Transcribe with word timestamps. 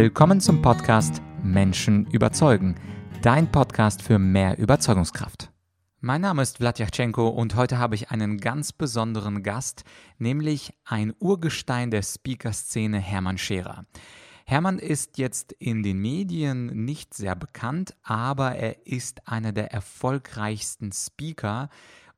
Willkommen 0.00 0.40
zum 0.40 0.62
Podcast 0.62 1.20
Menschen 1.42 2.06
überzeugen, 2.12 2.76
dein 3.20 3.50
Podcast 3.50 4.00
für 4.00 4.20
mehr 4.20 4.56
Überzeugungskraft. 4.56 5.50
Mein 5.98 6.20
Name 6.20 6.40
ist 6.42 6.58
Vladyachenko 6.58 7.26
und 7.26 7.56
heute 7.56 7.78
habe 7.78 7.96
ich 7.96 8.12
einen 8.12 8.38
ganz 8.38 8.72
besonderen 8.72 9.42
Gast, 9.42 9.82
nämlich 10.18 10.72
ein 10.84 11.14
Urgestein 11.18 11.90
der 11.90 12.02
Speaker-Szene 12.02 13.00
Hermann 13.00 13.38
Scherer. 13.38 13.86
Hermann 14.46 14.78
ist 14.78 15.18
jetzt 15.18 15.50
in 15.58 15.82
den 15.82 15.98
Medien 15.98 16.66
nicht 16.84 17.12
sehr 17.12 17.34
bekannt, 17.34 17.96
aber 18.04 18.54
er 18.54 18.86
ist 18.86 19.26
einer 19.26 19.50
der 19.50 19.72
erfolgreichsten 19.72 20.92
Speaker 20.92 21.70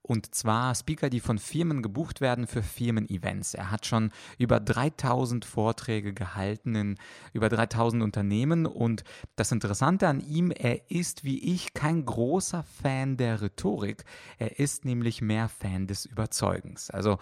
und 0.03 0.35
zwar 0.35 0.75
Speaker, 0.75 1.11
die 1.11 1.21
von 1.21 1.39
Firmen 1.39 1.83
gebucht 1.83 2.21
werden 2.21 2.47
für 2.47 2.63
Firmen-Events. 2.63 3.55
Er 3.55 3.71
hat 3.71 3.87
schon 3.87 4.11
über 4.39 4.59
3000 4.59 5.45
Vorträge 5.45 6.15
gehalten 6.15 6.75
in 6.75 6.99
über 7.33 7.49
3000 7.49 8.03
Unternehmen. 8.03 8.67
Und 8.67 9.05
das 9.37 9.53
Interessante 9.53 10.09
an 10.09 10.21
ihm, 10.21 10.51
er 10.51 10.91
ist 10.91 11.23
wie 11.23 11.39
ich 11.55 11.75
kein 11.75 12.05
großer 12.07 12.65
Fan 12.65 13.19
der 13.19 13.43
Rhetorik. 13.43 14.05
Er 14.39 14.59
ist 14.59 14.85
nämlich 14.85 15.21
mehr 15.21 15.49
Fan 15.49 15.87
des 15.87 16.07
Überzeugens. 16.07 16.91
Also 16.91 17.19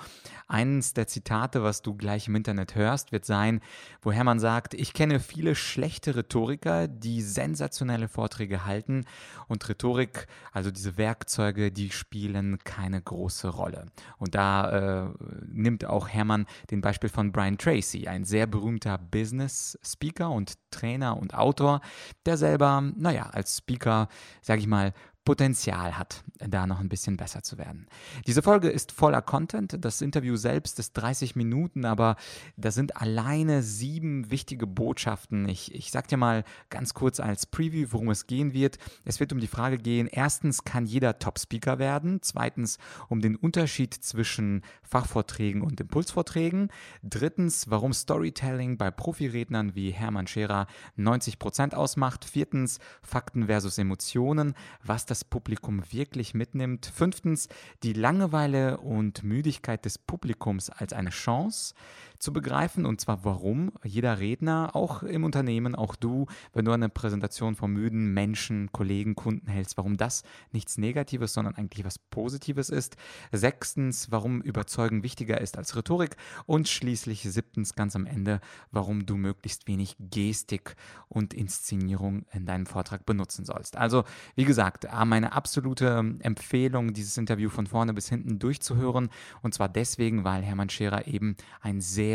eines 0.47 0.95
der 0.95 1.09
Zitate, 1.09 1.63
was 1.63 1.83
du 1.83 1.95
gleich 1.95 2.29
im 2.29 2.37
Internet 2.37 2.77
hörst, 2.77 3.11
wird 3.11 3.25
sein, 3.25 3.61
wo 4.03 4.13
Hermann 4.13 4.39
sagt, 4.39 4.73
ich 4.75 4.93
kenne 4.93 5.19
viele 5.19 5.57
schlechte 5.57 6.15
Rhetoriker, 6.15 6.87
die 6.87 7.23
sensationelle 7.23 8.09
Vorträge 8.09 8.65
halten. 8.65 9.05
Und 9.49 9.69
Rhetorik, 9.69 10.29
also 10.53 10.71
diese 10.71 10.97
Werkzeuge, 10.97 11.73
die 11.73 11.91
spielen 11.91 12.59
keine 12.69 13.01
große 13.01 13.49
Rolle. 13.49 13.87
Und 14.19 14.35
da 14.35 15.07
äh, 15.07 15.09
nimmt 15.47 15.87
auch 15.87 16.07
Hermann 16.07 16.47
den 16.71 16.83
Beispiel 16.83 17.09
von 17.09 17.33
Brian 17.33 17.57
Tracy, 17.57 18.07
ein 18.07 18.25
sehr 18.25 18.47
berühmter 18.47 18.99
Business-Speaker 18.99 20.31
und 20.31 20.53
Trainer 20.71 21.17
und 21.17 21.35
Autor, 21.35 21.81
der 22.27 22.37
selber, 22.37 22.83
naja, 22.95 23.31
als 23.33 23.57
Speaker, 23.57 24.09
sage 24.43 24.61
ich 24.61 24.67
mal, 24.67 24.93
Potenzial 25.29 25.99
hat, 25.99 26.25
da 26.39 26.67
noch 26.67 26.81
ein 26.81 26.89
bisschen 26.89 27.19
besser 27.19 27.43
zu 27.43 27.59
werden. 27.59 27.87
Diese 28.27 28.41
Folge 28.41 28.71
ist 28.71 28.93
voller 28.93 29.21
Content. 29.21 29.77
Das 29.79 30.01
Interview 30.01 30.37
selbst 30.37 30.79
ist 30.79 30.95
30 30.95 31.37
Minuten, 31.37 31.85
aber 31.85 32.17
da 32.57 32.71
sind 32.71 32.97
alleine 32.97 33.63
sieben 33.63 34.31
wichtige 34.31 34.67
Botschaften. 34.67 35.47
Ich, 35.47 35.75
ich 35.75 35.91
sag 35.91 36.09
dir 36.09 36.17
mal 36.17 36.45
ganz 36.71 36.95
kurz 36.95 37.21
als 37.21 37.45
Preview, 37.45 37.89
worum 37.91 38.09
es 38.09 38.27
gehen 38.27 38.55
wird. 38.55 38.79
Es 39.05 39.21
wird 39.21 39.35
um 39.35 39.39
die 39.39 39.49
Frage 39.49 39.77
gehen, 39.77 40.09
erstens, 40.11 40.65
kann 40.65 40.87
jeder 40.87 41.19
Top-Speaker 41.19 41.79
werden? 41.79 42.21
Zweitens, 42.23 42.79
um 43.11 43.21
den 43.21 43.37
Unterschied 43.37 43.93
zwischen 43.93 44.63
Fachvorträgen 44.83 45.61
und 45.61 45.79
Impulsvorträgen. 45.79 46.71
Drittens, 47.03 47.69
warum 47.69 47.93
Storytelling 47.93 48.79
bei 48.79 48.91
Profirednern 48.91 49.75
wie 49.75 49.91
Hermann 49.91 50.27
Scherer 50.27 50.69
90 50.97 51.39
Prozent 51.39 51.75
ausmacht. 51.75 52.25
Viertens, 52.25 52.79
Fakten 53.03 53.49
versus 53.49 53.77
Emotionen, 53.77 54.55
was 54.83 55.05
das 55.05 55.18
das 55.19 55.25
Publikum 55.25 55.83
wirklich 55.91 56.33
mitnimmt. 56.33 56.87
Fünftens, 56.87 57.49
die 57.83 57.93
Langeweile 57.93 58.79
und 58.79 59.25
Müdigkeit 59.25 59.85
des 59.85 59.99
Publikums 59.99 60.71
als 60.71 60.93
eine 60.93 61.11
Chance 61.11 61.75
zu 62.19 62.33
begreifen. 62.33 62.87
Und 62.87 63.01
zwar 63.01 63.25
warum 63.25 63.73
jeder 63.85 64.19
Redner, 64.19 64.75
auch 64.75 65.03
im 65.03 65.25
Unternehmen, 65.25 65.75
auch 65.75 65.97
du, 65.97 66.27
wenn 66.53 66.65
du 66.65 66.73
eine 66.73 66.89
Präsentation 66.89 67.55
von 67.55 67.73
müden 67.73 68.13
Menschen, 68.13 68.71
Kollegen, 68.73 69.15
Kunden 69.15 69.49
hältst, 69.49 69.77
warum 69.77 69.97
das 69.97 70.23
nichts 70.53 70.79
Negatives, 70.79 71.33
sondern 71.33 71.55
eigentlich 71.55 71.85
was 71.85 71.99
Positives 71.99 72.71
ist. 72.71 72.97
Sechstens, 73.33 74.11
warum 74.11 74.41
Überzeugen 74.41 75.03
wichtiger 75.03 75.41
ist 75.41 75.57
als 75.59 75.77
Rhetorik. 75.77 76.17
Und 76.47 76.69
schließlich 76.69 77.23
siebtens, 77.23 77.75
ganz 77.75 77.95
am 77.95 78.07
Ende, 78.07 78.41
warum 78.71 79.07
du 79.07 79.17
möglichst 79.17 79.67
wenig 79.67 79.97
Gestik 80.01 80.77
und 81.09 81.35
Inszenierung 81.35 82.25
in 82.33 82.47
deinem 82.47 82.67
Vortrag 82.67 83.07
benutzen 83.07 83.45
sollst. 83.45 83.77
Also, 83.77 84.05
wie 84.35 84.45
gesagt, 84.45 84.87
meine 85.07 85.33
absolute 85.33 86.17
Empfehlung, 86.21 86.93
dieses 86.93 87.17
Interview 87.17 87.49
von 87.49 87.67
vorne 87.67 87.95
bis 87.95 88.09
hinten 88.09 88.39
durchzuhören. 88.39 89.09
Und 89.43 89.55
zwar 89.55 89.69
deswegen, 89.69 90.25
weil 90.25 90.43
Hermann 90.43 90.69
Scherer 90.69 91.07
eben 91.07 91.37
ein 91.61 91.81
sehr 91.81 92.08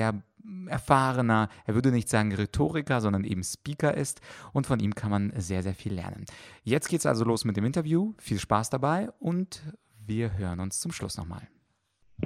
erfahrener, 0.67 1.49
er 1.65 1.75
würde 1.75 1.91
nicht 1.91 2.09
sagen 2.09 2.33
Rhetoriker, 2.33 3.01
sondern 3.01 3.23
eben 3.23 3.43
Speaker 3.43 3.95
ist 3.95 4.21
und 4.51 4.67
von 4.67 4.79
ihm 4.79 4.95
kann 4.95 5.11
man 5.11 5.33
sehr, 5.37 5.63
sehr 5.63 5.75
viel 5.75 5.93
lernen. 5.93 6.25
Jetzt 6.63 6.89
geht 6.89 6.99
es 6.99 7.05
also 7.05 7.23
los 7.23 7.45
mit 7.45 7.57
dem 7.57 7.65
Interview. 7.65 8.13
Viel 8.17 8.39
Spaß 8.39 8.69
dabei 8.69 9.09
und 9.19 9.63
wir 10.05 10.37
hören 10.37 10.59
uns 10.59 10.79
zum 10.79 10.91
Schluss 10.91 11.17
nochmal. 11.17 11.47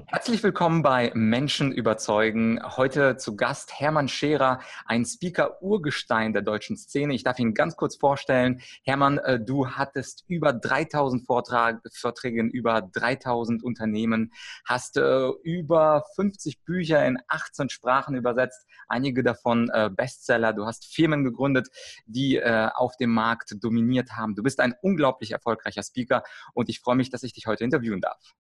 Herzlich 0.05 0.43
willkommen 0.43 0.83
bei 0.83 1.11
Menschen 1.15 1.71
überzeugen. 1.71 2.59
Heute 2.63 3.17
zu 3.17 3.35
Gast 3.35 3.79
Hermann 3.79 4.07
Scherer, 4.07 4.59
ein 4.85 5.05
Speaker-Urgestein 5.05 6.33
der 6.33 6.43
deutschen 6.43 6.77
Szene. 6.77 7.15
Ich 7.15 7.23
darf 7.23 7.39
ihn 7.39 7.53
ganz 7.53 7.75
kurz 7.75 7.95
vorstellen. 7.95 8.61
Hermann, 8.83 9.17
äh, 9.17 9.39
du 9.39 9.71
hattest 9.71 10.23
über 10.27 10.53
3000 10.53 11.25
Vortrag, 11.25 11.81
Vorträge 11.91 12.39
in 12.39 12.49
über 12.49 12.81
3000 12.81 13.63
Unternehmen, 13.63 14.31
hast 14.65 14.97
äh, 14.97 15.29
über 15.43 16.03
50 16.15 16.63
Bücher 16.63 17.03
in 17.05 17.17
18 17.27 17.69
Sprachen 17.69 18.15
übersetzt, 18.15 18.67
einige 18.87 19.23
davon 19.23 19.69
äh, 19.73 19.89
Bestseller. 19.89 20.53
Du 20.53 20.65
hast 20.65 20.85
Firmen 20.85 21.23
gegründet, 21.23 21.69
die 22.05 22.41
auf 22.43 22.97
dem 22.97 23.13
Markt 23.13 23.55
dominiert 23.61 24.11
haben. 24.13 24.35
Du 24.35 24.43
bist 24.43 24.59
ein 24.59 24.75
unglaublich 24.81 25.31
erfolgreicher 25.31 25.83
Speaker 25.83 26.23
und 26.53 26.69
ich 26.69 26.79
freue 26.79 26.95
mich, 26.95 27.09
dass 27.09 27.23
ich 27.23 27.33
dich 27.33 27.47
heute 27.47 27.63
interviewen 27.63 28.01
darf. 28.01 28.35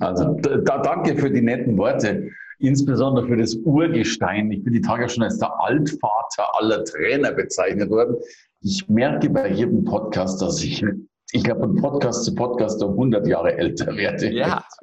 Also 0.00 0.34
da, 0.34 0.78
danke 0.78 1.16
für 1.16 1.30
die 1.30 1.42
netten 1.42 1.76
Worte, 1.76 2.30
insbesondere 2.58 3.26
für 3.26 3.36
das 3.36 3.54
Urgestein. 3.54 4.50
Ich 4.50 4.64
bin 4.64 4.72
die 4.72 4.80
Tage 4.80 5.08
schon 5.08 5.24
als 5.24 5.38
der 5.38 5.52
Altvater 5.60 6.46
aller 6.58 6.84
Trainer 6.84 7.32
bezeichnet 7.32 7.90
worden. 7.90 8.16
Ich 8.60 8.88
merke 8.88 9.30
bei 9.30 9.50
jedem 9.50 9.84
Podcast, 9.84 10.42
dass 10.42 10.62
ich 10.62 10.84
ich 11.30 11.44
glaube, 11.44 11.60
von 11.60 11.76
Podcast 11.76 12.24
zu 12.24 12.34
Podcast 12.34 12.82
um 12.82 12.92
100 12.92 13.26
Jahre 13.26 13.54
älter 13.56 13.96
werde. 13.96 14.30
Ja. 14.32 14.64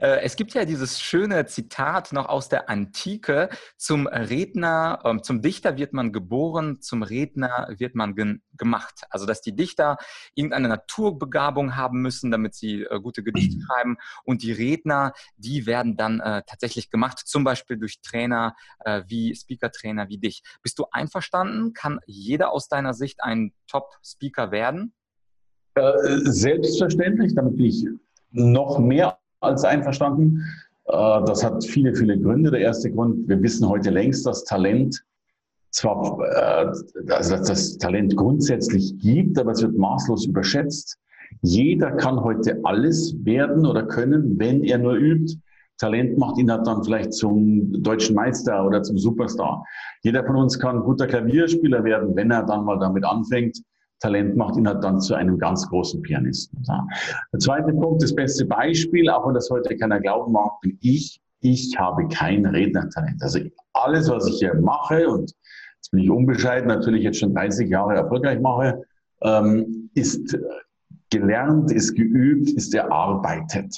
Äh, 0.00 0.22
es 0.22 0.36
gibt 0.36 0.54
ja 0.54 0.64
dieses 0.64 1.00
schöne 1.00 1.44
Zitat 1.46 2.12
noch 2.12 2.26
aus 2.26 2.48
der 2.48 2.70
Antike. 2.70 3.50
Zum 3.76 4.06
Redner, 4.06 5.00
ähm, 5.04 5.22
zum 5.22 5.42
Dichter 5.42 5.76
wird 5.76 5.92
man 5.92 6.12
geboren, 6.12 6.80
zum 6.80 7.02
Redner 7.02 7.68
wird 7.76 7.94
man 7.94 8.14
gemacht. 8.56 9.02
Also, 9.10 9.26
dass 9.26 9.42
die 9.42 9.54
Dichter 9.54 9.98
irgendeine 10.34 10.68
Naturbegabung 10.68 11.76
haben 11.76 12.00
müssen, 12.00 12.30
damit 12.30 12.54
sie 12.54 12.82
äh, 12.82 13.00
gute 13.00 13.22
Gedichte 13.22 13.58
mhm. 13.58 13.62
schreiben. 13.62 13.96
Und 14.24 14.42
die 14.42 14.52
Redner, 14.52 15.12
die 15.36 15.66
werden 15.66 15.96
dann 15.96 16.20
äh, 16.20 16.42
tatsächlich 16.46 16.90
gemacht, 16.90 17.18
zum 17.18 17.44
Beispiel 17.44 17.76
durch 17.76 18.00
Trainer 18.00 18.56
wie 19.06 19.34
Speaker-Trainer 19.34 20.08
wie 20.08 20.18
dich. 20.18 20.42
Bist 20.62 20.78
du 20.78 20.86
einverstanden? 20.90 21.74
Kann 21.74 22.00
jeder 22.06 22.50
aus 22.50 22.68
deiner 22.68 22.94
Sicht 22.94 23.22
ein 23.22 23.52
Top-Speaker 23.68 24.50
werden? 24.50 24.94
Äh, 25.74 25.92
selbstverständlich, 26.24 27.34
damit 27.34 27.56
bin 27.56 27.66
ich 27.66 27.86
noch 28.32 28.78
mehr 28.78 29.18
als 29.40 29.64
einverstanden. 29.64 30.42
Äh, 30.86 30.92
das 30.92 31.44
hat 31.44 31.64
viele, 31.64 31.94
viele 31.94 32.18
Gründe. 32.18 32.50
Der 32.50 32.60
erste 32.60 32.90
Grund, 32.90 33.28
wir 33.28 33.42
wissen 33.42 33.68
heute 33.68 33.90
längst, 33.90 34.26
dass 34.26 34.44
Talent 34.44 35.02
zwar, 35.70 36.18
äh, 36.20 37.12
also 37.12 37.36
dass 37.36 37.48
das 37.48 37.78
Talent 37.78 38.16
grundsätzlich 38.16 38.98
gibt, 38.98 39.38
aber 39.38 39.52
es 39.52 39.62
wird 39.62 39.76
maßlos 39.76 40.26
überschätzt. 40.26 40.98
Jeder 41.40 41.92
kann 41.92 42.22
heute 42.22 42.60
alles 42.64 43.14
werden 43.24 43.64
oder 43.64 43.84
können, 43.86 44.38
wenn 44.38 44.62
er 44.64 44.78
nur 44.78 44.94
übt. 44.94 45.34
Talent 45.78 46.18
macht 46.18 46.38
ihn 46.38 46.52
halt 46.52 46.66
dann 46.66 46.84
vielleicht 46.84 47.14
zum 47.14 47.82
deutschen 47.82 48.14
Meister 48.14 48.64
oder 48.64 48.82
zum 48.82 48.98
Superstar. 48.98 49.64
Jeder 50.02 50.24
von 50.24 50.36
uns 50.36 50.58
kann 50.58 50.82
guter 50.82 51.06
Klavierspieler 51.06 51.82
werden, 51.82 52.14
wenn 52.14 52.30
er 52.30 52.44
dann 52.44 52.64
mal 52.64 52.78
damit 52.78 53.04
anfängt. 53.04 53.58
Talent 54.02 54.36
macht 54.36 54.56
ihn 54.56 54.66
halt 54.66 54.82
dann 54.82 55.00
zu 55.00 55.14
einem 55.14 55.38
ganz 55.38 55.68
großen 55.68 56.02
Pianisten. 56.02 56.60
Der 57.32 57.38
zweite 57.38 57.72
Punkt, 57.72 58.02
das 58.02 58.14
beste 58.14 58.44
Beispiel, 58.44 59.08
auch 59.08 59.26
wenn 59.26 59.34
das 59.34 59.48
heute 59.48 59.76
keiner 59.76 60.00
glauben 60.00 60.32
mag, 60.32 60.60
bin 60.60 60.76
ich. 60.80 61.20
Ich 61.40 61.76
habe 61.78 62.06
kein 62.08 62.44
Rednertalent. 62.44 63.22
Also 63.22 63.38
alles, 63.72 64.08
was 64.10 64.26
ich 64.26 64.38
hier 64.38 64.54
mache, 64.54 65.08
und 65.08 65.32
jetzt 65.76 65.90
bin 65.92 66.00
ich 66.00 66.10
unbescheiden, 66.10 66.68
natürlich 66.68 67.04
jetzt 67.04 67.18
schon 67.18 67.32
30 67.32 67.68
Jahre 67.68 67.94
erfolgreich 67.94 68.40
mache, 68.40 68.82
ähm, 69.22 69.90
ist 69.94 70.36
gelernt, 71.10 71.70
ist 71.70 71.94
geübt, 71.94 72.50
ist 72.50 72.74
erarbeitet. 72.74 73.76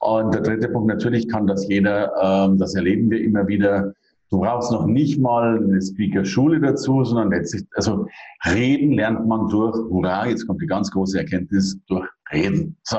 Und 0.00 0.34
der 0.34 0.42
dritte 0.42 0.68
Punkt, 0.68 0.88
natürlich 0.88 1.28
kann 1.28 1.46
das 1.46 1.66
jeder, 1.68 2.12
ähm, 2.22 2.58
das 2.58 2.74
erleben 2.74 3.10
wir 3.10 3.22
immer 3.22 3.46
wieder, 3.46 3.94
Du 4.32 4.40
brauchst 4.40 4.72
noch 4.72 4.86
nicht 4.86 5.20
mal 5.20 5.62
eine 5.62 5.82
Speaker-Schule 5.82 6.58
dazu, 6.58 7.04
sondern 7.04 7.32
letztlich, 7.32 7.64
also 7.74 8.06
reden 8.46 8.92
lernt 8.92 9.26
man 9.26 9.46
durch, 9.48 9.76
hurra, 9.90 10.26
jetzt 10.26 10.46
kommt 10.46 10.62
die 10.62 10.66
ganz 10.66 10.90
große 10.90 11.18
Erkenntnis, 11.18 11.78
durch 11.86 12.08
Reden. 12.32 12.74
So. 12.84 12.96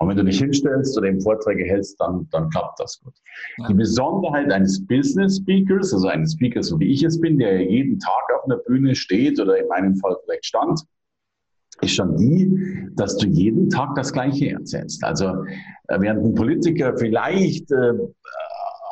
Und 0.00 0.08
wenn 0.08 0.16
du 0.16 0.24
dich 0.24 0.40
hinstellst 0.40 0.98
oder 0.98 1.06
eben 1.06 1.20
Vorträge 1.20 1.62
hältst, 1.62 2.00
dann, 2.00 2.26
dann 2.32 2.50
klappt 2.50 2.80
das 2.80 3.00
gut. 3.00 3.14
Die 3.68 3.74
Besonderheit 3.74 4.50
eines 4.50 4.84
Business 4.84 5.36
Speakers, 5.36 5.94
also 5.94 6.08
eines 6.08 6.32
Speakers, 6.32 6.66
so 6.66 6.80
wie 6.80 6.92
ich 6.92 7.04
es 7.04 7.20
bin, 7.20 7.38
der 7.38 7.62
jeden 7.62 8.00
Tag 8.00 8.22
auf 8.36 8.44
einer 8.46 8.58
Bühne 8.66 8.96
steht 8.96 9.38
oder 9.38 9.58
in 9.58 9.68
meinem 9.68 9.94
Fall 9.94 10.16
vielleicht 10.24 10.46
stand, 10.46 10.80
ist 11.80 11.94
schon 11.94 12.16
die, 12.16 12.88
dass 12.96 13.16
du 13.18 13.28
jeden 13.28 13.70
Tag 13.70 13.94
das 13.94 14.12
Gleiche 14.12 14.50
erzählst. 14.50 15.04
Also 15.04 15.28
äh, 15.86 16.00
während 16.00 16.24
ein 16.24 16.34
Politiker 16.34 16.96
vielleicht 16.96 17.70
äh, 17.70 17.92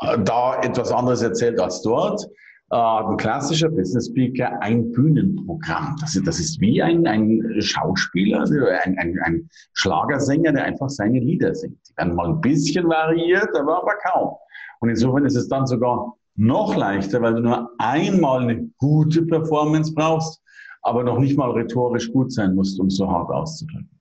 da 0.00 0.61
etwas 0.62 0.93
anderes 0.93 1.23
erzählt 1.23 1.61
als 1.61 1.82
dort, 1.82 2.26
äh, 2.70 2.76
ein 2.76 3.17
klassischer 3.17 3.69
Business 3.69 4.06
Speaker 4.06 4.61
ein 4.62 4.93
Bühnenprogramm. 4.93 5.97
Das 6.00 6.14
ist, 6.17 6.26
das 6.26 6.38
ist 6.38 6.61
wie 6.61 6.81
ein, 6.82 7.06
ein 7.06 7.43
Schauspieler, 7.58 8.41
also 8.41 8.55
ein, 8.85 8.97
ein, 8.99 9.19
ein 9.25 9.50
Schlagersänger, 9.75 10.52
der 10.52 10.64
einfach 10.64 10.88
seine 10.88 11.19
Lieder 11.19 11.55
singt. 11.55 11.79
Die 11.88 11.97
werden 11.97 12.14
mal 12.14 12.29
ein 12.29 12.41
bisschen 12.41 12.88
variiert, 12.88 13.49
aber, 13.58 13.82
aber 13.82 13.94
kaum. 14.05 14.37
Und 14.81 14.88
insofern 14.88 15.26
ist 15.26 15.37
es 15.37 15.49
dann 15.49 15.67
sogar 15.67 16.14
noch 16.37 16.75
leichter, 16.75 17.20
weil 17.20 17.35
du 17.35 17.41
nur 17.41 17.70
einmal 17.79 18.43
eine 18.43 18.70
gute 18.79 19.23
Performance 19.26 19.93
brauchst, 19.93 20.41
aber 20.82 21.03
noch 21.03 21.19
nicht 21.19 21.37
mal 21.37 21.50
rhetorisch 21.50 22.11
gut 22.12 22.32
sein 22.32 22.55
musst, 22.55 22.81
um 22.81 22.88
so 22.88 23.11
hart 23.11 23.31
auszudrücken. 23.31 24.00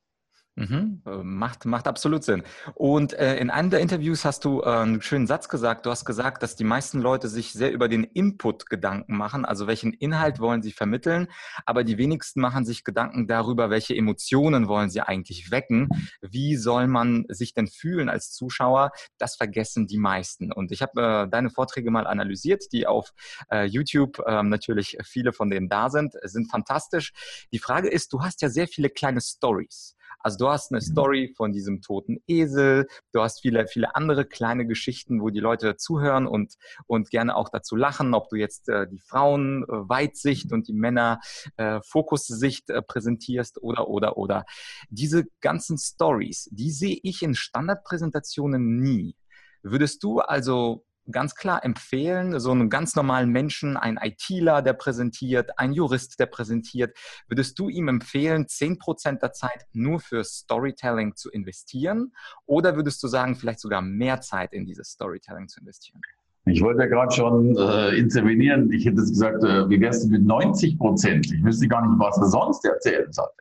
Mhm. 0.59 1.01
Äh, 1.05 1.23
macht, 1.23 1.65
macht 1.65 1.87
absolut 1.87 2.23
Sinn. 2.23 2.43
Und 2.75 3.13
äh, 3.13 3.37
in 3.37 3.49
einem 3.49 3.69
der 3.69 3.79
Interviews 3.79 4.25
hast 4.25 4.43
du 4.43 4.61
äh, 4.61 4.65
einen 4.65 5.01
schönen 5.01 5.25
Satz 5.25 5.47
gesagt. 5.47 5.85
Du 5.85 5.89
hast 5.89 6.03
gesagt, 6.03 6.43
dass 6.43 6.57
die 6.57 6.65
meisten 6.65 6.99
Leute 6.99 7.29
sich 7.29 7.53
sehr 7.53 7.71
über 7.71 7.87
den 7.87 8.03
Input 8.03 8.69
Gedanken 8.69 9.15
machen, 9.15 9.45
also 9.45 9.67
welchen 9.67 9.93
Inhalt 9.93 10.39
wollen 10.39 10.61
sie 10.61 10.73
vermitteln, 10.73 11.27
aber 11.65 11.85
die 11.85 11.97
wenigsten 11.97 12.41
machen 12.41 12.65
sich 12.65 12.83
Gedanken 12.83 13.25
darüber, 13.27 13.69
welche 13.69 13.95
Emotionen 13.95 14.67
wollen 14.67 14.89
sie 14.89 15.01
eigentlich 15.01 15.49
wecken. 15.49 15.87
Wie 16.21 16.57
soll 16.57 16.87
man 16.87 17.25
sich 17.29 17.53
denn 17.53 17.67
fühlen 17.67 18.09
als 18.09 18.31
Zuschauer? 18.31 18.91
Das 19.17 19.35
vergessen 19.37 19.87
die 19.87 19.97
meisten. 19.97 20.51
Und 20.51 20.71
ich 20.71 20.81
habe 20.81 21.01
äh, 21.01 21.29
deine 21.29 21.49
Vorträge 21.49 21.89
mal 21.89 22.05
analysiert, 22.05 22.65
die 22.73 22.85
auf 22.85 23.13
äh, 23.49 23.63
YouTube 23.63 24.21
ähm, 24.27 24.49
natürlich 24.49 24.97
viele 25.03 25.31
von 25.31 25.49
denen 25.49 25.69
da 25.69 25.89
sind, 25.89 26.15
sind 26.23 26.51
fantastisch. 26.51 27.13
Die 27.53 27.59
Frage 27.59 27.87
ist, 27.87 28.11
du 28.11 28.21
hast 28.21 28.41
ja 28.41 28.49
sehr 28.49 28.67
viele 28.67 28.89
kleine 28.89 29.21
Stories. 29.21 29.95
Also 30.19 30.37
du 30.37 30.49
hast 30.49 30.71
eine. 30.71 30.81
Story 30.89 31.33
von 31.35 31.51
diesem 31.51 31.81
toten 31.81 32.21
Esel, 32.27 32.87
du 33.11 33.21
hast 33.21 33.41
viele, 33.41 33.67
viele 33.67 33.95
andere 33.95 34.25
kleine 34.25 34.65
Geschichten, 34.65 35.21
wo 35.21 35.29
die 35.29 35.39
Leute 35.39 35.77
zuhören 35.77 36.25
und, 36.27 36.55
und 36.87 37.09
gerne 37.09 37.35
auch 37.35 37.49
dazu 37.49 37.75
lachen, 37.75 38.13
ob 38.13 38.29
du 38.29 38.35
jetzt 38.35 38.69
äh, 38.69 38.87
die 38.87 38.99
Frauen 38.99 39.63
äh, 39.63 39.67
Weitsicht 39.67 40.51
und 40.51 40.67
die 40.67 40.73
Männer 40.73 41.19
äh, 41.57 41.79
Fokussicht 41.81 42.69
äh, 42.69 42.81
präsentierst 42.81 43.61
oder, 43.61 43.87
oder, 43.87 44.17
oder. 44.17 44.45
Diese 44.89 45.25
ganzen 45.41 45.77
Stories, 45.77 46.49
die 46.51 46.71
sehe 46.71 46.99
ich 47.03 47.21
in 47.21 47.35
Standardpräsentationen 47.35 48.79
nie. 48.79 49.15
Würdest 49.61 50.03
du 50.03 50.19
also 50.19 50.85
ganz 51.11 51.35
klar 51.35 51.63
empfehlen, 51.63 52.39
so 52.39 52.51
einen 52.51 52.69
ganz 52.69 52.95
normalen 52.95 53.29
Menschen, 53.29 53.77
ein 53.77 53.99
ITler, 54.01 54.61
der 54.61 54.73
präsentiert, 54.73 55.57
ein 55.57 55.73
Jurist, 55.73 56.19
der 56.19 56.25
präsentiert, 56.25 56.97
würdest 57.27 57.57
du 57.59 57.69
ihm 57.69 57.87
empfehlen, 57.87 58.45
10% 58.45 59.19
der 59.19 59.33
Zeit 59.33 59.65
nur 59.73 59.99
für 59.99 60.23
Storytelling 60.23 61.15
zu 61.15 61.29
investieren? 61.29 62.13
Oder 62.45 62.75
würdest 62.75 63.01
du 63.03 63.07
sagen, 63.07 63.35
vielleicht 63.35 63.59
sogar 63.59 63.81
mehr 63.81 64.21
Zeit 64.21 64.53
in 64.53 64.65
dieses 64.65 64.89
Storytelling 64.89 65.47
zu 65.47 65.59
investieren? 65.59 66.01
Ich 66.45 66.61
wollte 66.61 66.81
ja 66.81 66.87
gerade 66.87 67.13
schon 67.13 67.55
äh, 67.57 67.95
intervenieren. 67.95 68.71
Ich 68.71 68.85
hätte 68.85 68.95
gesagt, 68.95 69.43
äh, 69.43 69.69
wie 69.69 69.79
wärst 69.79 70.05
du 70.05 70.09
mit 70.09 70.23
90 70.23 70.77
Prozent? 70.77 71.31
Ich 71.31 71.43
wüsste 71.43 71.67
gar 71.67 71.85
nicht, 71.85 71.99
was 71.99 72.17
er 72.17 72.25
sonst 72.25 72.65
erzählen 72.65 73.11
sollte. 73.11 73.33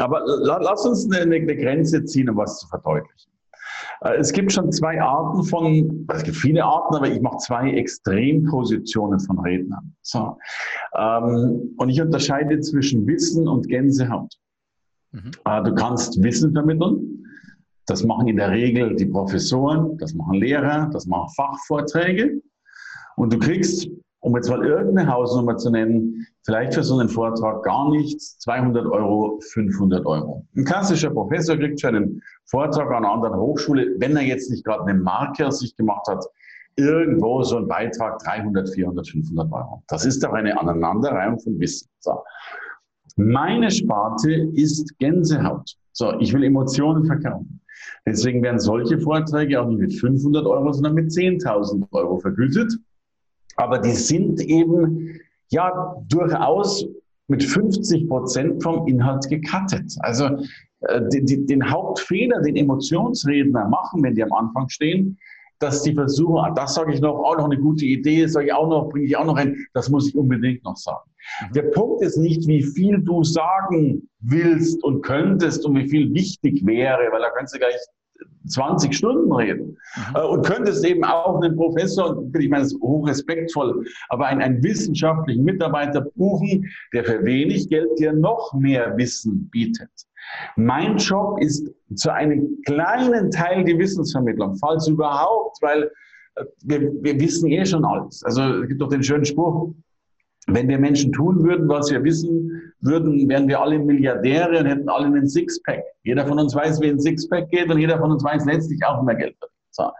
Aber 0.00 0.22
la 0.24 0.58
lass 0.58 0.84
uns 0.86 1.10
eine, 1.12 1.34
eine 1.34 1.56
Grenze 1.56 2.04
ziehen, 2.04 2.28
um 2.28 2.36
was 2.36 2.58
zu 2.58 2.68
verdeutlichen. 2.68 3.30
Äh, 4.02 4.16
es 4.16 4.32
gibt 4.32 4.52
schon 4.52 4.70
zwei 4.72 5.00
Arten 5.00 5.44
von, 5.44 6.06
es 6.12 6.22
gibt 6.22 6.36
viele 6.36 6.64
Arten, 6.64 6.96
aber 6.96 7.08
ich 7.08 7.20
mache 7.20 7.38
zwei 7.38 7.72
Extrempositionen 7.72 9.20
von 9.20 9.38
Rednern. 9.38 9.94
So. 10.02 10.36
Ähm, 10.96 11.74
und 11.76 11.88
ich 11.88 12.00
unterscheide 12.00 12.60
zwischen 12.60 13.06
Wissen 13.06 13.48
und 13.48 13.68
Gänsehaut. 13.68 14.34
Mhm. 15.12 15.30
Äh, 15.44 15.62
du 15.62 15.74
kannst 15.74 16.22
Wissen 16.22 16.52
vermitteln. 16.52 17.24
Das 17.86 18.02
machen 18.04 18.26
in 18.26 18.36
der 18.36 18.50
Regel 18.50 18.96
die 18.96 19.06
Professoren, 19.06 19.96
das 19.98 20.12
machen 20.12 20.34
Lehrer, 20.34 20.90
das 20.92 21.06
machen 21.06 21.28
Fachvorträge. 21.36 22.42
Und 23.16 23.32
du 23.32 23.38
kriegst 23.38 23.88
um 24.26 24.34
jetzt 24.34 24.50
mal 24.50 24.66
irgendeine 24.66 25.08
Hausnummer 25.08 25.56
zu 25.56 25.70
nennen, 25.70 26.26
vielleicht 26.44 26.74
für 26.74 26.82
so 26.82 26.98
einen 26.98 27.08
Vortrag 27.08 27.62
gar 27.62 27.88
nichts, 27.90 28.40
200 28.40 28.84
Euro, 28.84 29.38
500 29.52 30.04
Euro. 30.04 30.44
Ein 30.56 30.64
klassischer 30.64 31.10
Professor 31.10 31.56
kriegt 31.56 31.80
für 31.80 31.88
einen 31.88 32.20
Vortrag 32.46 32.88
an 32.88 33.04
einer 33.04 33.12
anderen 33.12 33.38
Hochschule, 33.38 33.94
wenn 33.98 34.16
er 34.16 34.24
jetzt 34.24 34.50
nicht 34.50 34.64
gerade 34.64 34.82
eine 34.82 34.98
Marke 34.98 35.46
aus 35.46 35.60
sich 35.60 35.76
gemacht 35.76 36.08
hat, 36.08 36.24
irgendwo 36.74 37.44
so 37.44 37.58
ein 37.58 37.68
Beitrag 37.68 38.18
300, 38.18 38.68
400, 38.68 39.08
500 39.08 39.52
Euro. 39.52 39.84
Das 39.86 40.04
ist 40.04 40.24
doch 40.24 40.32
eine 40.32 40.58
Aneinanderreihung 40.58 41.38
von 41.38 41.60
Wissen. 41.60 41.88
So. 42.00 42.18
Meine 43.14 43.70
Sparte 43.70 44.32
ist 44.54 44.98
Gänsehaut. 44.98 45.76
So, 45.92 46.18
ich 46.18 46.34
will 46.34 46.42
Emotionen 46.42 47.04
verkaufen. 47.04 47.60
Deswegen 48.04 48.42
werden 48.42 48.58
solche 48.58 48.98
Vorträge 48.98 49.60
auch 49.60 49.68
nicht 49.68 49.78
mit 49.78 49.94
500 49.94 50.44
Euro, 50.46 50.72
sondern 50.72 50.94
mit 50.94 51.12
10.000 51.12 51.86
Euro 51.92 52.18
vergütet 52.18 52.72
aber 53.56 53.78
die 53.78 53.92
sind 53.92 54.40
eben 54.40 55.20
ja 55.48 55.96
durchaus 56.08 56.86
mit 57.28 57.42
50 57.42 58.08
Prozent 58.08 58.62
vom 58.62 58.86
Inhalt 58.86 59.28
gekattet. 59.28 59.94
Also 60.00 60.26
äh, 60.80 61.00
die, 61.12 61.24
die, 61.24 61.46
den 61.46 61.70
Hauptfehler, 61.70 62.40
den 62.42 62.56
Emotionsredner 62.56 63.68
machen, 63.68 64.02
wenn 64.02 64.14
die 64.14 64.22
am 64.22 64.32
Anfang 64.32 64.68
stehen, 64.68 65.18
dass 65.58 65.82
die 65.82 65.94
versuchen, 65.94 66.38
ah, 66.38 66.50
das 66.50 66.74
sage 66.74 66.92
ich 66.92 67.00
noch, 67.00 67.16
auch 67.16 67.38
noch 67.38 67.46
eine 67.46 67.58
gute 67.58 67.86
Idee, 67.86 68.26
sage 68.26 68.46
ich 68.46 68.52
auch 68.52 68.68
noch, 68.68 68.90
bringe 68.90 69.06
ich 69.06 69.16
auch 69.16 69.24
noch 69.24 69.36
ein, 69.36 69.56
das 69.72 69.88
muss 69.88 70.08
ich 70.08 70.14
unbedingt 70.14 70.62
noch 70.64 70.76
sagen. 70.76 71.10
Mhm. 71.48 71.52
Der 71.54 71.62
Punkt 71.62 72.02
ist 72.02 72.18
nicht, 72.18 72.46
wie 72.46 72.62
viel 72.62 72.98
du 72.98 73.24
sagen 73.24 74.08
willst 74.20 74.84
und 74.84 75.02
könntest 75.02 75.64
und 75.64 75.76
wie 75.76 75.88
viel 75.88 76.12
wichtig 76.12 76.64
wäre, 76.66 77.10
weil 77.10 77.20
da 77.20 77.30
kannst 77.30 77.54
du 77.54 77.58
gleich 77.58 77.74
20 78.48 78.96
Stunden 78.96 79.32
reden 79.32 79.76
mhm. 79.96 80.16
Äh, 80.16 80.22
und 80.22 80.44
könntest 80.44 80.84
eben 80.84 81.04
auch 81.04 81.40
einen 81.40 81.56
Professor, 81.56 82.22
ich 82.38 82.48
meine, 82.48 82.62
das 82.62 82.72
ist 82.72 82.80
hochrespektvoll, 82.80 83.84
aber 84.08 84.26
einen, 84.26 84.42
einen 84.42 84.62
wissenschaftlichen 84.62 85.44
Mitarbeiter 85.44 86.02
buchen, 86.14 86.64
der 86.92 87.04
für 87.04 87.24
wenig 87.24 87.68
Geld 87.68 87.88
dir 87.98 88.12
noch 88.12 88.52
mehr 88.54 88.96
Wissen 88.96 89.48
bietet. 89.50 89.90
Mein 90.56 90.96
Job 90.96 91.40
ist 91.40 91.70
zu 91.94 92.12
einem 92.12 92.58
kleinen 92.66 93.30
Teil 93.30 93.64
die 93.64 93.78
Wissensvermittlung, 93.78 94.56
falls 94.56 94.88
überhaupt, 94.88 95.58
weil 95.62 95.90
äh, 96.36 96.44
wir, 96.64 96.92
wir 97.02 97.20
wissen 97.20 97.50
eh 97.50 97.64
schon 97.64 97.84
alles. 97.84 98.22
Also 98.24 98.42
es 98.62 98.68
gibt 98.68 98.80
doch 98.80 98.88
den 98.88 99.02
schönen 99.02 99.24
Spruch, 99.24 99.74
wenn 100.48 100.68
wir 100.68 100.78
Menschen 100.78 101.12
tun 101.12 101.42
würden, 101.42 101.68
was 101.68 101.90
wir 101.90 102.02
wissen 102.04 102.65
würden, 102.80 103.28
wären 103.28 103.48
wir 103.48 103.60
alle 103.60 103.78
Milliardäre 103.78 104.60
und 104.60 104.66
hätten 104.66 104.88
alle 104.88 105.06
einen 105.06 105.28
Sixpack. 105.28 105.82
Jeder 106.04 106.26
von 106.26 106.38
uns 106.38 106.54
weiß, 106.54 106.80
wie 106.80 106.88
ein 106.88 107.00
Sixpack 107.00 107.50
geht 107.50 107.70
und 107.70 107.78
jeder 107.78 107.98
von 107.98 108.12
uns 108.12 108.22
weiß 108.22 108.44
letztlich 108.44 108.84
auch 108.84 109.02
mehr 109.02 109.16
Geld. 109.16 109.36
So. 109.70 109.90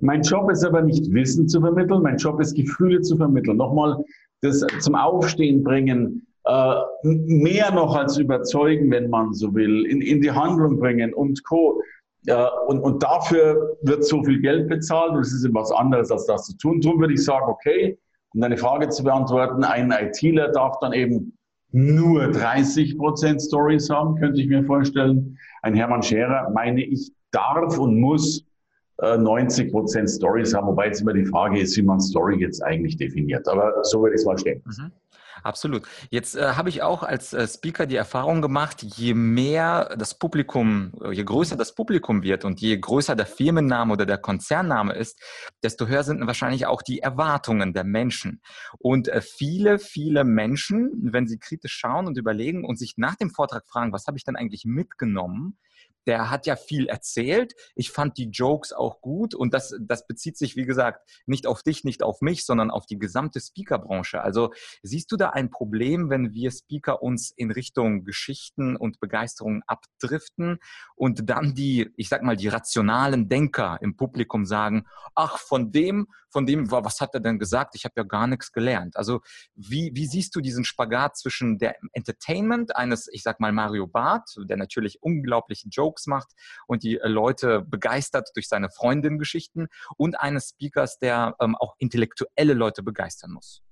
Mein 0.00 0.22
Job 0.22 0.50
ist 0.50 0.64
aber 0.64 0.82
nicht 0.82 1.12
Wissen 1.12 1.48
zu 1.48 1.60
vermitteln, 1.60 2.02
mein 2.02 2.16
Job 2.16 2.40
ist 2.40 2.54
Gefühle 2.54 3.00
zu 3.00 3.16
vermitteln. 3.16 3.56
Nochmal 3.56 4.04
das 4.42 4.64
zum 4.80 4.94
Aufstehen 4.94 5.64
bringen, 5.64 6.26
äh, 6.44 6.74
mehr 7.02 7.72
noch 7.72 7.96
als 7.96 8.16
überzeugen, 8.16 8.90
wenn 8.90 9.10
man 9.10 9.34
so 9.34 9.54
will, 9.54 9.84
in, 9.86 10.00
in 10.00 10.20
die 10.20 10.30
Handlung 10.30 10.78
bringen 10.78 11.12
und 11.12 11.42
Co. 11.44 11.82
Äh, 12.26 12.46
und, 12.66 12.80
und 12.80 13.02
dafür 13.02 13.76
wird 13.82 14.04
so 14.04 14.22
viel 14.22 14.40
Geld 14.40 14.68
bezahlt 14.68 15.12
und 15.12 15.20
es 15.20 15.32
ist 15.32 15.44
etwas 15.44 15.72
anderes, 15.72 16.10
als 16.10 16.26
das 16.26 16.46
zu 16.46 16.56
tun. 16.58 16.80
Darum 16.80 17.00
würde 17.00 17.14
ich 17.14 17.24
sagen, 17.24 17.46
okay, 17.48 17.98
um 18.34 18.40
deine 18.40 18.56
Frage 18.56 18.88
zu 18.88 19.02
beantworten, 19.02 19.64
ein 19.64 19.90
ITler 19.90 20.48
darf 20.48 20.78
dann 20.80 20.92
eben 20.92 21.36
nur 21.70 22.30
30 22.30 22.96
Prozent 22.96 23.42
Stories 23.42 23.90
haben, 23.90 24.16
könnte 24.16 24.40
ich 24.40 24.48
mir 24.48 24.64
vorstellen. 24.64 25.38
Ein 25.62 25.74
Hermann 25.74 26.02
Scherer, 26.02 26.50
meine 26.54 26.84
ich, 26.84 27.12
darf 27.30 27.78
und 27.78 28.00
muss 28.00 28.44
90 29.00 29.66
äh, 29.66 29.70
Prozent 29.70 30.10
Stories 30.10 30.54
haben, 30.54 30.66
wobei 30.66 30.86
jetzt 30.86 31.00
immer 31.00 31.12
die 31.12 31.24
Frage 31.24 31.60
ist, 31.60 31.76
wie 31.76 31.82
man 31.82 32.00
Story 32.00 32.40
jetzt 32.40 32.62
eigentlich 32.64 32.96
definiert. 32.96 33.46
Aber 33.48 33.72
so 33.82 34.02
würde 34.02 34.14
ich 34.14 34.20
es 34.20 34.26
mal 34.26 34.38
stellen. 34.38 34.62
Mhm. 34.64 34.92
Absolut. 35.42 35.86
Jetzt 36.10 36.36
äh, 36.36 36.52
habe 36.54 36.68
ich 36.68 36.82
auch 36.82 37.02
als 37.02 37.32
äh, 37.32 37.46
Speaker 37.46 37.86
die 37.86 37.96
Erfahrung 37.96 38.42
gemacht, 38.42 38.82
je 38.82 39.14
mehr 39.14 39.96
das 39.96 40.18
Publikum, 40.18 40.92
äh, 41.02 41.12
je 41.12 41.24
größer 41.24 41.56
das 41.56 41.74
Publikum 41.74 42.22
wird 42.22 42.44
und 42.44 42.60
je 42.60 42.76
größer 42.78 43.16
der 43.16 43.26
Firmenname 43.26 43.92
oder 43.92 44.06
der 44.06 44.18
Konzernname 44.18 44.94
ist, 44.94 45.20
desto 45.62 45.86
höher 45.86 46.04
sind 46.04 46.26
wahrscheinlich 46.26 46.66
auch 46.66 46.82
die 46.82 47.00
Erwartungen 47.00 47.72
der 47.72 47.84
Menschen. 47.84 48.42
Und 48.78 49.08
äh, 49.08 49.20
viele, 49.20 49.78
viele 49.78 50.24
Menschen, 50.24 50.92
wenn 51.12 51.26
sie 51.26 51.38
kritisch 51.38 51.74
schauen 51.74 52.06
und 52.06 52.18
überlegen 52.18 52.64
und 52.64 52.78
sich 52.78 52.94
nach 52.96 53.16
dem 53.16 53.30
Vortrag 53.30 53.66
fragen, 53.68 53.92
was 53.92 54.06
habe 54.06 54.16
ich 54.16 54.24
denn 54.24 54.36
eigentlich 54.36 54.64
mitgenommen, 54.64 55.58
der 56.06 56.30
hat 56.30 56.46
ja 56.46 56.56
viel 56.56 56.86
erzählt. 56.86 57.54
Ich 57.74 57.90
fand 57.90 58.16
die 58.16 58.30
Jokes 58.30 58.72
auch 58.72 59.00
gut 59.00 59.34
und 59.34 59.52
das, 59.52 59.74
das 59.80 60.06
bezieht 60.06 60.38
sich, 60.38 60.56
wie 60.56 60.64
gesagt, 60.64 61.08
nicht 61.26 61.46
auf 61.46 61.62
dich, 61.62 61.84
nicht 61.84 62.02
auf 62.02 62.20
mich, 62.20 62.46
sondern 62.46 62.70
auf 62.70 62.86
die 62.86 62.98
gesamte 62.98 63.40
Speakerbranche. 63.40 64.22
Also 64.22 64.50
siehst 64.82 65.12
du 65.12 65.16
da 65.16 65.30
ein 65.30 65.50
Problem, 65.50 66.08
wenn 66.10 66.32
wir 66.32 66.50
Speaker 66.50 67.02
uns 67.02 67.30
in 67.36 67.50
Richtung 67.50 68.04
Geschichten 68.04 68.76
und 68.76 69.00
Begeisterung 69.00 69.62
abdriften 69.66 70.58
und 70.96 71.28
dann 71.28 71.54
die, 71.54 71.92
ich 71.96 72.08
sag 72.08 72.22
mal, 72.22 72.36
die 72.36 72.48
rationalen 72.48 73.28
Denker 73.28 73.78
im 73.82 73.96
Publikum 73.96 74.46
sagen, 74.46 74.86
ach, 75.14 75.38
von 75.38 75.72
dem, 75.72 76.08
von 76.30 76.46
dem, 76.46 76.70
was 76.70 77.00
hat 77.00 77.14
er 77.14 77.20
denn 77.20 77.38
gesagt? 77.38 77.74
Ich 77.74 77.84
habe 77.84 77.94
ja 77.96 78.02
gar 78.02 78.26
nichts 78.26 78.52
gelernt. 78.52 78.96
Also 78.96 79.20
wie, 79.54 79.90
wie 79.94 80.06
siehst 80.06 80.34
du 80.36 80.40
diesen 80.40 80.64
Spagat 80.64 81.16
zwischen 81.16 81.58
der 81.58 81.76
Entertainment 81.92 82.76
eines, 82.76 83.08
ich 83.12 83.22
sag 83.22 83.40
mal, 83.40 83.52
Mario 83.52 83.86
Barth, 83.86 84.36
der 84.48 84.56
natürlich 84.56 85.02
unglaubliche 85.02 85.68
Jokes 85.68 85.87
Jokes 85.88 86.06
macht 86.06 86.32
und 86.66 86.82
die 86.82 86.98
Leute 87.02 87.62
begeistert 87.62 88.30
durch 88.34 88.48
seine 88.48 88.70
Freundinnen-Geschichten 88.70 89.68
und 89.96 90.20
eines 90.20 90.50
Speakers, 90.50 90.98
der 90.98 91.34
ähm, 91.40 91.56
auch 91.56 91.74
intellektuelle 91.78 92.54
Leute 92.54 92.82
begeistern 92.82 93.32
muss? 93.32 93.62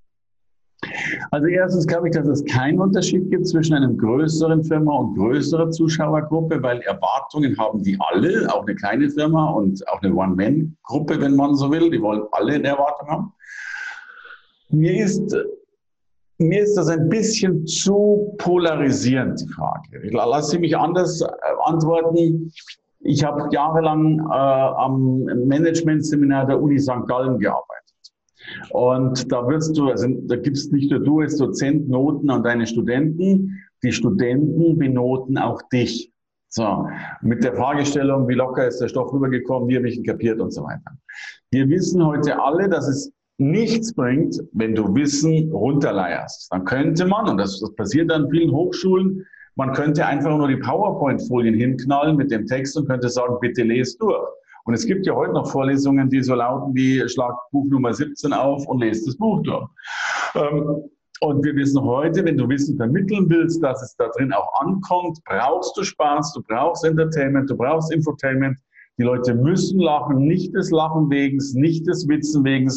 Also 1.31 1.47
erstens 1.47 1.87
glaube 1.87 2.07
ich, 2.07 2.15
dass 2.15 2.27
es 2.27 2.45
keinen 2.45 2.79
Unterschied 2.79 3.31
gibt 3.31 3.47
zwischen 3.47 3.73
einem 3.73 3.97
größeren 3.97 4.63
Firma 4.63 4.95
und 4.95 5.15
größerer 5.15 5.71
Zuschauergruppe, 5.71 6.61
weil 6.61 6.81
Erwartungen 6.81 7.57
haben 7.57 7.81
die 7.81 7.97
alle, 7.99 8.47
auch 8.53 8.61
eine 8.61 8.75
kleine 8.75 9.09
Firma 9.09 9.49
und 9.51 9.87
auch 9.87 10.01
eine 10.01 10.13
One-Man-Gruppe, 10.13 11.19
wenn 11.19 11.35
man 11.35 11.55
so 11.55 11.71
will. 11.71 11.89
Die 11.89 12.01
wollen 12.01 12.23
alle 12.31 12.53
eine 12.53 12.67
Erwartung 12.67 13.07
haben. 13.09 13.33
Mir 14.69 15.03
ist, 15.03 15.35
mir 16.39 16.63
ist 16.63 16.75
das 16.75 16.87
ein 16.87 17.09
bisschen 17.09 17.65
zu 17.65 18.33
polarisierend, 18.37 19.41
die 19.41 19.47
Frage. 19.47 20.01
Ich 20.03 20.13
lasse 20.13 20.51
Sie 20.51 20.59
mich 20.59 20.77
anders 20.77 21.21
äh, 21.21 21.27
antworten. 21.63 22.51
Ich 22.99 23.23
habe 23.23 23.49
jahrelang 23.51 24.19
äh, 24.19 24.33
am 24.33 25.23
Management-Seminar 25.23 26.47
der 26.47 26.61
Uni 26.61 26.79
St. 26.79 27.07
Gallen 27.07 27.39
gearbeitet. 27.39 27.67
Und 28.71 29.31
da 29.31 29.47
wirst 29.47 29.77
du, 29.77 29.89
also 29.89 30.07
da 30.27 30.35
gibst 30.35 30.71
nicht 30.71 30.91
nur 30.91 30.99
du 30.99 31.19
als 31.19 31.37
Dozent 31.37 31.89
Noten 31.89 32.29
an 32.29 32.43
deine 32.43 32.65
Studenten, 32.65 33.59
die 33.83 33.91
Studenten 33.91 34.77
benoten 34.77 35.37
auch 35.37 35.61
dich. 35.73 36.11
So, 36.49 36.87
mit 37.21 37.43
der 37.43 37.53
Fragestellung, 37.55 38.27
wie 38.27 38.33
locker 38.33 38.67
ist 38.67 38.79
der 38.79 38.87
Stoff 38.87 39.11
rübergekommen, 39.11 39.67
wie 39.67 39.75
habe 39.75 39.89
ich 39.89 39.97
ihn 39.97 40.05
kapiert 40.05 40.39
und 40.39 40.51
so 40.51 40.63
weiter. 40.63 40.97
Wir 41.51 41.67
wissen 41.67 42.05
heute 42.05 42.41
alle, 42.41 42.69
dass 42.69 42.87
es 42.87 43.11
nichts 43.37 43.93
bringt, 43.93 44.35
wenn 44.53 44.75
du 44.75 44.93
Wissen 44.95 45.51
runterleierst. 45.51 46.51
Dann 46.51 46.65
könnte 46.65 47.05
man, 47.05 47.29
und 47.29 47.37
das, 47.37 47.59
das 47.59 47.73
passiert 47.75 48.11
an 48.11 48.29
vielen 48.29 48.51
Hochschulen, 48.51 49.25
man 49.55 49.73
könnte 49.73 50.05
einfach 50.05 50.37
nur 50.37 50.47
die 50.47 50.57
PowerPoint-Folien 50.57 51.55
hinknallen 51.55 52.15
mit 52.15 52.31
dem 52.31 52.45
Text 52.45 52.77
und 52.77 52.87
könnte 52.87 53.09
sagen, 53.09 53.37
bitte 53.41 53.63
lest 53.63 54.01
durch. 54.01 54.27
Und 54.65 54.73
es 54.73 54.85
gibt 54.85 55.05
ja 55.05 55.15
heute 55.15 55.33
noch 55.33 55.49
Vorlesungen, 55.49 56.09
die 56.09 56.21
so 56.21 56.35
lauten 56.35 56.75
wie 56.75 57.07
Schlag 57.07 57.33
Buch 57.51 57.65
Nummer 57.69 57.93
17 57.93 58.33
auf 58.33 58.67
und 58.67 58.79
lest 58.79 59.07
das 59.07 59.17
Buch 59.17 59.41
durch. 59.43 59.67
Ähm, 60.35 60.83
und 61.21 61.43
wir 61.43 61.55
wissen 61.55 61.81
heute, 61.81 62.23
wenn 62.23 62.37
du 62.37 62.47
Wissen 62.47 62.77
vermitteln 62.77 63.27
willst, 63.29 63.63
dass 63.63 63.81
es 63.81 63.95
da 63.95 64.09
drin 64.09 64.31
auch 64.31 64.61
ankommt, 64.61 65.17
brauchst 65.25 65.75
du 65.75 65.83
Spaß, 65.83 66.33
du 66.33 66.43
brauchst 66.43 66.85
Entertainment, 66.85 67.49
du 67.49 67.57
brauchst 67.57 67.91
Infotainment. 67.91 68.59
Die 68.99 69.03
Leute 69.03 69.33
müssen 69.33 69.79
lachen, 69.79 70.27
nicht 70.27 70.53
des 70.53 70.69
Lachen 70.69 71.09
wegen, 71.09 71.39
nicht 71.53 71.87
des 71.87 72.07
Witzen 72.07 72.43
wegen. 72.43 72.69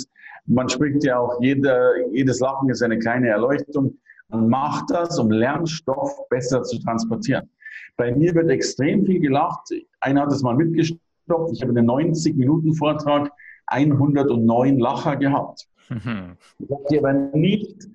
Man 0.50 0.68
spricht 0.68 1.04
ja 1.04 1.18
auch, 1.18 1.40
jeder, 1.40 1.92
jedes 2.12 2.40
Lachen 2.40 2.68
ist 2.70 2.82
eine 2.82 2.98
kleine 2.98 3.28
Erleuchtung. 3.28 3.98
Man 4.28 4.48
macht 4.48 4.90
das, 4.90 5.18
um 5.18 5.30
Lernstoff 5.30 6.28
besser 6.28 6.62
zu 6.62 6.78
transportieren. 6.80 7.48
Bei 7.96 8.14
mir 8.14 8.34
wird 8.34 8.50
extrem 8.50 9.04
viel 9.04 9.20
gelacht. 9.20 9.68
Einer 10.00 10.22
hat 10.22 10.32
es 10.32 10.42
mal 10.42 10.54
mitgestellt 10.54 11.00
gestoppt. 11.30 11.52
Ich 11.52 11.62
habe 11.62 11.78
einen 11.78 11.88
90-Minuten-Vortrag 11.88 13.30
109 13.66 14.78
Lacher 14.78 15.16
gehabt. 15.16 15.66
Mhm. 15.88 16.36
Ich 16.58 16.70
habe 16.70 16.84
die 16.90 16.98
aber 16.98 17.12
nicht 17.12 17.88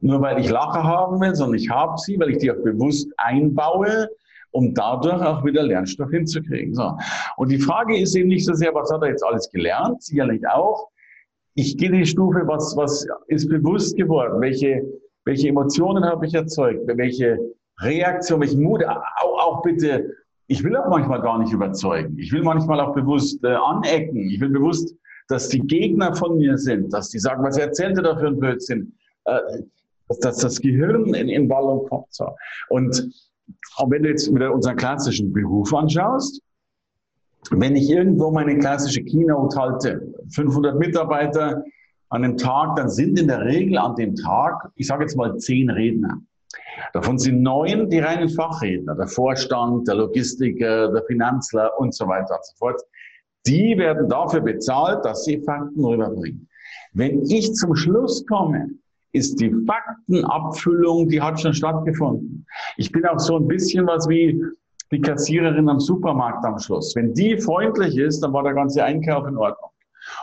nur, 0.00 0.20
weil 0.20 0.40
ich 0.40 0.50
Lacher 0.50 0.82
haben 0.82 1.20
will, 1.20 1.34
sondern 1.34 1.58
ich 1.58 1.70
habe 1.70 1.96
sie, 1.98 2.18
weil 2.18 2.30
ich 2.30 2.38
die 2.38 2.50
auch 2.50 2.62
bewusst 2.62 3.12
einbaue, 3.18 4.08
um 4.50 4.74
dadurch 4.74 5.22
auch 5.22 5.44
wieder 5.44 5.62
Lernstoff 5.62 6.10
hinzukriegen. 6.10 6.74
So. 6.74 6.96
Und 7.36 7.50
die 7.50 7.58
Frage 7.58 7.98
ist 7.98 8.14
eben 8.16 8.28
nicht 8.28 8.44
so 8.44 8.52
sehr, 8.54 8.74
was 8.74 8.90
hat 8.90 9.02
er 9.02 9.08
jetzt 9.08 9.24
alles 9.24 9.48
gelernt, 9.50 10.02
sicherlich 10.02 10.42
auch. 10.48 10.88
Ich 11.54 11.76
gehe 11.76 11.90
die 11.90 12.06
Stufe, 12.06 12.42
was, 12.46 12.76
was 12.76 13.06
ist 13.28 13.48
bewusst 13.48 13.96
geworden, 13.96 14.40
welche, 14.40 14.82
welche 15.24 15.48
Emotionen 15.48 16.04
habe 16.04 16.26
ich 16.26 16.34
erzeugt, 16.34 16.80
welche 16.86 17.38
Reaktion, 17.80 18.40
welchen 18.40 18.62
Mut, 18.62 18.84
auch, 18.84 19.02
auch 19.22 19.62
bitte 19.62 20.12
ich 20.52 20.62
will 20.62 20.76
auch 20.76 20.88
manchmal 20.88 21.22
gar 21.22 21.38
nicht 21.38 21.52
überzeugen. 21.52 22.18
Ich 22.18 22.30
will 22.30 22.42
manchmal 22.42 22.78
auch 22.80 22.94
bewusst 22.94 23.42
äh, 23.42 23.54
anecken. 23.54 24.28
Ich 24.28 24.38
will 24.38 24.50
bewusst, 24.50 24.94
dass 25.28 25.48
die 25.48 25.60
Gegner 25.60 26.14
von 26.14 26.36
mir 26.36 26.58
sind, 26.58 26.92
dass 26.92 27.08
die 27.08 27.18
sagen, 27.18 27.42
was 27.42 27.56
erzählt 27.56 27.96
ihr 27.96 28.02
da 28.02 28.16
für 28.16 28.26
ein 28.26 28.38
Blödsinn? 28.38 28.92
Äh, 29.24 29.38
dass, 30.08 30.18
dass, 30.18 30.36
das 30.38 30.60
Gehirn 30.60 31.14
in, 31.14 31.30
in 31.30 31.48
Ballung 31.48 31.88
kommt. 31.88 32.12
So. 32.12 32.28
Und 32.68 33.08
auch 33.76 33.90
wenn 33.90 34.02
du 34.02 34.10
jetzt 34.10 34.32
wieder 34.34 34.52
unseren 34.52 34.76
klassischen 34.76 35.32
Beruf 35.32 35.72
anschaust, 35.72 36.42
wenn 37.50 37.76
ich 37.76 37.90
irgendwo 37.90 38.30
meine 38.30 38.58
klassische 38.58 39.02
Keynote 39.02 39.58
halte, 39.58 40.14
500 40.30 40.78
Mitarbeiter 40.78 41.64
an 42.08 42.24
einem 42.24 42.36
Tag, 42.36 42.76
dann 42.76 42.88
sind 42.88 43.18
in 43.18 43.28
der 43.28 43.44
Regel 43.44 43.78
an 43.78 43.96
dem 43.96 44.14
Tag, 44.14 44.70
ich 44.76 44.86
sage 44.86 45.04
jetzt 45.04 45.16
mal 45.16 45.36
zehn 45.38 45.70
Redner. 45.70 46.18
Davon 46.92 47.18
sind 47.18 47.42
neun 47.42 47.88
die 47.88 47.98
reinen 47.98 48.28
Fachredner, 48.28 48.94
der 48.94 49.06
Vorstand, 49.06 49.88
der 49.88 49.94
Logistiker, 49.96 50.92
der 50.92 51.02
Finanzler 51.04 51.70
und 51.78 51.94
so 51.94 52.06
weiter 52.06 52.36
und 52.36 52.44
so 52.44 52.52
fort. 52.58 52.82
Die 53.46 53.76
werden 53.76 54.08
dafür 54.08 54.40
bezahlt, 54.40 55.04
dass 55.04 55.24
sie 55.24 55.42
Fakten 55.42 55.84
rüberbringen. 55.84 56.48
Wenn 56.92 57.22
ich 57.22 57.54
zum 57.54 57.74
Schluss 57.74 58.24
komme, 58.26 58.70
ist 59.12 59.40
die 59.40 59.52
Faktenabfüllung, 59.66 61.08
die 61.08 61.20
hat 61.20 61.40
schon 61.40 61.54
stattgefunden. 61.54 62.46
Ich 62.76 62.92
bin 62.92 63.04
auch 63.06 63.18
so 63.18 63.36
ein 63.36 63.48
bisschen 63.48 63.86
was 63.86 64.08
wie 64.08 64.42
die 64.92 65.00
Kassiererin 65.00 65.68
am 65.68 65.80
Supermarkt 65.80 66.44
am 66.44 66.58
Schluss. 66.58 66.94
Wenn 66.94 67.14
die 67.14 67.38
freundlich 67.38 67.96
ist, 67.96 68.20
dann 68.20 68.32
war 68.32 68.42
der 68.42 68.54
ganze 68.54 68.84
Einkauf 68.84 69.26
in 69.26 69.36
Ordnung. 69.36 69.70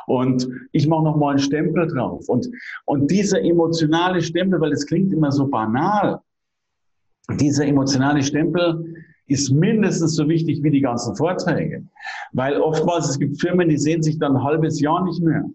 Und 0.08 0.48
ich 0.72 0.88
mache 0.88 1.04
nochmal 1.04 1.32
einen 1.32 1.40
Stempel 1.40 1.88
drauf. 1.88 2.28
Und, 2.28 2.50
und 2.86 3.10
dieser 3.10 3.42
emotionale 3.42 4.22
Stempel, 4.22 4.60
weil 4.60 4.72
es 4.72 4.86
klingt 4.86 5.14
immer 5.14 5.32
so 5.32 5.48
banal, 5.48 6.20
dieser 7.38 7.66
emotionale 7.66 8.24
Stempel 8.24 8.96
ist 9.28 9.52
mindestens 9.52 10.16
so 10.16 10.28
wichtig 10.28 10.64
wie 10.64 10.72
die 10.72 10.82
ganzen 10.82 11.16
Vorträge. 11.16 11.84
Weil 12.34 12.60
oftmals, 12.60 13.10
es 13.10 13.20
gibt 13.20 13.40
Firmen, 13.40 13.70
die 13.70 13.78
sehen 13.78 14.02
sich 14.02 14.18
dann 14.18 14.36
ein 14.36 14.44
halbes 14.44 14.82
Jahr 14.82 15.04
nicht 15.04 15.22
mehr. 15.22 15.46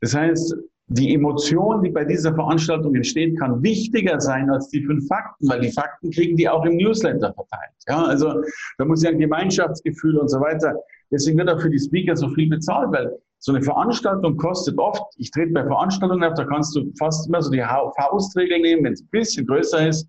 Das 0.00 0.14
heißt, 0.14 0.54
die 0.92 1.14
Emotion, 1.14 1.84
die 1.84 1.90
bei 1.90 2.04
dieser 2.04 2.34
Veranstaltung 2.34 2.96
entsteht, 2.96 3.38
kann 3.38 3.62
wichtiger 3.62 4.20
sein 4.20 4.50
als 4.50 4.68
die 4.70 4.82
fünf 4.82 5.06
Fakten, 5.06 5.48
weil 5.48 5.60
die 5.60 5.70
Fakten 5.70 6.10
kriegen 6.10 6.36
die 6.36 6.48
auch 6.48 6.64
im 6.64 6.76
Newsletter 6.76 7.32
verteilt. 7.32 7.72
Ja, 7.88 8.04
also 8.04 8.42
da 8.76 8.84
muss 8.84 9.04
ja 9.04 9.10
ein 9.10 9.18
Gemeinschaftsgefühl 9.20 10.18
und 10.18 10.28
so 10.28 10.40
weiter. 10.40 10.74
Deswegen 11.12 11.38
wird 11.38 11.48
auch 11.48 11.60
für 11.60 11.70
die 11.70 11.78
Speaker 11.78 12.16
so 12.16 12.28
viel 12.30 12.48
bezahlt, 12.48 12.90
weil 12.90 13.16
so 13.38 13.52
eine 13.52 13.62
Veranstaltung 13.62 14.36
kostet 14.36 14.78
oft, 14.78 15.02
ich 15.16 15.30
trete 15.30 15.52
bei 15.52 15.64
Veranstaltungen 15.64 16.24
ab, 16.24 16.34
da 16.34 16.44
kannst 16.44 16.74
du 16.74 16.92
fast 16.98 17.28
immer 17.28 17.40
so 17.40 17.52
die 17.52 17.64
Faustregel 17.96 18.60
nehmen, 18.60 18.84
wenn 18.84 18.92
es 18.92 19.02
ein 19.02 19.08
bisschen 19.12 19.46
größer 19.46 19.88
ist, 19.88 20.08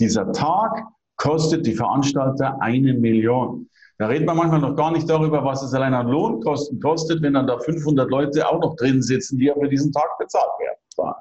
dieser 0.00 0.32
Tag 0.32 0.82
kostet 1.16 1.66
die 1.66 1.74
Veranstalter 1.74 2.56
eine 2.60 2.94
Million. 2.94 3.68
Da 4.02 4.08
reden 4.08 4.26
wir 4.26 4.34
manchmal 4.34 4.58
noch 4.58 4.74
gar 4.74 4.90
nicht 4.90 5.08
darüber, 5.08 5.44
was 5.44 5.62
es 5.62 5.72
allein 5.74 5.94
an 5.94 6.08
Lohnkosten 6.08 6.80
kostet, 6.80 7.22
wenn 7.22 7.34
dann 7.34 7.46
da 7.46 7.56
500 7.56 8.10
Leute 8.10 8.48
auch 8.48 8.60
noch 8.60 8.74
drin 8.74 9.00
sitzen, 9.00 9.38
die 9.38 9.48
für 9.56 9.68
diesen 9.68 9.92
Tag 9.92 10.18
bezahlt 10.18 10.50
werden. 10.58 11.14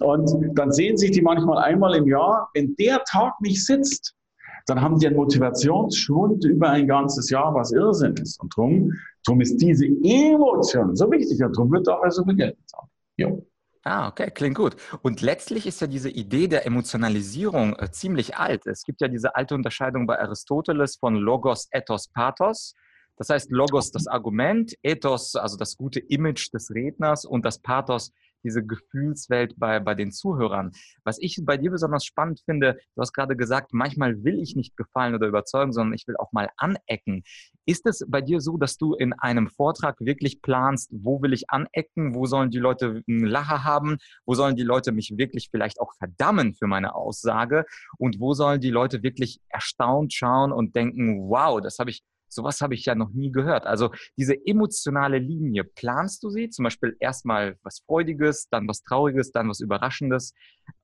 Und 0.00 0.58
dann 0.58 0.72
sehen 0.72 0.96
sich 0.96 1.12
die 1.12 1.22
manchmal 1.22 1.58
einmal 1.58 1.94
im 1.94 2.08
Jahr, 2.08 2.50
wenn 2.52 2.74
der 2.80 3.00
Tag 3.04 3.40
nicht 3.40 3.64
sitzt, 3.64 4.16
dann 4.66 4.80
haben 4.80 4.98
die 4.98 5.06
einen 5.06 5.14
Motivationsschwund 5.14 6.44
über 6.46 6.70
ein 6.70 6.88
ganzes 6.88 7.30
Jahr, 7.30 7.54
was 7.54 7.70
Irrsinn 7.70 8.14
ist. 8.14 8.42
Und 8.42 8.52
darum, 8.56 8.90
darum 9.24 9.40
ist 9.40 9.58
diese 9.58 9.86
Emotion 9.86 10.96
so 10.96 11.08
wichtig 11.12 11.40
und 11.44 11.56
darum 11.56 11.70
wird 11.70 11.88
auch 11.88 12.02
so 12.10 12.24
viel 12.24 12.34
Geld 12.34 12.56
bezahlt. 12.56 12.88
Ah, 13.86 14.08
okay, 14.08 14.30
klingt 14.30 14.56
gut. 14.56 14.76
Und 15.02 15.20
letztlich 15.20 15.66
ist 15.66 15.82
ja 15.82 15.86
diese 15.86 16.08
Idee 16.08 16.48
der 16.48 16.64
Emotionalisierung 16.64 17.76
äh, 17.78 17.90
ziemlich 17.90 18.34
alt. 18.36 18.66
Es 18.66 18.82
gibt 18.84 19.02
ja 19.02 19.08
diese 19.08 19.36
alte 19.36 19.54
Unterscheidung 19.54 20.06
bei 20.06 20.18
Aristoteles 20.18 20.96
von 20.96 21.16
Logos, 21.16 21.68
Ethos, 21.70 22.08
Pathos. 22.08 22.74
Das 23.18 23.28
heißt, 23.28 23.50
Logos 23.50 23.90
das 23.90 24.06
Argument, 24.06 24.74
Ethos 24.82 25.36
also 25.36 25.58
das 25.58 25.76
gute 25.76 26.00
Image 26.00 26.50
des 26.54 26.70
Redners 26.70 27.26
und 27.26 27.44
das 27.44 27.60
Pathos 27.60 28.10
diese 28.44 28.64
Gefühlswelt 28.64 29.54
bei, 29.58 29.80
bei 29.80 29.94
den 29.94 30.12
Zuhörern. 30.12 30.72
Was 31.02 31.18
ich 31.18 31.40
bei 31.44 31.56
dir 31.56 31.70
besonders 31.70 32.04
spannend 32.04 32.42
finde, 32.44 32.78
du 32.94 33.00
hast 33.00 33.12
gerade 33.12 33.36
gesagt, 33.36 33.72
manchmal 33.72 34.22
will 34.22 34.40
ich 34.40 34.54
nicht 34.54 34.76
gefallen 34.76 35.14
oder 35.14 35.26
überzeugen, 35.26 35.72
sondern 35.72 35.94
ich 35.94 36.06
will 36.06 36.16
auch 36.16 36.32
mal 36.32 36.50
anecken. 36.56 37.24
Ist 37.66 37.86
es 37.86 38.04
bei 38.08 38.20
dir 38.20 38.40
so, 38.40 38.56
dass 38.58 38.76
du 38.76 38.94
in 38.94 39.12
einem 39.14 39.48
Vortrag 39.48 39.98
wirklich 40.00 40.42
planst, 40.42 40.90
wo 40.92 41.22
will 41.22 41.32
ich 41.32 41.48
anecken, 41.48 42.14
wo 42.14 42.26
sollen 42.26 42.50
die 42.50 42.58
Leute 42.58 43.02
einen 43.08 43.24
Lacher 43.24 43.64
haben, 43.64 43.96
wo 44.26 44.34
sollen 44.34 44.56
die 44.56 44.62
Leute 44.62 44.92
mich 44.92 45.14
wirklich 45.16 45.48
vielleicht 45.50 45.80
auch 45.80 45.94
verdammen 45.94 46.54
für 46.54 46.66
meine 46.66 46.94
Aussage 46.94 47.64
und 47.98 48.20
wo 48.20 48.34
sollen 48.34 48.60
die 48.60 48.70
Leute 48.70 49.02
wirklich 49.02 49.40
erstaunt 49.48 50.12
schauen 50.12 50.52
und 50.52 50.76
denken, 50.76 51.28
wow, 51.28 51.60
das 51.60 51.78
habe 51.78 51.90
ich 51.90 52.02
Sowas 52.34 52.60
habe 52.60 52.74
ich 52.74 52.84
ja 52.84 52.94
noch 52.94 53.10
nie 53.10 53.30
gehört. 53.30 53.66
Also 53.66 53.90
diese 54.16 54.34
emotionale 54.46 55.18
Linie, 55.18 55.64
planst 55.64 56.22
du 56.22 56.30
sie? 56.30 56.50
Zum 56.50 56.64
Beispiel 56.64 56.96
erstmal 57.00 57.56
was 57.62 57.80
Freudiges, 57.86 58.48
dann 58.50 58.68
was 58.68 58.82
Trauriges, 58.82 59.32
dann 59.32 59.48
was 59.48 59.60
Überraschendes? 59.60 60.34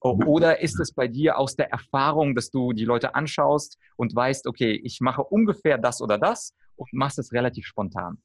Oder 0.01 0.61
ist 0.61 0.79
es 0.81 0.93
bei 0.93 1.09
dir 1.09 1.39
aus 1.39 1.57
der 1.57 1.71
Erfahrung, 1.71 2.35
dass 2.35 2.51
du 2.51 2.73
die 2.73 2.85
Leute 2.85 3.15
anschaust 3.15 3.79
und 3.97 4.15
weißt, 4.15 4.47
okay, 4.47 4.81
ich 4.85 5.01
mache 5.01 5.23
ungefähr 5.23 5.79
das 5.79 6.01
oder 6.01 6.19
das 6.19 6.55
und 6.77 6.93
machst 6.93 7.19
es 7.19 7.33
relativ 7.33 7.67
spontan? 7.67 8.19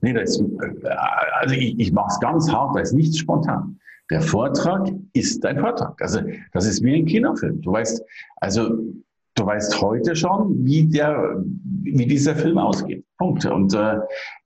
Nee, 0.00 0.12
das, 0.14 0.42
also 1.40 1.54
ich, 1.54 1.78
ich 1.78 1.92
mache 1.92 2.08
es 2.10 2.20
ganz 2.20 2.50
hart, 2.50 2.74
da 2.74 2.80
ist 2.80 2.92
nichts 2.92 3.18
spontan. 3.18 3.78
Der 4.10 4.22
Vortrag 4.22 4.88
ist 5.12 5.44
ein 5.44 5.58
Vortrag. 5.58 6.00
Also 6.00 6.20
das 6.52 6.66
ist 6.66 6.82
wie 6.82 6.96
ein 6.96 7.04
Kinofilm. 7.04 7.60
Du 7.60 7.72
weißt, 7.72 8.02
also 8.36 8.70
du 9.38 9.46
weißt 9.46 9.80
heute 9.80 10.16
schon, 10.16 10.64
wie, 10.64 10.86
der, 10.86 11.42
wie 11.82 12.06
dieser 12.06 12.34
Film 12.34 12.58
ausgeht. 12.58 13.04
Punkt. 13.18 13.44
Und 13.46 13.74
äh, 13.74 13.98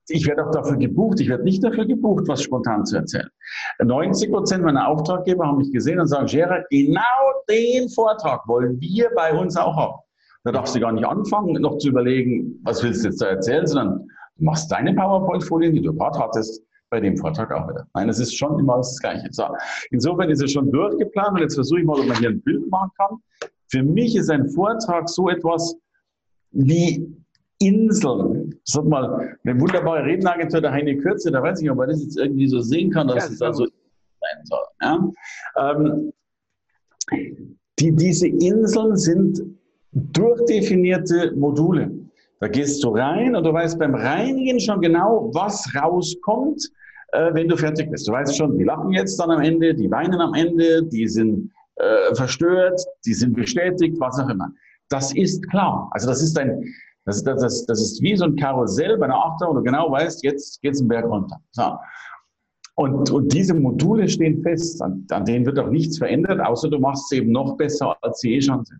ich 0.07 0.27
werde 0.27 0.45
auch 0.45 0.51
dafür 0.51 0.77
gebucht. 0.77 1.19
Ich 1.19 1.29
werde 1.29 1.43
nicht 1.43 1.63
dafür 1.63 1.85
gebucht, 1.85 2.27
was 2.27 2.43
spontan 2.43 2.85
zu 2.85 2.97
erzählen. 2.97 3.29
90 3.81 4.31
Prozent 4.31 4.63
meiner 4.63 4.87
Auftraggeber 4.87 5.45
haben 5.45 5.57
mich 5.57 5.71
gesehen 5.71 5.99
und 5.99 6.07
sagen, 6.07 6.27
Gerard, 6.27 6.65
genau 6.69 7.01
den 7.49 7.89
Vortrag 7.89 8.47
wollen 8.47 8.79
wir 8.79 9.09
bei 9.15 9.33
uns 9.33 9.55
auch 9.55 9.75
haben. 9.75 9.99
Da 10.43 10.51
darfst 10.51 10.75
du 10.75 10.79
gar 10.79 10.91
nicht 10.91 11.05
anfangen, 11.05 11.53
noch 11.61 11.77
zu 11.77 11.89
überlegen, 11.89 12.59
was 12.63 12.83
willst 12.83 13.03
du 13.03 13.09
jetzt 13.09 13.21
da 13.21 13.27
erzählen, 13.27 13.65
sondern 13.65 14.07
du 14.37 14.43
machst 14.43 14.69
deine 14.71 14.93
PowerPoint-Folien, 14.93 15.73
die 15.73 15.81
du 15.81 15.93
gerade 15.93 16.19
hattest, 16.19 16.61
bei 16.89 16.99
dem 16.99 17.17
Vortrag 17.17 17.51
auch 17.51 17.67
wieder. 17.69 17.87
Nein, 17.95 18.09
es 18.09 18.19
ist 18.19 18.37
schon 18.37 18.59
immer 18.59 18.77
das 18.77 18.99
Gleiche. 18.99 19.27
So. 19.31 19.45
Insofern 19.89 20.29
ist 20.29 20.43
es 20.43 20.51
schon 20.51 20.71
durchgeplant 20.71 21.31
und 21.31 21.39
jetzt 21.39 21.55
versuche 21.55 21.79
ich 21.79 21.85
mal, 21.85 21.99
ob 21.99 22.05
man 22.05 22.17
hier 22.17 22.29
ein 22.29 22.41
Bild 22.41 22.69
machen 22.69 22.91
kann. 22.97 23.17
Für 23.73 23.81
mich 23.81 24.15
ist 24.15 24.29
ein 24.29 24.49
Vortrag 24.49 25.09
so 25.09 25.29
etwas 25.29 25.75
wie 26.51 27.11
Inseln. 27.57 28.53
Sag 28.65 28.85
mal, 28.85 29.35
eine 29.43 29.59
wunderbare 29.59 30.05
Redneragentur 30.05 30.61
der 30.61 30.71
Heine 30.71 30.95
Kürze, 30.95 31.31
da 31.31 31.41
weiß 31.41 31.57
ich 31.57 31.63
nicht, 31.63 31.71
ob 31.71 31.77
man 31.77 31.89
das 31.89 32.03
jetzt 32.03 32.19
irgendwie 32.19 32.47
so 32.47 32.59
sehen 32.59 32.91
kann, 32.91 33.07
dass 33.07 33.25
ja, 33.25 33.33
es 33.33 33.41
also 33.41 33.65
sein 33.65 34.43
soll. 34.43 34.65
Ja? 34.79 35.11
Ähm, 35.57 36.13
die, 37.79 37.95
diese 37.95 38.27
Inseln 38.27 38.95
sind 38.95 39.41
durchdefinierte 39.91 41.31
Module. 41.35 41.89
Da 42.41 42.49
gehst 42.49 42.83
du 42.83 42.89
rein 42.89 43.35
und 43.35 43.43
du 43.43 43.53
weißt 43.53 43.79
beim 43.79 43.95
Reinigen 43.95 44.59
schon 44.59 44.81
genau, 44.81 45.31
was 45.33 45.67
rauskommt, 45.73 46.61
äh, 47.13 47.33
wenn 47.33 47.47
du 47.47 47.57
fertig 47.57 47.89
bist. 47.89 48.07
Du 48.07 48.11
weißt 48.11 48.37
schon, 48.37 48.55
die 48.55 48.65
lachen 48.65 48.91
jetzt 48.91 49.19
dann 49.19 49.31
am 49.31 49.41
Ende, 49.41 49.73
die 49.73 49.89
weinen 49.89 50.21
am 50.21 50.35
Ende, 50.35 50.83
die 50.83 51.07
sind 51.07 51.49
äh, 51.75 52.15
verstört, 52.15 52.81
die 53.05 53.13
sind 53.13 53.33
bestätigt, 53.33 53.99
was 53.99 54.19
auch 54.19 54.29
immer. 54.29 54.51
Das 54.89 55.13
ist 55.15 55.47
klar. 55.49 55.89
Also 55.91 56.07
das 56.07 56.21
ist 56.21 56.37
ein, 56.37 56.63
das, 57.05 57.23
das, 57.23 57.41
das, 57.41 57.65
das 57.65 57.81
ist 57.81 58.01
wie 58.01 58.15
so 58.15 58.25
ein 58.25 58.35
Karussell 58.35 58.97
bei 58.97 59.05
einer 59.05 59.15
Achterbahn, 59.17 59.55
wo 59.55 59.59
du 59.59 59.63
genau 59.63 59.91
weißt, 59.91 60.23
jetzt 60.23 60.61
geht 60.61 60.73
es 60.73 60.79
einen 60.79 60.89
Berg 60.89 61.05
runter. 61.05 61.39
So. 61.51 61.77
Und, 62.75 63.11
und 63.11 63.33
diese 63.33 63.53
Module 63.53 64.07
stehen 64.07 64.41
fest, 64.41 64.81
an, 64.81 65.05
an 65.11 65.25
denen 65.25 65.45
wird 65.45 65.59
auch 65.59 65.69
nichts 65.69 65.97
verändert, 65.97 66.39
außer 66.39 66.69
du 66.69 66.79
machst 66.79 67.09
sie 67.09 67.17
eben 67.17 67.31
noch 67.31 67.55
besser, 67.57 67.95
als 68.01 68.19
sie 68.19 68.35
eh 68.35 68.41
schon 68.41 68.65
sind. 68.65 68.79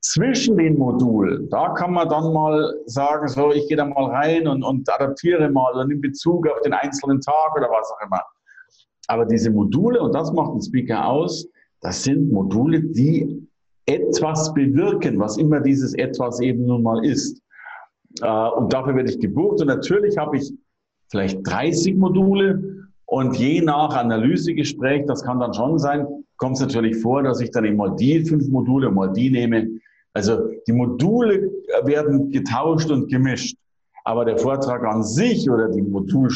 Zwischen 0.00 0.56
den 0.56 0.78
Modulen, 0.78 1.48
da 1.50 1.70
kann 1.70 1.92
man 1.92 2.08
dann 2.08 2.32
mal 2.32 2.72
sagen, 2.86 3.26
so, 3.26 3.50
ich 3.50 3.66
gehe 3.66 3.76
da 3.76 3.84
mal 3.84 4.04
rein 4.04 4.46
und, 4.46 4.62
und 4.62 4.88
adaptiere 4.88 5.50
mal 5.50 5.72
und 5.72 5.90
in 5.90 6.00
Bezug 6.00 6.48
auf 6.48 6.60
den 6.60 6.72
einzelnen 6.72 7.20
Tag 7.20 7.56
oder 7.56 7.68
was 7.68 7.90
auch 7.90 8.06
immer. 8.06 8.22
Aber 9.08 9.24
diese 9.24 9.50
Module, 9.50 10.00
und 10.00 10.14
das 10.14 10.32
macht 10.32 10.54
ein 10.54 10.62
Speaker 10.62 11.04
aus, 11.04 11.48
das 11.80 12.02
sind 12.02 12.32
Module, 12.32 12.80
die 12.80 13.48
etwas 13.86 14.52
bewirken, 14.52 15.18
was 15.18 15.38
immer 15.38 15.60
dieses 15.60 15.94
etwas 15.94 16.40
eben 16.40 16.66
nun 16.66 16.82
mal 16.82 17.04
ist. 17.04 17.40
Äh, 18.20 18.48
und 18.50 18.72
dafür 18.72 18.94
werde 18.96 19.10
ich 19.10 19.18
gebucht. 19.18 19.60
Und 19.60 19.68
natürlich 19.68 20.16
habe 20.18 20.36
ich 20.36 20.52
vielleicht 21.10 21.46
30 21.46 21.96
Module 21.96 22.88
und 23.06 23.36
je 23.36 23.62
nach 23.62 23.96
Analysegespräch, 23.96 25.06
das 25.06 25.22
kann 25.22 25.40
dann 25.40 25.54
schon 25.54 25.78
sein, 25.78 26.06
kommt 26.36 26.56
es 26.56 26.60
natürlich 26.60 26.98
vor, 26.98 27.22
dass 27.22 27.40
ich 27.40 27.50
dann 27.50 27.74
mal 27.76 27.96
die 27.96 28.20
fünf 28.20 28.48
Module, 28.48 28.90
mal 28.90 29.12
die 29.12 29.30
nehme. 29.30 29.66
Also 30.12 30.50
die 30.66 30.72
Module 30.72 31.50
werden 31.84 32.30
getauscht 32.30 32.90
und 32.90 33.08
gemischt. 33.08 33.56
Aber 34.04 34.24
der 34.24 34.38
Vortrag 34.38 34.84
an 34.84 35.02
sich 35.02 35.48
oder 35.50 35.68
Modul, 35.68 36.28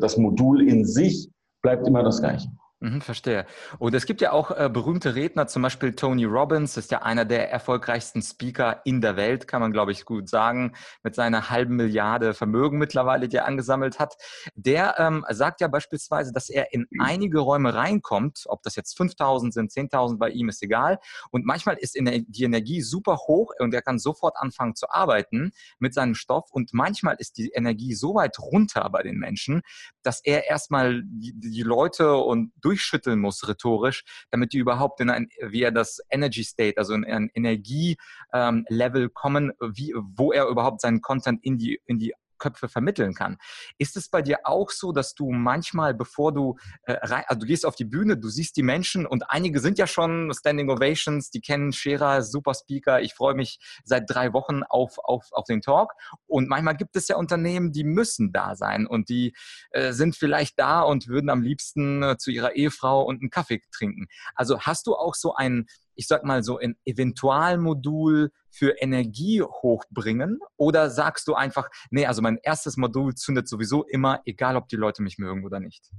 das 0.00 0.16
Modul 0.16 0.68
in 0.68 0.84
sich 0.84 1.28
bleibt 1.62 1.86
immer 1.86 2.02
das 2.02 2.20
gleiche. 2.20 2.48
Mhm, 2.80 3.00
verstehe. 3.00 3.46
Und 3.78 3.94
es 3.94 4.04
gibt 4.04 4.20
ja 4.20 4.32
auch 4.32 4.50
äh, 4.50 4.68
berühmte 4.70 5.14
Redner, 5.14 5.46
zum 5.46 5.62
Beispiel 5.62 5.94
Tony 5.94 6.26
Robbins, 6.26 6.76
ist 6.76 6.90
ja 6.90 7.00
einer 7.00 7.24
der 7.24 7.50
erfolgreichsten 7.50 8.20
Speaker 8.20 8.82
in 8.84 9.00
der 9.00 9.16
Welt, 9.16 9.48
kann 9.48 9.62
man 9.62 9.72
glaube 9.72 9.92
ich 9.92 10.04
gut 10.04 10.28
sagen, 10.28 10.74
mit 11.02 11.14
seiner 11.14 11.48
halben 11.48 11.76
Milliarde 11.76 12.34
Vermögen 12.34 12.76
mittlerweile, 12.76 13.28
die 13.28 13.36
er 13.36 13.46
angesammelt 13.46 13.98
hat. 13.98 14.16
Der 14.56 14.96
ähm, 14.98 15.24
sagt 15.30 15.62
ja 15.62 15.68
beispielsweise, 15.68 16.34
dass 16.34 16.50
er 16.50 16.74
in 16.74 16.86
einige 16.98 17.40
Räume 17.40 17.72
reinkommt, 17.72 18.44
ob 18.44 18.62
das 18.62 18.76
jetzt 18.76 18.94
5000 18.98 19.54
sind, 19.54 19.72
10.000 19.72 20.18
bei 20.18 20.28
ihm, 20.28 20.50
ist 20.50 20.62
egal. 20.62 20.98
Und 21.30 21.46
manchmal 21.46 21.76
ist 21.78 21.94
die 21.94 22.44
Energie 22.44 22.82
super 22.82 23.16
hoch 23.26 23.54
und 23.58 23.72
er 23.72 23.80
kann 23.80 23.98
sofort 23.98 24.36
anfangen 24.36 24.74
zu 24.74 24.90
arbeiten 24.90 25.52
mit 25.78 25.94
seinem 25.94 26.14
Stoff. 26.14 26.50
Und 26.50 26.74
manchmal 26.74 27.16
ist 27.18 27.38
die 27.38 27.52
Energie 27.54 27.94
so 27.94 28.14
weit 28.14 28.38
runter 28.38 28.86
bei 28.90 29.02
den 29.02 29.16
Menschen, 29.16 29.62
dass 30.02 30.20
er 30.22 30.46
erstmal 30.46 31.02
die, 31.06 31.32
die 31.34 31.62
Leute 31.62 32.16
und 32.16 32.52
durchschütteln 32.66 33.20
muss, 33.20 33.46
rhetorisch, 33.46 34.04
damit 34.30 34.52
die 34.52 34.58
überhaupt 34.58 35.00
in 35.00 35.08
ein, 35.08 35.28
wie 35.40 35.62
er 35.62 35.70
das 35.70 36.00
Energy 36.10 36.42
State, 36.42 36.78
also 36.78 36.94
in 36.94 37.04
ein 37.04 37.30
Energielevel 37.32 37.96
ähm, 38.32 39.10
kommen, 39.14 39.52
wie, 39.60 39.94
wo 39.96 40.32
er 40.32 40.48
überhaupt 40.48 40.80
seinen 40.80 41.00
Content 41.00 41.44
in 41.44 41.58
die, 41.58 41.80
in 41.86 41.98
die 42.00 42.12
Köpfe 42.38 42.68
vermitteln 42.68 43.14
kann. 43.14 43.38
Ist 43.78 43.96
es 43.96 44.08
bei 44.08 44.22
dir 44.22 44.40
auch 44.44 44.70
so, 44.70 44.92
dass 44.92 45.14
du 45.14 45.30
manchmal, 45.30 45.94
bevor 45.94 46.32
du 46.32 46.56
äh, 46.82 46.92
rein, 46.92 47.24
also 47.26 47.40
du 47.40 47.46
gehst 47.46 47.66
auf 47.66 47.76
die 47.76 47.84
Bühne, 47.84 48.16
du 48.16 48.28
siehst 48.28 48.56
die 48.56 48.62
Menschen 48.62 49.06
und 49.06 49.30
einige 49.30 49.60
sind 49.60 49.78
ja 49.78 49.86
schon 49.86 50.32
Standing 50.34 50.70
Ovations, 50.70 51.30
die 51.30 51.40
kennen 51.40 51.72
Scherer, 51.72 52.22
super 52.22 52.54
Speaker, 52.54 53.00
ich 53.00 53.14
freue 53.14 53.34
mich 53.34 53.58
seit 53.84 54.04
drei 54.08 54.32
Wochen 54.32 54.62
auf, 54.62 54.98
auf, 54.98 55.26
auf 55.32 55.44
den 55.44 55.60
Talk 55.60 55.92
und 56.26 56.48
manchmal 56.48 56.76
gibt 56.76 56.96
es 56.96 57.08
ja 57.08 57.16
Unternehmen, 57.16 57.72
die 57.72 57.84
müssen 57.84 58.32
da 58.32 58.54
sein 58.54 58.86
und 58.86 59.08
die 59.08 59.34
äh, 59.70 59.92
sind 59.92 60.16
vielleicht 60.16 60.58
da 60.58 60.82
und 60.82 61.08
würden 61.08 61.30
am 61.30 61.42
liebsten 61.42 62.02
äh, 62.02 62.16
zu 62.18 62.30
ihrer 62.30 62.54
Ehefrau 62.54 63.02
und 63.02 63.20
einen 63.20 63.30
Kaffee 63.30 63.60
trinken. 63.72 64.06
Also 64.34 64.60
hast 64.60 64.86
du 64.86 64.94
auch 64.94 65.14
so 65.14 65.34
ein 65.34 65.66
ich 65.96 66.06
sag 66.06 66.24
mal 66.24 66.42
so 66.42 66.58
ein 66.58 66.76
Eventualmodul 66.84 68.30
für 68.50 68.70
Energie 68.80 69.42
hochbringen? 69.42 70.38
Oder 70.56 70.90
sagst 70.90 71.28
du 71.28 71.34
einfach, 71.34 71.68
nee, 71.90 72.06
also 72.06 72.22
mein 72.22 72.38
erstes 72.42 72.76
Modul 72.76 73.14
zündet 73.14 73.48
sowieso 73.48 73.84
immer, 73.84 74.20
egal 74.24 74.56
ob 74.56 74.68
die 74.68 74.76
Leute 74.76 75.02
mich 75.02 75.18
mögen 75.18 75.44
oder 75.44 75.60
nicht? 75.60 75.90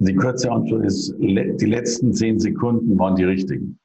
Die 0.00 0.14
kurze 0.14 0.50
Antwort 0.52 0.84
ist, 0.84 1.12
die 1.18 1.66
letzten 1.66 2.12
zehn 2.12 2.38
Sekunden 2.38 2.98
waren 2.98 3.16
die 3.16 3.24
richtigen. 3.24 3.80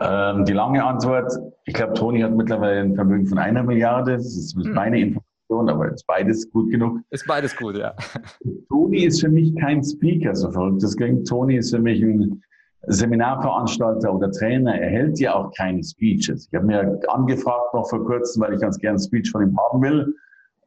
Ähm, 0.00 0.44
die 0.44 0.52
lange 0.52 0.84
Antwort, 0.84 1.32
ich 1.64 1.74
glaube, 1.74 1.94
Toni 1.94 2.20
hat 2.20 2.34
mittlerweile 2.34 2.80
ein 2.80 2.94
Vermögen 2.94 3.26
von 3.26 3.38
einer 3.38 3.62
Milliarde. 3.62 4.16
Das 4.16 4.36
ist 4.36 4.54
hm. 4.54 4.72
meine 4.72 5.00
Information, 5.00 5.68
aber 5.68 5.92
ist 5.92 6.06
beides 6.06 6.50
gut 6.50 6.70
genug. 6.70 7.00
Ist 7.10 7.26
beides 7.26 7.56
gut, 7.56 7.76
ja. 7.76 7.94
Toni 8.68 9.04
ist 9.04 9.20
für 9.20 9.28
mich 9.28 9.54
kein 9.56 9.82
Speaker, 9.82 10.34
so 10.34 10.50
verrückt 10.50 10.82
das 10.82 10.96
klingt. 10.96 11.26
Toni 11.26 11.56
ist 11.56 11.70
für 11.70 11.78
mich 11.78 12.02
ein 12.02 12.42
Seminarveranstalter 12.86 14.12
oder 14.12 14.30
Trainer 14.30 14.78
erhält 14.78 15.20
ja 15.20 15.34
auch 15.34 15.52
keine 15.56 15.82
Speeches. 15.84 16.48
Ich 16.50 16.54
habe 16.54 16.66
mir 16.66 17.00
angefragt 17.08 17.74
noch 17.74 17.88
vor 17.88 18.04
kurzem, 18.04 18.42
weil 18.42 18.54
ich 18.54 18.60
ganz 18.60 18.78
gerne 18.78 18.98
Speech 18.98 19.30
von 19.30 19.42
ihm 19.42 19.56
haben 19.58 19.82
will. 19.82 20.14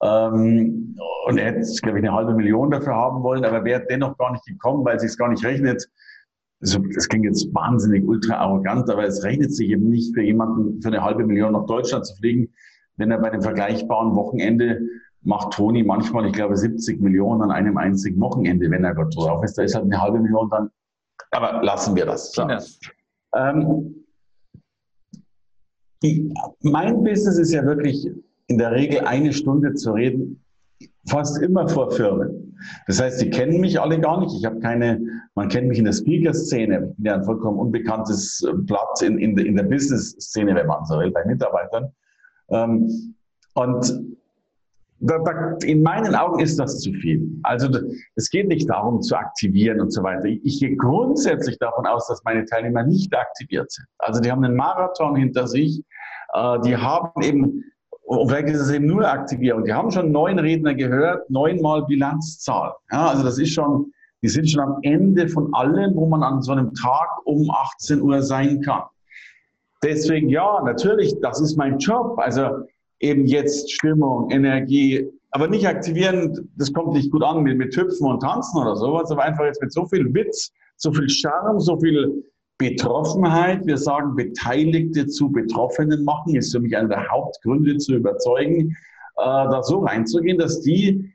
Ähm, 0.01 0.95
und 1.27 1.37
er 1.37 1.51
hätte, 1.51 1.67
glaube 1.81 1.99
ich, 1.99 2.05
eine 2.05 2.13
halbe 2.13 2.33
Million 2.33 2.71
dafür 2.71 2.95
haben 2.95 3.23
wollen, 3.23 3.43
aber 3.43 3.63
wäre 3.65 3.85
dennoch 3.89 4.17
gar 4.17 4.31
nicht 4.31 4.45
gekommen, 4.45 4.85
weil 4.85 4.97
es 4.97 5.01
sich 5.01 5.17
gar 5.17 5.29
nicht 5.29 5.43
rechnet. 5.43 5.89
Also, 6.61 6.79
das 6.93 7.09
klingt 7.09 7.25
jetzt 7.25 7.53
wahnsinnig 7.53 8.05
ultra 8.05 8.35
arrogant, 8.35 8.89
aber 8.89 9.05
es 9.05 9.23
rechnet 9.23 9.53
sich 9.53 9.69
eben 9.69 9.89
nicht 9.89 10.13
für 10.13 10.21
jemanden, 10.21 10.81
für 10.81 10.87
eine 10.87 11.03
halbe 11.03 11.25
Million 11.25 11.53
nach 11.53 11.65
Deutschland 11.65 12.05
zu 12.05 12.15
fliegen, 12.15 12.53
wenn 12.97 13.11
er 13.11 13.19
bei 13.19 13.31
einem 13.31 13.41
vergleichbaren 13.41 14.15
Wochenende 14.15 14.81
macht 15.21 15.53
Toni 15.53 15.83
manchmal, 15.83 16.27
ich 16.27 16.33
glaube, 16.33 16.55
70 16.55 17.01
Millionen 17.01 17.41
an 17.41 17.51
einem 17.51 17.77
einzigen 17.77 18.21
Wochenende, 18.21 18.69
wenn 18.69 18.83
er 18.83 18.93
Gott 18.93 19.15
drauf 19.15 19.43
ist. 19.43 19.57
Da 19.57 19.63
ist 19.63 19.75
halt 19.75 19.85
eine 19.85 19.99
halbe 19.99 20.19
Million 20.19 20.49
dann 20.49 20.69
aber 21.31 21.63
lassen 21.63 21.95
wir 21.95 22.05
das. 22.05 22.31
So. 22.31 22.47
Ähm, 23.35 24.05
die, 26.03 26.33
mein 26.61 27.03
Business 27.03 27.37
ist 27.37 27.53
ja 27.53 27.65
wirklich 27.65 28.07
in 28.47 28.57
der 28.57 28.71
Regel 28.71 29.01
eine 29.01 29.33
Stunde 29.33 29.73
zu 29.73 29.91
reden, 29.93 30.43
fast 31.07 31.41
immer 31.41 31.67
vor 31.67 31.91
Firmen. 31.91 32.55
Das 32.87 33.01
heißt, 33.01 33.21
die 33.21 33.29
kennen 33.29 33.59
mich 33.59 33.79
alle 33.79 33.99
gar 33.99 34.19
nicht. 34.19 34.35
Ich 34.35 34.45
habe 34.45 34.59
keine, 34.59 35.01
man 35.35 35.49
kennt 35.49 35.67
mich 35.67 35.79
in 35.79 35.85
der 35.85 35.93
Speaker-Szene. 35.93 36.89
Ich 36.91 36.95
bin 36.97 37.05
ja 37.05 37.15
ein 37.15 37.23
vollkommen 37.23 37.59
unbekanntes 37.59 38.45
Blatt 38.59 39.01
in, 39.01 39.17
in, 39.19 39.37
in 39.37 39.55
der 39.55 39.63
Business-Szene, 39.63 40.55
wenn 40.55 40.67
man 40.67 40.85
so 40.85 40.99
will, 40.99 41.11
bei 41.11 41.25
Mitarbeitern. 41.25 41.91
Ähm, 42.49 43.15
und 43.55 44.17
da, 45.05 45.19
da, 45.19 45.57
in 45.63 45.83
meinen 45.83 46.15
Augen 46.15 46.39
ist 46.39 46.59
das 46.59 46.79
zu 46.79 46.91
viel. 46.93 47.29
Also 47.43 47.69
es 48.15 48.29
geht 48.29 48.47
nicht 48.47 48.69
darum 48.69 49.01
zu 49.01 49.15
aktivieren 49.15 49.79
und 49.81 49.91
so 49.91 50.01
weiter. 50.03 50.25
Ich 50.25 50.59
gehe 50.59 50.75
grundsätzlich 50.75 51.57
davon 51.59 51.85
aus, 51.85 52.07
dass 52.07 52.23
meine 52.23 52.45
Teilnehmer 52.45 52.83
nicht 52.83 53.15
aktiviert 53.15 53.71
sind. 53.71 53.87
Also 53.99 54.21
die 54.21 54.31
haben 54.31 54.43
einen 54.43 54.55
Marathon 54.55 55.15
hinter 55.15 55.47
sich, 55.47 55.83
äh, 56.33 56.59
die 56.61 56.75
haben 56.75 57.21
eben, 57.21 57.63
vielleicht 58.27 58.49
ist 58.49 58.61
es 58.61 58.71
eben 58.71 58.87
nur 58.87 59.07
Aktivierung, 59.07 59.63
die 59.63 59.73
haben 59.73 59.91
schon 59.91 60.11
neun 60.11 60.39
Redner 60.39 60.73
gehört, 60.73 61.29
neunmal 61.29 61.85
Bilanzzahl. 61.85 62.73
Ja, 62.91 63.07
also 63.07 63.23
das 63.23 63.37
ist 63.37 63.53
schon, 63.53 63.91
die 64.23 64.29
sind 64.29 64.49
schon 64.49 64.61
am 64.61 64.79
Ende 64.81 65.27
von 65.27 65.53
allem, 65.53 65.95
wo 65.95 66.07
man 66.07 66.23
an 66.23 66.41
so 66.41 66.51
einem 66.51 66.73
Tag 66.73 67.09
um 67.25 67.49
18 67.51 68.01
Uhr 68.01 68.23
sein 68.23 68.61
kann. 68.61 68.83
Deswegen, 69.83 70.29
ja, 70.29 70.61
natürlich, 70.63 71.13
das 71.21 71.39
ist 71.41 71.57
mein 71.57 71.77
Job. 71.77 72.17
Also 72.17 72.65
eben 73.05 73.25
jetzt 73.25 73.71
Stimmung, 73.71 74.29
Energie, 74.31 75.07
aber 75.31 75.47
nicht 75.47 75.67
aktivieren, 75.67 76.49
das 76.57 76.71
kommt 76.73 76.93
nicht 76.93 77.11
gut 77.11 77.23
an 77.23 77.43
mit, 77.43 77.57
mit 77.57 77.75
Hüpfen 77.75 78.07
und 78.07 78.21
Tanzen 78.21 78.61
oder 78.61 78.75
sowas, 78.75 79.11
aber 79.11 79.23
einfach 79.23 79.45
jetzt 79.45 79.61
mit 79.61 79.71
so 79.71 79.85
viel 79.85 80.13
Witz, 80.13 80.51
so 80.77 80.91
viel 80.91 81.09
Charme, 81.09 81.59
so 81.59 81.77
viel 81.79 82.23
Betroffenheit, 82.57 83.65
wir 83.65 83.77
sagen 83.77 84.15
Beteiligte 84.15 85.07
zu 85.07 85.29
Betroffenen 85.29 86.03
machen, 86.05 86.35
ist 86.35 86.53
für 86.53 86.61
mich 86.61 86.75
einer 86.75 86.87
der 86.87 87.09
Hauptgründe 87.09 87.77
zu 87.77 87.95
überzeugen, 87.95 88.69
äh, 88.69 89.23
da 89.23 89.61
so 89.61 89.79
reinzugehen, 89.79 90.37
dass 90.37 90.61
die 90.61 91.11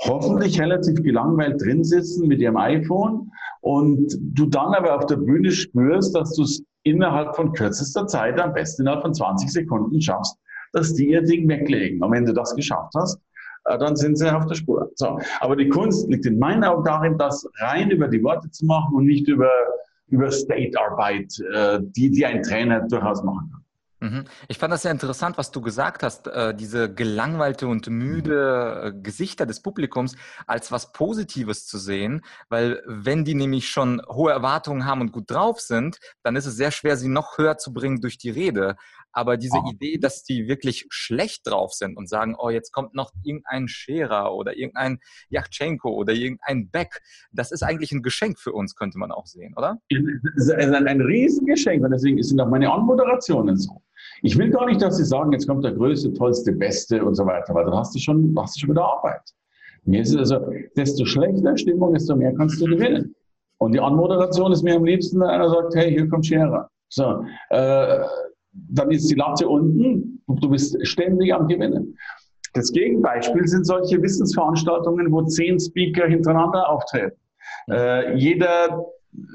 hoffentlich 0.00 0.60
relativ 0.60 1.02
gelangweilt 1.02 1.62
drin 1.62 1.84
sitzen 1.84 2.28
mit 2.28 2.40
ihrem 2.40 2.56
iPhone 2.56 3.30
und 3.60 4.14
du 4.20 4.46
dann 4.46 4.74
aber 4.74 4.96
auf 4.96 5.06
der 5.06 5.16
Bühne 5.16 5.50
spürst, 5.50 6.14
dass 6.14 6.34
du 6.34 6.42
es 6.42 6.62
innerhalb 6.82 7.34
von 7.34 7.52
kürzester 7.52 8.06
Zeit, 8.06 8.38
am 8.38 8.52
besten 8.52 8.82
innerhalb 8.82 9.02
von 9.02 9.14
20 9.14 9.50
Sekunden 9.50 10.00
schaffst, 10.02 10.36
dass 10.74 10.94
die 10.94 11.10
ihr 11.10 11.22
Ding 11.22 11.48
weglegen. 11.48 12.02
Und 12.02 12.12
wenn 12.12 12.26
du 12.26 12.32
das 12.32 12.54
geschafft 12.54 12.92
hast, 12.96 13.20
äh, 13.64 13.78
dann 13.78 13.96
sind 13.96 14.16
sie 14.18 14.34
auf 14.34 14.46
der 14.46 14.54
Spur. 14.54 14.90
So. 14.94 15.18
Aber 15.40 15.56
die 15.56 15.68
Kunst 15.68 16.08
liegt 16.08 16.26
in 16.26 16.38
meinen 16.38 16.64
Augen 16.64 16.84
darin, 16.84 17.18
das 17.18 17.48
rein 17.60 17.90
über 17.90 18.08
die 18.08 18.22
Worte 18.22 18.50
zu 18.50 18.66
machen 18.66 18.94
und 18.94 19.06
nicht 19.06 19.28
über, 19.28 19.50
über 20.08 20.30
State-Arbeit, 20.30 21.32
äh, 21.52 21.78
die, 21.80 22.10
die 22.10 22.26
ein 22.26 22.42
Trainer 22.42 22.80
durchaus 22.88 23.22
machen 23.22 23.50
kann. 23.50 23.64
Mhm. 24.04 24.24
Ich 24.48 24.58
fand 24.58 24.70
das 24.70 24.82
sehr 24.82 24.90
interessant, 24.90 25.38
was 25.38 25.50
du 25.50 25.62
gesagt 25.62 26.02
hast, 26.02 26.26
äh, 26.26 26.54
diese 26.54 26.92
gelangweilte 26.92 27.66
und 27.66 27.88
müde 27.88 28.94
Gesichter 29.02 29.46
des 29.46 29.60
Publikums 29.60 30.14
als 30.46 30.70
was 30.70 30.92
Positives 30.92 31.66
zu 31.66 31.78
sehen, 31.78 32.20
weil 32.50 32.82
wenn 32.86 33.24
die 33.24 33.34
nämlich 33.34 33.70
schon 33.70 34.02
hohe 34.06 34.30
Erwartungen 34.30 34.84
haben 34.84 35.00
und 35.00 35.12
gut 35.12 35.30
drauf 35.30 35.60
sind, 35.60 35.98
dann 36.22 36.36
ist 36.36 36.44
es 36.44 36.56
sehr 36.56 36.70
schwer, 36.70 36.98
sie 36.98 37.08
noch 37.08 37.38
höher 37.38 37.56
zu 37.56 37.72
bringen 37.72 38.02
durch 38.02 38.18
die 38.18 38.30
Rede. 38.30 38.76
Aber 39.14 39.36
diese 39.36 39.58
oh. 39.58 39.70
Idee, 39.70 39.98
dass 39.98 40.24
die 40.24 40.48
wirklich 40.48 40.86
schlecht 40.90 41.46
drauf 41.46 41.72
sind 41.72 41.96
und 41.96 42.08
sagen, 42.08 42.34
oh, 42.38 42.50
jetzt 42.50 42.72
kommt 42.72 42.94
noch 42.94 43.12
irgendein 43.22 43.68
Scherer 43.68 44.34
oder 44.34 44.56
irgendein 44.56 44.98
Yachtschenko 45.30 45.88
oder 45.90 46.12
irgendein 46.12 46.68
Beck, 46.68 47.00
das 47.32 47.52
ist 47.52 47.62
eigentlich 47.62 47.92
ein 47.92 48.02
Geschenk 48.02 48.38
für 48.38 48.52
uns, 48.52 48.74
könnte 48.74 48.98
man 48.98 49.12
auch 49.12 49.26
sehen, 49.26 49.54
oder? 49.56 49.78
Es 50.36 50.48
ist 50.48 50.50
ein, 50.50 50.86
ein 50.86 51.00
Riesengeschenk 51.00 51.84
und 51.84 51.92
deswegen 51.92 52.20
sind 52.22 52.40
auch 52.40 52.48
meine 52.48 52.70
Anmoderationen 52.70 53.56
so. 53.56 53.80
Ich 54.22 54.36
will 54.36 54.50
gar 54.50 54.66
nicht, 54.66 54.82
dass 54.82 54.96
Sie 54.96 55.04
sagen, 55.04 55.32
jetzt 55.32 55.46
kommt 55.46 55.64
der 55.64 55.72
größte, 55.72 56.12
tollste, 56.12 56.52
beste 56.52 57.04
und 57.04 57.14
so 57.14 57.24
weiter, 57.24 57.54
weil 57.54 57.64
dann 57.64 57.76
hast 57.76 57.94
du 57.94 57.98
schon, 57.98 58.34
hast 58.38 58.56
du 58.56 58.60
schon 58.60 58.70
wieder 58.70 58.84
Arbeit. 58.84 59.22
Mir 59.84 60.02
ist 60.02 60.14
es 60.14 60.32
also, 60.32 60.46
desto 60.76 61.04
schlechter 61.04 61.56
Stimmung, 61.56 61.94
desto 61.94 62.16
mehr 62.16 62.34
kannst 62.34 62.60
du 62.60 62.66
gewinnen. 62.66 63.14
Und 63.58 63.72
die 63.72 63.80
Anmoderation 63.80 64.52
ist 64.52 64.62
mir 64.62 64.76
am 64.76 64.84
liebsten, 64.84 65.20
wenn 65.20 65.28
einer 65.28 65.48
sagt, 65.48 65.74
hey, 65.74 65.90
hier 65.90 66.08
kommt 66.08 66.26
Scherer. 66.26 66.68
So, 66.88 67.24
äh, 67.50 68.00
dann 68.54 68.90
ist 68.90 69.10
die 69.10 69.14
Latte 69.14 69.48
unten 69.48 70.22
und 70.26 70.42
du 70.42 70.50
bist 70.50 70.76
ständig 70.86 71.34
am 71.34 71.48
Gewinnen. 71.48 71.96
Das 72.54 72.70
Gegenbeispiel 72.70 73.46
sind 73.48 73.66
solche 73.66 74.00
Wissensveranstaltungen, 74.00 75.10
wo 75.10 75.22
zehn 75.22 75.58
Speaker 75.58 76.06
hintereinander 76.06 76.68
auftreten. 76.68 77.16
Äh, 77.68 78.16
jeder 78.16 78.84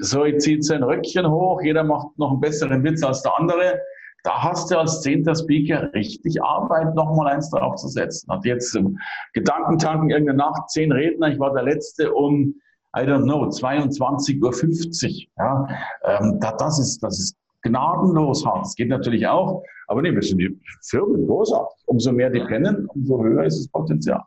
so 0.00 0.24
zieht 0.38 0.64
sein 0.64 0.82
Röckchen 0.82 1.30
hoch, 1.30 1.60
jeder 1.62 1.84
macht 1.84 2.18
noch 2.18 2.30
einen 2.30 2.40
besseren 2.40 2.82
Witz 2.84 3.02
als 3.02 3.22
der 3.22 3.38
andere. 3.38 3.78
Da 4.24 4.42
hast 4.42 4.70
du 4.70 4.78
als 4.78 5.00
zehnter 5.00 5.34
Speaker 5.34 5.92
richtig 5.94 6.42
Arbeit, 6.42 6.94
nochmal 6.94 7.34
eins 7.34 7.50
drauf 7.50 7.76
zu 7.76 7.88
setzen. 7.88 8.30
Hat 8.30 8.44
jetzt 8.44 8.74
im 8.76 8.98
Gedankentanken 9.32 10.10
irgendeine 10.10 10.38
Nacht 10.38 10.68
zehn 10.70 10.92
Redner, 10.92 11.28
ich 11.28 11.38
war 11.38 11.54
der 11.54 11.62
Letzte 11.62 12.12
um, 12.12 12.54
I 12.96 13.00
don't 13.00 13.22
know, 13.22 13.44
22.50 13.44 14.42
Uhr. 14.42 15.32
Ja, 15.38 15.68
ähm, 16.04 16.38
das, 16.40 16.78
ist, 16.78 17.02
das 17.02 17.18
ist 17.18 17.36
gnadenlos 17.62 18.44
hart. 18.44 18.64
Das 18.64 18.74
geht 18.74 18.88
natürlich 18.88 19.26
auch, 19.26 19.62
aber 19.86 20.02
nee, 20.02 20.12
wir 20.12 20.22
sind 20.22 20.38
die 20.38 20.58
Firmen 20.82 21.26
großartig. 21.26 21.78
Umso 21.86 22.12
mehr 22.12 22.30
die 22.30 22.44
kennen, 22.44 22.86
umso 22.86 23.22
höher 23.22 23.44
ist 23.44 23.58
das 23.58 23.68
Potenzial. 23.68 24.22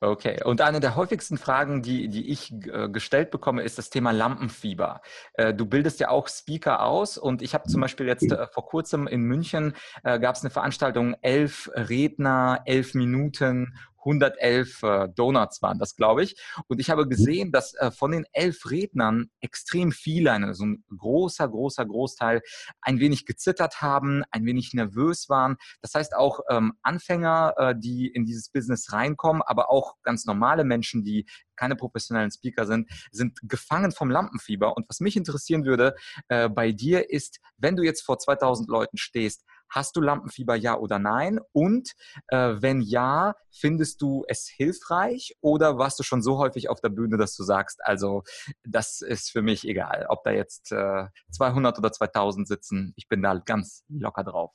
Okay, 0.00 0.42
und 0.44 0.60
eine 0.60 0.80
der 0.80 0.96
häufigsten 0.96 1.38
Fragen, 1.38 1.82
die, 1.82 2.08
die 2.08 2.30
ich 2.30 2.52
äh, 2.52 2.88
gestellt 2.88 3.30
bekomme, 3.30 3.62
ist 3.62 3.78
das 3.78 3.90
Thema 3.90 4.12
Lampenfieber. 4.12 5.00
Äh, 5.34 5.54
du 5.54 5.66
bildest 5.66 6.00
ja 6.00 6.10
auch 6.10 6.28
Speaker 6.28 6.84
aus 6.84 7.18
und 7.18 7.42
ich 7.42 7.54
habe 7.54 7.68
zum 7.68 7.80
Beispiel 7.80 8.06
jetzt 8.06 8.30
äh, 8.30 8.46
vor 8.46 8.66
kurzem 8.66 9.06
in 9.06 9.22
München 9.22 9.74
äh, 10.04 10.18
gab 10.20 10.36
es 10.36 10.42
eine 10.42 10.50
Veranstaltung, 10.50 11.16
elf 11.22 11.70
Redner, 11.74 12.62
elf 12.66 12.94
Minuten, 12.94 13.74
111 14.04 14.82
äh, 14.82 15.08
Donuts 15.14 15.62
waren 15.62 15.78
das, 15.78 15.96
glaube 15.96 16.22
ich. 16.22 16.36
Und 16.68 16.80
ich 16.80 16.90
habe 16.90 17.08
gesehen, 17.08 17.52
dass 17.52 17.74
äh, 17.74 17.90
von 17.90 18.12
den 18.12 18.26
elf 18.32 18.70
Rednern 18.70 19.30
extrem 19.40 19.92
viele, 19.92 20.32
also 20.32 20.64
ein 20.64 20.84
großer, 20.96 21.48
großer 21.48 21.86
Großteil, 21.86 22.42
ein 22.80 23.00
wenig 23.00 23.26
gezittert 23.26 23.82
haben, 23.82 24.22
ein 24.30 24.44
wenig 24.44 24.74
nervös 24.74 25.28
waren. 25.28 25.56
Das 25.80 25.94
heißt 25.94 26.14
auch 26.14 26.40
ähm, 26.50 26.74
Anfänger, 26.82 27.54
äh, 27.56 27.74
die 27.76 28.08
in 28.08 28.24
dieses 28.24 28.50
Business 28.50 28.92
reinkommen, 28.92 29.42
aber 29.42 29.70
auch 29.70 29.96
ganz 30.02 30.24
normale 30.26 30.64
Menschen, 30.64 31.04
die 31.04 31.26
keine 31.56 31.76
professionellen 31.76 32.30
Speaker 32.30 32.66
sind, 32.66 32.90
sind 33.10 33.38
gefangen 33.42 33.92
vom 33.92 34.10
Lampenfieber. 34.10 34.76
Und 34.76 34.88
was 34.88 35.00
mich 35.00 35.16
interessieren 35.16 35.64
würde 35.64 35.94
äh, 36.28 36.48
bei 36.48 36.72
dir 36.72 37.10
ist, 37.10 37.40
wenn 37.56 37.76
du 37.76 37.82
jetzt 37.82 38.02
vor 38.02 38.18
2000 38.18 38.68
Leuten 38.68 38.96
stehst, 38.96 39.44
Hast 39.70 39.96
du 39.96 40.00
Lampenfieber, 40.00 40.54
ja 40.54 40.76
oder 40.78 40.98
nein? 40.98 41.40
Und 41.52 41.92
äh, 42.28 42.54
wenn 42.60 42.80
ja, 42.80 43.34
findest 43.52 44.02
du 44.02 44.24
es 44.28 44.46
hilfreich 44.48 45.36
oder 45.40 45.78
warst 45.78 45.98
du 45.98 46.02
schon 46.02 46.22
so 46.22 46.38
häufig 46.38 46.68
auf 46.68 46.80
der 46.80 46.90
Bühne, 46.90 47.16
dass 47.16 47.36
du 47.36 47.42
sagst, 47.42 47.80
also 47.84 48.22
das 48.64 49.00
ist 49.00 49.30
für 49.30 49.42
mich 49.42 49.66
egal, 49.68 50.06
ob 50.08 50.24
da 50.24 50.30
jetzt 50.30 50.72
äh, 50.72 51.06
200 51.32 51.78
oder 51.78 51.92
2000 51.92 52.46
sitzen, 52.46 52.92
ich 52.96 53.08
bin 53.08 53.22
da 53.22 53.34
ganz 53.34 53.84
locker 53.88 54.24
drauf. 54.24 54.52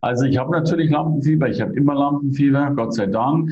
Also 0.00 0.24
ich 0.24 0.36
habe 0.36 0.50
natürlich 0.50 0.90
Lampenfieber, 0.90 1.48
ich 1.48 1.60
habe 1.60 1.74
immer 1.74 1.94
Lampenfieber, 1.94 2.72
Gott 2.74 2.94
sei 2.94 3.06
Dank. 3.06 3.50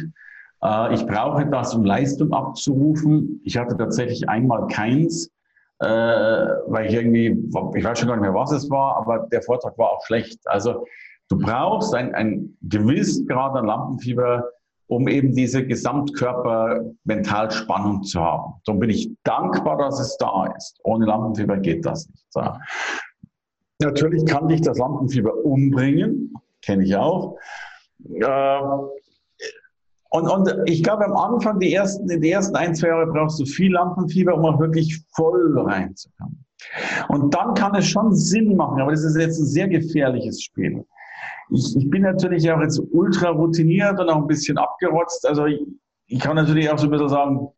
Äh, 0.62 0.94
ich 0.94 1.06
brauche 1.06 1.46
das, 1.46 1.74
um 1.74 1.84
Leistung 1.84 2.32
abzurufen. 2.32 3.40
Ich 3.44 3.56
hatte 3.56 3.76
tatsächlich 3.76 4.28
einmal 4.28 4.66
keins 4.66 5.30
äh, 5.82 6.46
weil 6.66 6.86
ich 6.86 6.94
irgendwie, 6.94 7.36
ich 7.74 7.84
weiß 7.84 7.98
schon 7.98 8.08
gar 8.08 8.16
nicht 8.16 8.22
mehr, 8.22 8.32
was 8.34 8.52
es 8.52 8.70
war, 8.70 8.96
aber 8.96 9.26
der 9.32 9.42
Vortrag 9.42 9.76
war 9.78 9.90
auch 9.90 10.06
schlecht. 10.06 10.38
Also 10.46 10.86
du 11.28 11.38
brauchst 11.38 11.94
ein, 11.94 12.14
ein 12.14 12.56
gewissen 12.62 13.26
Grad 13.26 13.54
an 13.56 13.66
Lampenfieber, 13.66 14.48
um 14.86 15.08
eben 15.08 15.34
diese 15.34 15.66
Gesamtkörper-Mentalspannung 15.66 18.04
zu 18.04 18.20
haben. 18.20 18.52
Darum 18.64 18.78
bin 18.78 18.90
ich 18.90 19.10
dankbar, 19.24 19.78
dass 19.78 19.98
es 19.98 20.16
da 20.18 20.54
ist. 20.56 20.78
Ohne 20.84 21.06
Lampenfieber 21.06 21.56
geht 21.56 21.84
das 21.84 22.08
nicht. 22.08 22.24
So. 22.30 22.44
Natürlich 23.80 24.24
kann 24.26 24.46
dich 24.46 24.60
das 24.60 24.78
Lampenfieber 24.78 25.34
umbringen, 25.44 26.32
kenne 26.60 26.84
ich 26.84 26.94
auch. 26.94 27.36
Äh, 28.14 28.60
und, 30.12 30.28
und 30.28 30.52
ich 30.66 30.82
glaube, 30.82 31.06
am 31.06 31.16
Anfang, 31.16 31.58
die 31.58 31.72
ersten, 31.72 32.02
in 32.10 32.20
den 32.20 32.32
ersten 32.32 32.54
ein, 32.54 32.74
zwei 32.74 32.88
Jahre 32.88 33.06
brauchst 33.06 33.40
du 33.40 33.46
viel 33.46 33.72
Lampenfieber, 33.72 34.34
um 34.34 34.44
auch 34.44 34.60
wirklich 34.60 35.02
voll 35.14 35.58
reinzukommen. 35.58 36.44
Und 37.08 37.34
dann 37.34 37.54
kann 37.54 37.74
es 37.74 37.86
schon 37.86 38.14
Sinn 38.14 38.54
machen, 38.54 38.82
aber 38.82 38.90
das 38.90 39.04
ist 39.04 39.16
jetzt 39.16 39.40
ein 39.40 39.46
sehr 39.46 39.68
gefährliches 39.68 40.42
Spiel. 40.42 40.84
Ich, 41.50 41.74
ich 41.76 41.88
bin 41.88 42.02
natürlich 42.02 42.50
auch 42.50 42.60
jetzt 42.60 42.78
ultra 42.92 43.30
routiniert 43.30 43.98
und 43.98 44.10
auch 44.10 44.18
ein 44.18 44.26
bisschen 44.26 44.58
abgerotzt. 44.58 45.26
Also 45.26 45.46
ich, 45.46 45.60
ich 46.08 46.20
kann 46.20 46.36
natürlich 46.36 46.68
auch 46.68 46.78
so 46.78 46.88
ein 46.88 46.90
bisschen 46.90 47.08
sagen, 47.08 47.48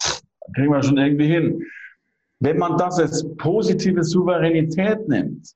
kriegen 0.54 0.72
wir 0.72 0.82
schon 0.84 0.96
irgendwie 0.96 1.26
hin. 1.26 1.60
Wenn 2.38 2.58
man 2.58 2.76
das 2.78 3.00
als 3.00 3.26
positive 3.36 4.04
Souveränität 4.04 5.08
nimmt, 5.08 5.48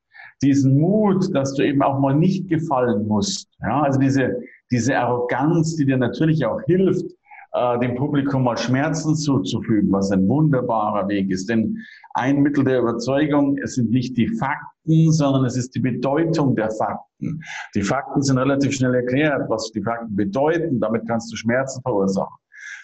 diesen 0.43 0.77
Mut, 0.77 1.33
dass 1.33 1.55
du 1.55 1.63
eben 1.63 1.83
auch 1.83 2.01
mal 2.01 2.15
nicht 2.15 2.49
gefallen 2.49 3.07
musst, 3.07 3.49
ja, 3.61 3.83
also 3.83 4.01
diese, 4.01 4.37
diese 4.71 4.97
Arroganz, 4.99 5.77
die 5.77 5.87
dir 5.87 5.97
natürlich 5.97 6.45
auch 6.45 6.61
hilft, 6.63 7.07
äh, 7.53 7.79
dem 7.79 7.95
Publikum 7.95 8.45
mal 8.45 8.57
Schmerzen 8.57 9.17
zuzufügen, 9.17 9.91
was 9.91 10.11
ein 10.11 10.29
wunderbarer 10.29 11.09
Weg 11.09 11.31
ist. 11.31 11.49
Denn 11.49 11.79
ein 12.15 12.43
Mittel 12.43 12.65
der 12.65 12.81
Überzeugung, 12.81 13.57
es 13.59 13.75
sind 13.75 13.91
nicht 13.91 14.17
die 14.17 14.29
Fakten, 14.29 15.13
sondern 15.13 15.45
es 15.47 15.57
ist 15.57 15.75
die 15.75 15.81
Bedeutung 15.81 16.55
der 16.55 16.71
Fakten. 16.71 17.43
Die 17.75 17.83
Fakten 17.83 18.23
sind 18.23 18.39
relativ 18.39 18.75
schnell 18.75 18.95
erklärt, 18.95 19.49
was 19.49 19.71
die 19.73 19.83
Fakten 19.83 20.15
bedeuten. 20.15 20.79
Damit 20.81 21.07
kannst 21.09 21.33
du 21.33 21.37
Schmerzen 21.37 21.81
verursachen. 21.83 22.37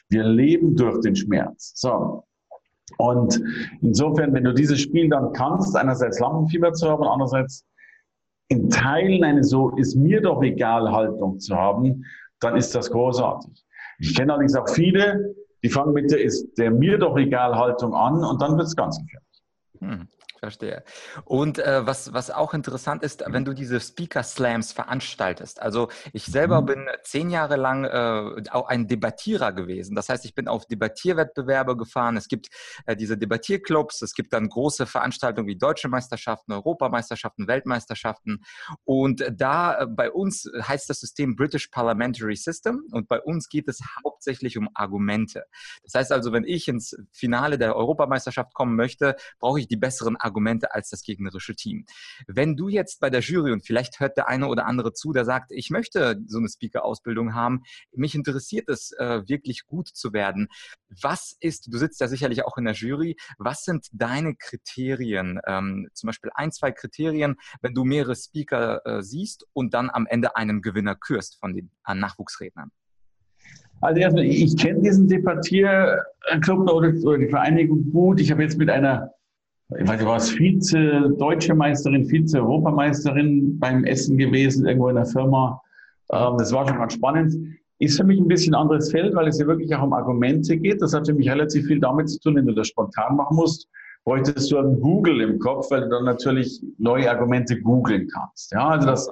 Wir 0.09 0.25
leben 0.25 0.77
durch 0.77 1.01
den 1.01 1.15
Schmerz. 1.15 1.73
So. 1.75 2.25
Und 2.99 3.41
insofern, 3.81 4.33
wenn 4.33 4.45
du 4.45 4.55
dieses 4.55 4.81
Spiel 4.81 5.09
dann 5.09 5.33
kannst, 5.33 5.77
einerseits 5.77 6.21
Lampenfieber 6.21 6.73
zu 6.73 6.89
haben, 6.89 7.03
andererseits 7.03 7.65
in 8.49 8.69
Teilen 8.71 9.25
eine 9.25 9.43
so 9.43 9.71
ist 9.77 9.95
mir 9.95 10.21
doch 10.21 10.43
egal 10.43 10.91
Haltung 10.91 11.39
zu 11.39 11.55
haben, 11.55 12.05
dann 12.41 12.57
ist 12.57 12.75
das 12.75 12.91
großartig. 12.91 13.65
Ich 13.99 14.15
kenne 14.15 14.33
allerdings 14.33 14.55
auch 14.55 14.69
viele, 14.69 15.35
die 15.63 15.69
fangen 15.69 15.95
mit 15.95 16.11
der 16.11 16.23
ist 16.23 16.53
der 16.59 16.71
mir 16.71 16.99
doch 16.99 17.17
egal 17.17 17.55
Haltung 17.55 17.95
an 17.95 18.23
und 18.23 18.43
dann 18.43 18.57
wird 18.57 18.67
es 18.67 18.77
ganz 18.77 18.99
gefährlich. 18.99 19.43
Hm. 19.81 20.09
Verstehe. 20.45 20.85
Und 21.25 21.59
äh, 21.59 21.87
was, 21.87 22.13
was 22.13 22.31
auch 22.31 22.53
interessant 22.53 23.03
ist, 23.03 23.25
wenn 23.27 23.47
du 23.47 23.55
diese 23.55 23.81
Speaker 23.81 24.23
Slams 24.23 24.73
veranstaltest. 24.73 25.63
Also 25.63 25.89
ich 26.13 26.27
selber 26.27 26.61
mhm. 26.61 26.67
bin 26.67 26.87
zehn 27.03 27.31
Jahre 27.31 27.57
lang 27.57 27.85
äh, 27.85 28.43
auch 28.51 28.69
ein 28.69 28.87
Debattierer 28.87 29.53
gewesen. 29.53 29.95
Das 29.95 30.11
heißt, 30.11 30.27
ich 30.27 30.35
bin 30.35 30.47
auf 30.47 30.67
Debattierwettbewerbe 30.67 31.79
gefahren. 31.79 32.19
Es 32.19 32.29
gibt 32.29 32.49
äh, 32.85 32.95
diese 32.95 33.17
Debattierclubs. 33.17 34.03
Es 34.03 34.13
gibt 34.13 34.35
dann 34.35 34.51
große 34.51 34.85
Veranstaltungen 34.85 35.47
wie 35.47 35.57
Deutsche 35.57 35.89
Meisterschaften, 35.89 36.53
Europameisterschaften, 36.53 37.49
Weltmeisterschaften. 37.49 38.45
Und 38.85 39.25
da 39.33 39.81
äh, 39.81 39.87
bei 39.87 40.11
uns 40.11 40.47
heißt 40.61 40.91
das 40.91 41.01
System 41.01 41.37
British 41.37 41.69
Parliamentary 41.69 42.37
System. 42.37 42.83
Und 42.91 43.09
bei 43.09 43.19
uns 43.19 43.49
geht 43.49 43.67
es 43.67 43.81
hauptsächlich 44.05 44.59
um 44.59 44.69
Argumente. 44.75 45.47
Das 45.85 45.95
heißt 45.95 46.13
also, 46.13 46.33
wenn 46.33 46.45
ich 46.45 46.69
ins 46.69 46.95
Finale 47.13 47.57
der 47.57 47.77
Europameisterschaft 47.77 48.53
kommen 48.53 48.77
möchte, 48.77 49.17
brauche 49.39 49.59
ich 49.59 49.69
die 49.69 49.77
besseren 49.77 50.17
Argumente 50.19 50.34
Argumente 50.35 50.75
als 50.75 50.91
das 50.91 51.03
gegnerische 51.03 51.55
Team. 51.55 51.85
Wenn 52.27 52.57
du 52.57 52.69
jetzt 52.69 52.99
bei 53.01 53.09
der 53.09 53.21
Jury 53.21 53.53
und 53.53 53.65
vielleicht 53.65 54.01
hört 54.01 54.17
der 54.17 54.29
eine 54.29 54.49
oder 54.49 54.67
andere 54.67 54.93
zu, 54.93 55.13
der 55.13 55.25
sagt, 55.25 55.53
ich 55.53 55.71
möchte 55.71 56.21
so 56.27 56.39
eine 56.39 56.49
Speaker-Ausbildung 56.49 57.35
haben, 57.35 57.63
mich 57.93 58.17
interessiert 58.17 58.69
es, 58.69 58.91
äh, 58.99 59.23
wirklich 59.29 59.67
gut 59.67 59.87
zu 59.89 60.13
werden. 60.13 60.49
Was 61.01 61.37
ist, 61.39 61.73
du 61.73 61.79
sitzt 61.79 62.01
ja 62.01 62.09
sicherlich 62.09 62.45
auch 62.45 62.59
in 62.59 62.65
der 62.65 62.75
Jury, 62.75 63.17
was 63.39 63.63
sind 63.63 63.87
deine 63.93 64.35
Kriterien? 64.35 65.41
Ähm, 65.47 65.89
zum 65.95 66.09
Beispiel 66.09 66.31
ein, 66.35 66.51
zwei 66.51 66.73
Kriterien, 66.73 67.37
wenn 67.63 67.75
du 67.75 67.85
mehrere 67.85 68.17
Speaker 68.17 68.85
äh, 68.85 69.03
siehst 69.03 69.47
und 69.53 69.73
dann 69.73 69.89
am 69.89 70.07
Ende 70.07 70.35
einen 70.35 70.63
Gewinner 70.63 70.97
kürst 70.97 71.39
von 71.39 71.55
den 71.55 71.71
Nachwuchsrednern. 71.87 72.71
Also 73.81 74.01
erstmal, 74.01 74.25
ich 74.25 74.57
kenne 74.57 74.81
diesen 74.81 75.09
Debattierclub 75.09 76.71
oder, 76.71 76.93
oder 77.05 77.19
die 77.19 77.29
Vereinigung 77.29 77.91
gut. 77.91 78.19
Ich 78.19 78.31
habe 78.31 78.43
jetzt 78.43 78.57
mit 78.57 78.71
einer, 78.71 79.13
ich 79.71 79.89
weiß 79.89 79.99
nicht, 79.99 80.09
was, 80.09 80.31
Vize-Deutsche 80.31 81.55
Meisterin, 81.55 82.05
Vize-Europameisterin 82.07 83.59
beim 83.59 83.85
Essen 83.85 84.19
gewesen, 84.19 84.67
irgendwo 84.67 84.89
in 84.89 84.97
der 84.97 85.07
Firma. 85.07 85.61
Ähm, 86.13 86.37
das 86.39 86.53
war 86.53 86.69
schon 86.69 86.79
ganz 86.79 86.95
spannend. 86.95 87.35
Ist 87.79 87.97
für 87.97 88.05
mich 88.05 88.21
ein 88.21 88.29
bisschen 88.29 88.55
anderes 88.55 88.91
Feld, 88.91 89.15
weil 89.15 89.29
es 89.29 89.39
ja 89.39 89.47
wirklich 89.47 89.75
auch 89.75 89.83
um 89.83 89.93
Argumente 89.93 90.57
geht. 90.57 90.81
Das 90.81 90.95
hat 90.95 91.07
für 91.07 91.15
mich 91.15 91.29
relativ 91.29 91.67
viel 91.67 91.81
damit 91.81 92.09
zu 92.09 92.21
tun, 92.21 92.37
wenn 92.37 92.47
du 92.47 92.55
das 92.55 92.69
spontan 92.69 93.17
machen 93.17 93.37
musst, 93.37 93.69
bräuchtest 94.05 94.51
du 94.53 94.59
einen 94.59 94.81
Google 94.81 95.23
im 95.23 95.39
Kopf, 95.39 95.71
weil 95.71 95.83
du 95.83 95.89
dann 95.89 96.05
natürlich 96.05 96.63
neue 96.79 97.11
Argumente 97.11 97.61
googeln 97.61 98.07
kannst. 98.09 98.53
Ja, 98.53 98.69
also 98.69 98.87
das, 98.87 99.11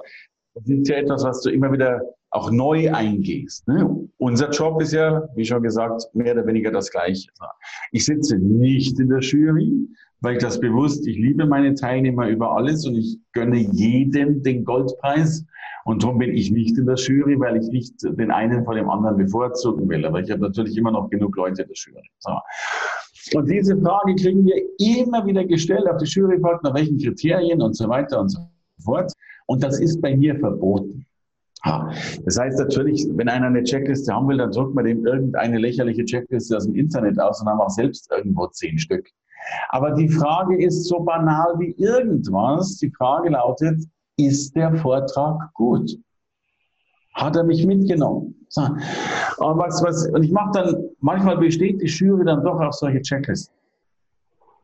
das 0.53 0.67
ist 0.67 0.87
ja 0.87 0.97
etwas, 0.97 1.23
was 1.23 1.41
du 1.41 1.49
immer 1.49 1.71
wieder 1.71 2.01
auch 2.29 2.51
neu 2.51 2.91
eingehst. 2.91 3.67
Ne? 3.67 4.07
Unser 4.17 4.49
Job 4.49 4.81
ist 4.81 4.93
ja, 4.93 5.27
wie 5.35 5.45
schon 5.45 5.61
gesagt, 5.61 6.03
mehr 6.13 6.33
oder 6.33 6.45
weniger 6.47 6.71
das 6.71 6.89
Gleiche. 6.89 7.29
Ich 7.91 8.05
sitze 8.05 8.37
nicht 8.37 8.99
in 8.99 9.09
der 9.09 9.19
Jury, 9.19 9.87
weil 10.23 10.37
ich 10.37 10.41
das 10.41 10.59
bewusst, 10.59 11.05
ich 11.05 11.17
liebe 11.17 11.45
meine 11.45 11.75
Teilnehmer 11.75 12.29
über 12.29 12.55
alles 12.55 12.87
und 12.87 12.95
ich 12.95 13.19
gönne 13.33 13.57
jedem 13.57 14.41
den 14.41 14.63
Goldpreis. 14.63 15.45
Und 15.83 16.01
darum 16.01 16.17
bin 16.17 16.33
ich 16.33 16.49
nicht 16.49 16.77
in 16.77 16.85
der 16.85 16.95
Jury, 16.95 17.37
weil 17.37 17.57
ich 17.57 17.67
nicht 17.67 17.95
den 18.01 18.31
einen 18.31 18.63
von 18.63 18.77
dem 18.77 18.89
anderen 18.89 19.17
bevorzugen 19.17 19.89
will. 19.89 20.05
Aber 20.05 20.21
ich 20.21 20.31
habe 20.31 20.41
natürlich 20.41 20.77
immer 20.77 20.91
noch 20.91 21.09
genug 21.09 21.35
Leute 21.35 21.63
in 21.63 21.67
der 21.67 21.75
Jury. 21.75 22.09
So. 22.19 23.37
Und 23.37 23.49
diese 23.49 23.77
Frage 23.77 24.15
kriegen 24.15 24.45
wir 24.45 24.63
immer 24.79 25.25
wieder 25.25 25.43
gestellt 25.43 25.85
auf 25.89 25.97
die 25.97 26.05
Jurypartner, 26.05 26.73
welchen 26.73 26.97
Kriterien 26.99 27.61
und 27.61 27.75
so 27.75 27.89
weiter 27.89 28.21
und 28.21 28.29
so 28.29 28.39
fort. 28.81 29.11
Und 29.47 29.61
das 29.61 29.81
ist 29.81 30.01
bei 30.01 30.15
mir 30.15 30.39
verboten. 30.39 31.05
Das 32.23 32.39
heißt 32.39 32.59
natürlich, 32.59 33.05
wenn 33.11 33.27
einer 33.27 33.47
eine 33.47 33.63
Checkliste 33.63 34.13
haben 34.13 34.29
will, 34.29 34.37
dann 34.37 34.51
drückt 34.51 34.73
man 34.73 34.85
dem 34.85 35.05
irgendeine 35.05 35.57
lächerliche 35.57 36.05
Checkliste 36.05 36.55
aus 36.55 36.65
dem 36.65 36.75
Internet 36.75 37.19
aus 37.19 37.41
und 37.41 37.47
haben 37.49 37.59
auch 37.59 37.69
selbst 37.69 38.09
irgendwo 38.09 38.47
zehn 38.47 38.77
Stück. 38.77 39.09
Aber 39.69 39.91
die 39.91 40.09
Frage 40.09 40.63
ist 40.63 40.85
so 40.87 40.99
banal 40.99 41.53
wie 41.59 41.71
irgendwas. 41.77 42.77
Die 42.77 42.91
Frage 42.91 43.29
lautet, 43.29 43.83
ist 44.17 44.55
der 44.55 44.75
Vortrag 44.75 45.53
gut? 45.53 45.97
Hat 47.15 47.35
er 47.35 47.43
mich 47.43 47.65
mitgenommen? 47.65 48.35
Was, 48.55 49.83
was, 49.83 50.07
und 50.09 50.23
ich 50.23 50.31
mache 50.31 50.51
dann, 50.53 50.75
manchmal 50.99 51.37
besteht 51.37 51.81
die 51.81 51.87
Jury 51.87 52.25
dann 52.25 52.43
doch 52.43 52.59
auf 52.59 52.73
solche 52.73 53.01
Checklisten. 53.01 53.53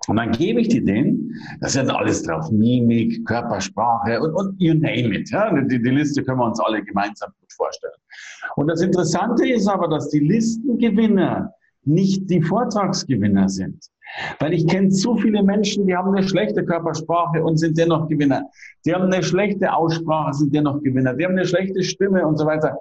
Und 0.08 0.16
dann 0.16 0.32
gebe 0.32 0.62
ich 0.62 0.70
die 0.70 0.84
denen, 0.84 1.36
das 1.60 1.76
ist 1.76 1.88
ja 1.88 1.96
alles 1.96 2.24
drauf, 2.24 2.50
Mimik, 2.52 3.26
Körpersprache 3.26 4.20
und, 4.22 4.34
und 4.34 4.56
you 4.60 4.74
name 4.74 5.16
it. 5.16 5.30
Ja? 5.30 5.54
Die, 5.54 5.82
die 5.82 5.90
Liste 5.90 6.24
können 6.24 6.40
wir 6.40 6.46
uns 6.46 6.60
alle 6.60 6.84
gemeinsam 6.84 7.32
gut 7.40 7.54
vorstellen. 7.54 7.94
Und 8.56 8.68
das 8.68 8.82
Interessante 8.82 9.48
ist 9.48 9.68
aber, 9.68 9.88
dass 9.88 10.10
die 10.10 10.20
Listengewinner 10.20 11.54
nicht 11.86 12.30
die 12.30 12.42
Vortragsgewinner 12.42 13.50
sind. 13.50 13.86
Weil 14.40 14.54
ich 14.54 14.68
kenne 14.68 14.90
zu 14.90 15.16
viele 15.16 15.44
Menschen, 15.44 15.86
die 15.86 15.96
haben 15.96 16.16
eine 16.16 16.28
schlechte 16.28 16.66
Körpersprache 16.66 17.44
und 17.44 17.58
sind 17.58 17.78
dennoch 17.78 18.08
Gewinner. 18.08 18.44
Die 18.86 18.94
haben 18.94 19.06
eine 19.06 19.22
schlechte 19.22 19.72
Aussprache, 19.72 20.34
sind 20.34 20.54
dennoch 20.54 20.82
Gewinner. 20.82 21.14
Die 21.14 21.26
haben 21.26 21.34
eine 21.34 21.46
schlechte 21.46 21.84
Stimme 21.84 22.26
und 22.26 22.38
so 22.38 22.46
weiter. 22.46 22.76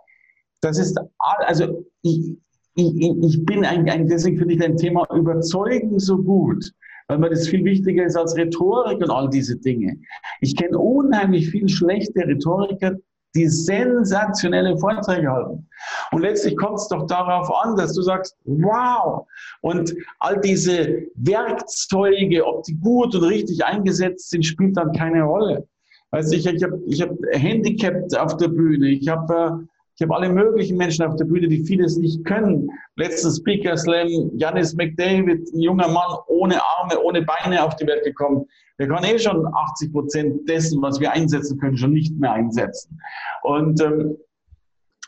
Das 0.63 0.79
ist, 0.79 0.99
also 1.19 1.87
ich, 2.03 2.35
ich, 2.75 3.01
ich 3.01 3.45
bin 3.45 3.65
ein, 3.65 3.89
ein 3.91 4.07
deswegen 4.07 4.39
finde 4.39 4.55
ich 4.55 4.65
ein 4.65 4.77
Thema 4.77 5.07
Überzeugen 5.15 5.99
so 5.99 6.23
gut 6.23 6.73
weil 7.09 7.19
mir 7.19 7.31
das 7.31 7.49
viel 7.49 7.65
wichtiger 7.65 8.05
ist 8.05 8.17
als 8.17 8.37
Rhetorik 8.37 8.99
und 8.99 9.11
all 9.11 9.29
diese 9.31 9.57
Dinge. 9.57 9.99
Ich 10.41 10.55
kenne 10.55 10.79
unheimlich 10.79 11.51
viele 11.51 11.69
schlechte 11.69 12.21
Rhetoriker, 12.21 12.97
die 13.38 13.48
sensationelle 13.48 14.77
Vorträge 14.79 15.31
halten. 15.31 15.68
Und 16.12 16.22
letztlich 16.22 16.57
kommt 16.57 16.79
es 16.79 16.88
doch 16.88 17.07
darauf 17.07 17.51
an, 17.62 17.77
dass 17.77 17.94
du 17.94 18.03
sagst, 18.03 18.37
wow! 18.44 19.27
Und 19.61 19.94
all 20.18 20.40
diese 20.40 21.03
Werkzeuge, 21.14 22.44
ob 22.44 22.64
die 22.64 22.74
gut 22.74 23.14
und 23.14 23.24
richtig 23.24 23.64
eingesetzt 23.64 24.31
sind, 24.31 24.44
spielt 24.44 24.77
dann 24.77 24.92
keine 24.92 25.22
Rolle. 25.22 25.66
Weißt 26.11 26.33
du, 26.33 26.37
ich, 26.37 26.46
ich 26.46 26.62
habe 26.62 26.81
ich 26.87 27.03
hab 27.03 27.11
Handicapped 27.33 28.16
auf 28.18 28.37
der 28.37 28.48
Bühne, 28.48 28.88
ich 28.88 29.09
habe 29.09 29.35
äh, 29.35 29.78
ich 29.99 30.03
habe 30.03 30.15
alle 30.15 30.33
möglichen 30.33 30.77
Menschen 30.77 31.05
auf 31.05 31.17
der 31.17 31.25
Bühne, 31.25 31.49
die 31.49 31.65
vieles 31.65 31.97
nicht 31.97 32.25
können. 32.25 32.71
Letzten 32.95 33.33
Speaker 33.33 33.77
Slam, 33.77 34.31
Janis 34.37 34.73
McDavid, 34.77 35.53
ein 35.53 35.61
junger 35.61 35.89
Mann 35.89 36.19
ohne 36.29 36.55
Arme, 36.55 37.03
ohne 37.03 37.23
Beine 37.23 37.65
auf 37.65 37.75
die 37.75 37.87
Welt 37.89 38.05
gekommen. 38.05 38.47
Der 38.79 38.87
kann 38.87 39.03
eh 39.03 39.19
schon 39.19 39.45
80 39.53 39.93
Prozent 39.93 40.49
dessen, 40.49 40.81
was 40.83 41.01
wir 41.01 41.11
einsetzen 41.11 41.59
können, 41.59 41.77
schon 41.77 41.95
nicht 41.95 42.17
mehr 42.17 42.31
einsetzen. 42.31 42.97
Und, 43.43 43.83
ähm, 43.83 44.17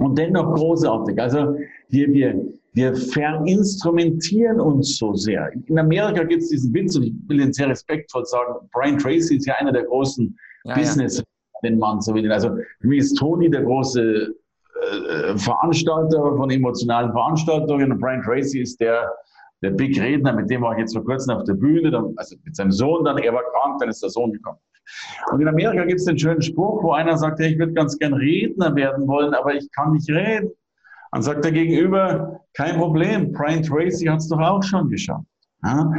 und 0.00 0.18
dennoch 0.18 0.56
großartig. 0.56 1.20
Also 1.20 1.54
wir, 1.90 2.12
wir, 2.12 2.44
wir 2.72 2.96
verinstrumentieren 2.96 4.58
uns 4.58 4.98
so 4.98 5.14
sehr. 5.14 5.52
In 5.66 5.78
Amerika 5.78 6.24
gibt 6.24 6.42
es 6.42 6.48
diesen 6.48 6.74
Witz, 6.74 6.96
und 6.96 7.04
ich 7.04 7.14
will 7.28 7.38
den 7.38 7.52
sehr 7.52 7.68
respektvoll 7.68 8.24
sagen, 8.24 8.68
Brian 8.72 8.98
Tracy 8.98 9.36
ist 9.36 9.46
ja 9.46 9.54
einer 9.54 9.70
der 9.70 9.84
großen 9.84 10.36
ja, 10.64 10.74
Business- 10.74 11.18
ja 11.18 11.24
den 11.62 11.78
Mann 11.78 12.00
so 12.00 12.14
wie 12.14 12.22
den. 12.22 12.32
Also 12.32 12.56
für 12.80 12.88
mich 12.88 13.00
ist 13.00 13.18
Tony 13.18 13.50
der 13.50 13.62
große 13.62 14.34
Veranstalter 15.36 16.36
von 16.36 16.50
emotionalen 16.50 17.12
Veranstaltungen. 17.12 17.92
Und 17.92 18.00
Brian 18.00 18.22
Tracy 18.22 18.60
ist 18.60 18.80
der, 18.80 19.10
der 19.62 19.70
Big 19.70 20.00
Redner, 20.00 20.32
mit 20.32 20.50
dem 20.50 20.62
war 20.62 20.72
ich 20.72 20.80
jetzt 20.80 20.94
vor 20.94 21.04
kurzem 21.04 21.36
auf 21.36 21.44
der 21.44 21.54
Bühne, 21.54 21.90
dann, 21.90 22.12
also 22.16 22.36
mit 22.44 22.56
seinem 22.56 22.72
Sohn 22.72 23.04
dann, 23.04 23.18
er 23.18 23.32
war 23.32 23.42
krank, 23.52 23.78
dann 23.80 23.88
ist 23.88 24.02
der 24.02 24.10
Sohn 24.10 24.32
gekommen. 24.32 24.58
Und 25.32 25.40
in 25.40 25.48
Amerika 25.48 25.84
gibt 25.84 26.00
es 26.00 26.06
den 26.06 26.18
schönen 26.18 26.42
Spruch, 26.42 26.82
wo 26.82 26.92
einer 26.92 27.16
sagt, 27.16 27.38
hey, 27.40 27.52
ich 27.52 27.58
würde 27.58 27.72
ganz 27.74 27.98
gern 27.98 28.14
Redner 28.14 28.74
werden 28.74 29.06
wollen, 29.06 29.34
aber 29.34 29.54
ich 29.54 29.70
kann 29.72 29.92
nicht 29.92 30.08
reden. 30.10 30.50
Dann 31.12 31.22
sagt 31.22 31.44
der 31.44 31.52
Gegenüber, 31.52 32.40
kein 32.54 32.76
Problem, 32.76 33.32
Brian 33.32 33.62
Tracy 33.62 34.06
hat 34.06 34.18
es 34.18 34.28
doch 34.28 34.40
auch 34.40 34.62
schon 34.62 34.88
geschafft. 34.88 35.26
Ja? 35.64 35.92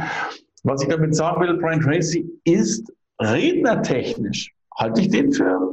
Was 0.64 0.82
ich 0.82 0.88
damit 0.88 1.14
sagen 1.14 1.40
will, 1.40 1.58
Brian 1.58 1.80
Tracy 1.80 2.28
ist 2.44 2.92
rednertechnisch, 3.20 4.52
halte 4.76 5.00
ich 5.02 5.08
den 5.08 5.32
für 5.32 5.72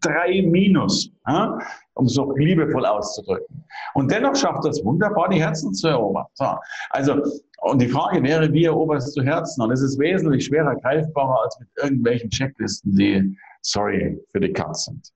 drei 0.00 0.42
Minus, 0.42 1.10
ja, 1.26 1.58
um 1.96 2.06
so 2.06 2.32
liebevoll 2.36 2.84
auszudrücken. 2.84 3.64
Und 3.94 4.10
dennoch 4.10 4.36
schafft 4.36 4.64
das 4.64 4.84
wunderbar, 4.84 5.28
die 5.28 5.40
Herzen 5.40 5.72
zu 5.74 5.88
erobern. 5.88 6.26
So, 6.34 6.46
also, 6.90 7.22
und 7.62 7.80
die 7.80 7.88
Frage 7.88 8.22
wäre, 8.22 8.52
wie 8.52 8.64
eroberst 8.64 9.16
du 9.16 9.22
Herzen? 9.22 9.62
Und 9.62 9.72
es 9.72 9.80
ist 9.80 9.98
wesentlich 9.98 10.44
schwerer 10.44 10.76
greifbarer 10.76 11.42
als 11.42 11.58
mit 11.58 11.68
irgendwelchen 11.82 12.30
Checklisten, 12.30 12.94
die, 12.94 13.36
sorry, 13.62 14.18
für 14.32 14.40
die 14.40 14.52
Katz 14.52 14.84
sind. 14.84 15.10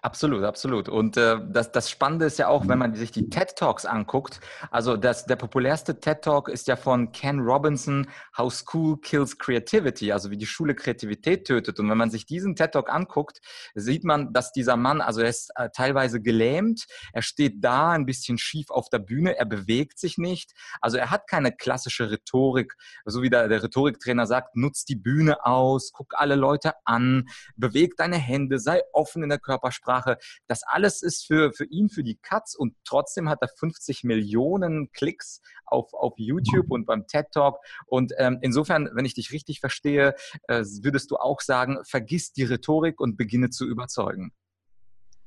Absolut, 0.00 0.44
absolut. 0.44 0.88
Und 0.88 1.16
äh, 1.16 1.40
das, 1.50 1.72
das 1.72 1.90
Spannende 1.90 2.26
ist 2.26 2.38
ja 2.38 2.46
auch, 2.46 2.68
wenn 2.68 2.78
man 2.78 2.94
sich 2.94 3.10
die 3.10 3.28
TED 3.28 3.56
Talks 3.56 3.84
anguckt. 3.84 4.38
Also 4.70 4.96
das, 4.96 5.26
der 5.26 5.34
populärste 5.34 5.98
TED 5.98 6.22
Talk 6.22 6.48
ist 6.48 6.68
ja 6.68 6.76
von 6.76 7.10
Ken 7.10 7.40
Robinson, 7.40 8.06
How 8.36 8.52
School 8.54 9.00
Kills 9.00 9.36
Creativity, 9.38 10.12
also 10.12 10.30
wie 10.30 10.36
die 10.36 10.46
Schule 10.46 10.76
Kreativität 10.76 11.48
tötet. 11.48 11.80
Und 11.80 11.90
wenn 11.90 11.98
man 11.98 12.10
sich 12.10 12.26
diesen 12.26 12.54
TED 12.54 12.72
Talk 12.72 12.90
anguckt, 12.90 13.40
sieht 13.74 14.04
man, 14.04 14.32
dass 14.32 14.52
dieser 14.52 14.76
Mann, 14.76 15.00
also 15.00 15.20
er 15.20 15.30
ist 15.30 15.50
äh, 15.56 15.68
teilweise 15.74 16.22
gelähmt, 16.22 16.86
er 17.12 17.22
steht 17.22 17.64
da 17.64 17.90
ein 17.90 18.06
bisschen 18.06 18.38
schief 18.38 18.70
auf 18.70 18.88
der 18.90 19.00
Bühne, 19.00 19.36
er 19.36 19.46
bewegt 19.46 19.98
sich 19.98 20.16
nicht. 20.16 20.52
Also 20.80 20.96
er 20.96 21.10
hat 21.10 21.26
keine 21.26 21.50
klassische 21.50 22.08
Rhetorik, 22.08 22.74
so 23.04 23.20
wie 23.22 23.30
der, 23.30 23.48
der 23.48 23.64
Rhetoriktrainer 23.64 24.26
sagt, 24.26 24.54
nutz 24.54 24.84
die 24.84 24.96
Bühne 24.96 25.44
aus, 25.44 25.90
guck 25.92 26.14
alle 26.14 26.36
Leute 26.36 26.74
an, 26.84 27.28
beweg 27.56 27.96
deine 27.96 28.16
Hände, 28.16 28.60
sei 28.60 28.80
offen 28.92 29.24
in 29.24 29.28
der 29.28 29.40
Körpersprache. 29.40 29.87
Sprache. 29.88 30.18
Das 30.46 30.62
alles 30.64 31.02
ist 31.02 31.26
für, 31.26 31.52
für 31.52 31.64
ihn, 31.64 31.88
für 31.88 32.02
die 32.02 32.16
Katz 32.16 32.54
und 32.54 32.74
trotzdem 32.84 33.28
hat 33.28 33.38
er 33.40 33.48
50 33.48 34.04
Millionen 34.04 34.92
Klicks 34.92 35.40
auf, 35.64 35.94
auf 35.94 36.14
YouTube 36.16 36.70
und 36.70 36.84
beim 36.84 37.06
TED 37.06 37.26
Talk. 37.32 37.58
Und 37.86 38.12
ähm, 38.18 38.38
insofern, 38.42 38.90
wenn 38.92 39.06
ich 39.06 39.14
dich 39.14 39.32
richtig 39.32 39.60
verstehe, 39.60 40.14
äh, 40.48 40.62
würdest 40.82 41.10
du 41.10 41.16
auch 41.16 41.40
sagen, 41.40 41.78
vergiss 41.84 42.32
die 42.32 42.44
Rhetorik 42.44 43.00
und 43.00 43.16
beginne 43.16 43.48
zu 43.48 43.66
überzeugen. 43.66 44.32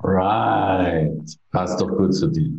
Right. 0.04 1.38
Passt 1.52 1.80
doch 1.82 1.90
gut 1.90 2.16
zu 2.16 2.28
dir. 2.28 2.50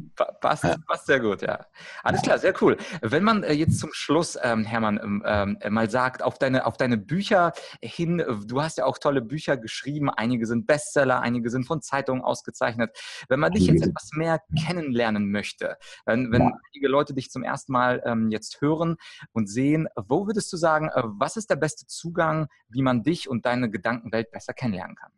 Passt, 0.41 0.65
passt 0.87 1.07
sehr 1.07 1.19
gut, 1.19 1.43
ja. 1.43 1.67
Alles 2.03 2.23
klar, 2.23 2.39
sehr 2.39 2.55
cool. 2.63 2.77
Wenn 3.01 3.25
man 3.25 3.43
äh, 3.43 3.53
jetzt 3.53 3.81
zum 3.81 3.91
Schluss, 3.93 4.39
ähm, 4.43 4.65
Hermann, 4.65 5.01
ähm, 5.03 5.59
ähm 5.61 5.75
mal 5.75 5.91
sagt, 5.91 6.23
auf 6.23 6.39
deine, 6.39 6.67
auf 6.67 6.77
deine 6.77 6.99
Bücher 6.99 7.53
hin, 7.81 8.21
äh, 8.21 8.27
du 8.45 8.63
hast 8.63 8.79
ja 8.79 8.85
auch 8.85 8.99
tolle 8.99 9.23
Bücher 9.23 9.57
geschrieben, 9.57 10.11
einige 10.11 10.47
sind 10.47 10.67
Bestseller, 10.67 11.21
einige 11.21 11.51
sind 11.51 11.65
von 11.65 11.81
Zeitungen 11.81 12.23
ausgezeichnet. 12.23 12.97
Wenn 13.29 13.41
man 13.41 13.53
dich 13.53 13.67
jetzt 13.67 13.85
etwas 13.85 14.11
mehr 14.13 14.41
kennenlernen 14.65 15.31
möchte, 15.31 15.79
wenn, 16.05 16.31
wenn 16.31 16.43
ja. 16.43 16.53
einige 16.73 16.89
Leute 16.89 17.15
dich 17.15 17.31
zum 17.31 17.43
ersten 17.43 17.73
Mal 17.73 18.03
ähm, 18.05 18.31
jetzt 18.31 18.61
hören 18.61 18.97
und 19.33 19.49
sehen, 19.49 19.89
wo 19.97 20.27
würdest 20.27 20.53
du 20.53 20.57
sagen, 20.57 20.91
äh, 20.91 21.03
was 21.05 21.37
ist 21.37 21.51
der 21.51 21.57
beste 21.57 21.87
Zugang, 21.87 22.49
wie 22.69 22.83
man 22.83 23.03
dich 23.03 23.29
und 23.29 23.47
deine 23.47 23.71
Gedankenwelt 23.71 24.31
besser 24.31 24.53
kennenlernen 24.53 24.97
kann? 24.97 25.13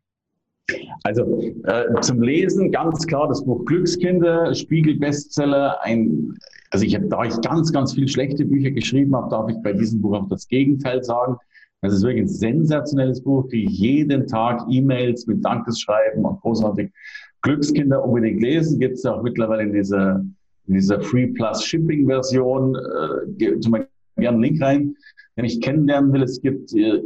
Also 1.03 1.41
äh, 1.65 2.01
zum 2.01 2.23
Lesen 2.23 2.73
ganz 2.73 3.07
klar 3.07 3.29
das 3.29 3.45
Buch 3.45 3.65
Glückskinder, 3.67 4.55
Spiegel 4.55 4.99
Bestseller. 4.99 5.83
Ein, 5.83 6.35
also 6.71 6.87
ich 6.87 6.95
habe, 6.95 7.07
da 7.09 7.25
ich 7.25 7.39
ganz, 7.43 7.73
ganz 7.73 7.93
viele 7.93 8.09
schlechte 8.09 8.45
Bücher 8.45 8.71
geschrieben 8.71 9.15
habe, 9.15 9.29
darf 9.29 9.51
ich 9.51 9.57
bei 9.63 9.73
diesem 9.73 10.01
Buch 10.01 10.15
auch 10.15 10.29
das 10.29 10.49
Gegenteil 10.49 11.03
sagen. 11.03 11.37
Das 11.83 11.93
ist 11.93 12.03
wirklich 12.03 12.23
ein 12.23 12.29
sensationelles 12.29 13.23
Buch, 13.23 13.47
ich 13.51 13.69
jeden 13.69 14.27
Tag 14.27 14.63
E-Mails 14.71 15.27
mit 15.27 15.45
Dankeschreiben 15.45 16.25
und 16.25 16.41
großartig. 16.41 16.91
Glückskinder 17.43 18.03
unbedingt 18.03 18.41
lesen, 18.41 18.81
gibt 18.81 18.95
es 18.95 19.05
auch 19.05 19.23
mittlerweile 19.23 19.65
in 19.65 19.75
dieser, 19.75 20.25
in 20.67 20.75
dieser 20.75 20.99
Free 21.03 21.27
Plus 21.27 21.63
Shipping 21.63 22.07
Version. 22.07 22.75
Äh, 22.75 23.61
zum 23.61 23.73
Beispiel 23.73 23.91
gerne 24.17 24.37
einen 24.37 24.43
Link 24.43 24.63
rein, 24.63 24.97
wenn 25.37 25.45
ich 25.45 25.61
kennenlernen 25.61 26.11
will. 26.15 26.23
Es 26.23 26.41
gibt 26.41 26.75
äh, 26.75 27.03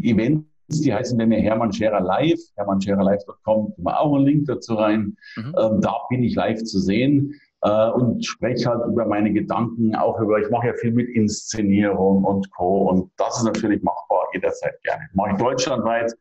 Events 0.00 0.46
die 0.80 0.92
heißen 0.92 1.16
mir 1.16 1.40
Hermann 1.40 1.72
Scherer 1.72 2.00
Live, 2.00 2.40
hermannscherer.live.com, 2.56 3.74
wir 3.76 4.00
auch 4.00 4.14
einen 4.14 4.24
Link 4.24 4.46
dazu 4.46 4.74
rein. 4.74 5.16
Mhm. 5.36 5.54
Ähm, 5.58 5.80
da 5.80 5.94
bin 6.10 6.22
ich 6.22 6.34
live 6.34 6.62
zu 6.64 6.78
sehen 6.78 7.34
äh, 7.62 7.90
und 7.90 8.24
spreche 8.24 8.70
halt 8.70 8.86
über 8.86 9.06
meine 9.06 9.32
Gedanken, 9.32 9.94
auch 9.94 10.20
über, 10.20 10.38
ich 10.38 10.50
mache 10.50 10.68
ja 10.68 10.74
viel 10.74 10.92
mit 10.92 11.08
Inszenierung 11.10 12.24
und 12.24 12.50
Co. 12.52 12.88
Und 12.88 13.10
das 13.16 13.38
ist 13.38 13.44
natürlich 13.44 13.82
machbar, 13.82 14.26
jederzeit 14.34 14.80
gerne. 14.82 15.02
Mache 15.14 15.32
ich 15.32 15.36
deutschlandweit 15.38 16.12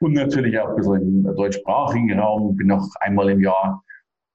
und 0.00 0.12
natürlich 0.14 0.58
auch 0.58 0.70
ein 0.70 0.76
bisschen 0.76 1.26
im 1.26 1.36
deutschsprachigen 1.36 2.18
Raum. 2.18 2.56
Bin 2.56 2.68
noch 2.68 2.88
einmal 3.00 3.30
im 3.30 3.40
Jahr 3.40 3.82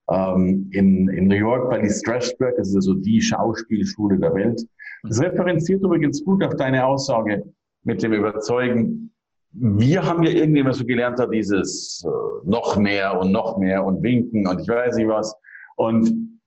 ähm, 0.09 0.69
in, 0.71 1.09
in 1.09 1.27
New 1.27 1.35
York 1.35 1.69
bei 1.69 1.79
die 1.79 1.89
Strasbourg, 1.89 2.55
das 2.57 2.69
ist 2.69 2.75
also 2.75 2.93
die 2.95 3.21
Schauspielschule 3.21 4.17
der 4.17 4.33
Welt. 4.33 4.61
Das 5.03 5.19
mhm. 5.19 5.25
referenziert 5.25 5.83
übrigens 5.83 6.23
gut 6.23 6.43
auf 6.43 6.55
deine 6.55 6.85
Aussage 6.85 7.43
mit 7.83 8.01
dem 8.03 8.13
Überzeugen, 8.13 9.11
wir 9.53 10.05
haben 10.05 10.23
ja 10.23 10.31
irgendwie 10.31 10.59
immer 10.59 10.73
so 10.73 10.85
gelernt, 10.85 11.19
dieses 11.33 12.05
äh, 12.05 12.47
noch 12.47 12.77
mehr 12.77 13.19
und 13.19 13.31
noch 13.31 13.57
mehr 13.57 13.83
und 13.83 14.01
winken 14.03 14.47
und 14.47 14.61
ich 14.61 14.67
weiß 14.67 14.95
nicht 14.95 15.07
was. 15.07 15.35
Und, 15.75 16.39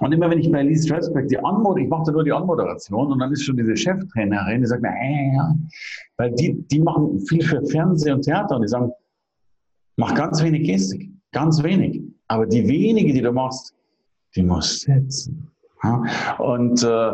und 0.00 0.12
immer 0.12 0.30
wenn 0.30 0.38
ich 0.38 0.50
bei 0.50 0.62
Lee 0.62 0.76
Strasberg 0.76 1.28
die 1.28 1.38
Anmod, 1.38 1.78
ich 1.78 1.88
mache 1.88 2.04
da 2.06 2.12
nur 2.12 2.24
die 2.24 2.32
Anmoderation 2.32 3.12
und 3.12 3.18
dann 3.18 3.32
ist 3.32 3.44
schon 3.44 3.56
diese 3.56 3.76
Cheftrainerin, 3.76 4.60
die 4.60 4.66
sagt 4.66 4.82
mir, 4.82 4.88
äh, 4.88 5.36
ja, 5.36 5.54
weil 6.16 6.32
die, 6.32 6.60
die 6.68 6.80
machen 6.80 7.20
viel 7.20 7.42
für 7.42 7.64
Fernsehen 7.66 8.14
und 8.14 8.22
Theater 8.22 8.56
und 8.56 8.62
die 8.62 8.68
sagen, 8.68 8.90
mach 9.96 10.14
ganz 10.14 10.42
wenig 10.42 10.66
Gestik, 10.66 11.10
ganz 11.32 11.62
wenig. 11.62 12.02
Aber 12.28 12.46
die 12.46 12.66
wenige, 12.66 13.12
die 13.12 13.20
du 13.20 13.32
machst, 13.32 13.74
die 14.34 14.42
musst 14.42 14.82
setzen. 14.82 15.48
Und 16.38 16.82
äh, 16.82 17.12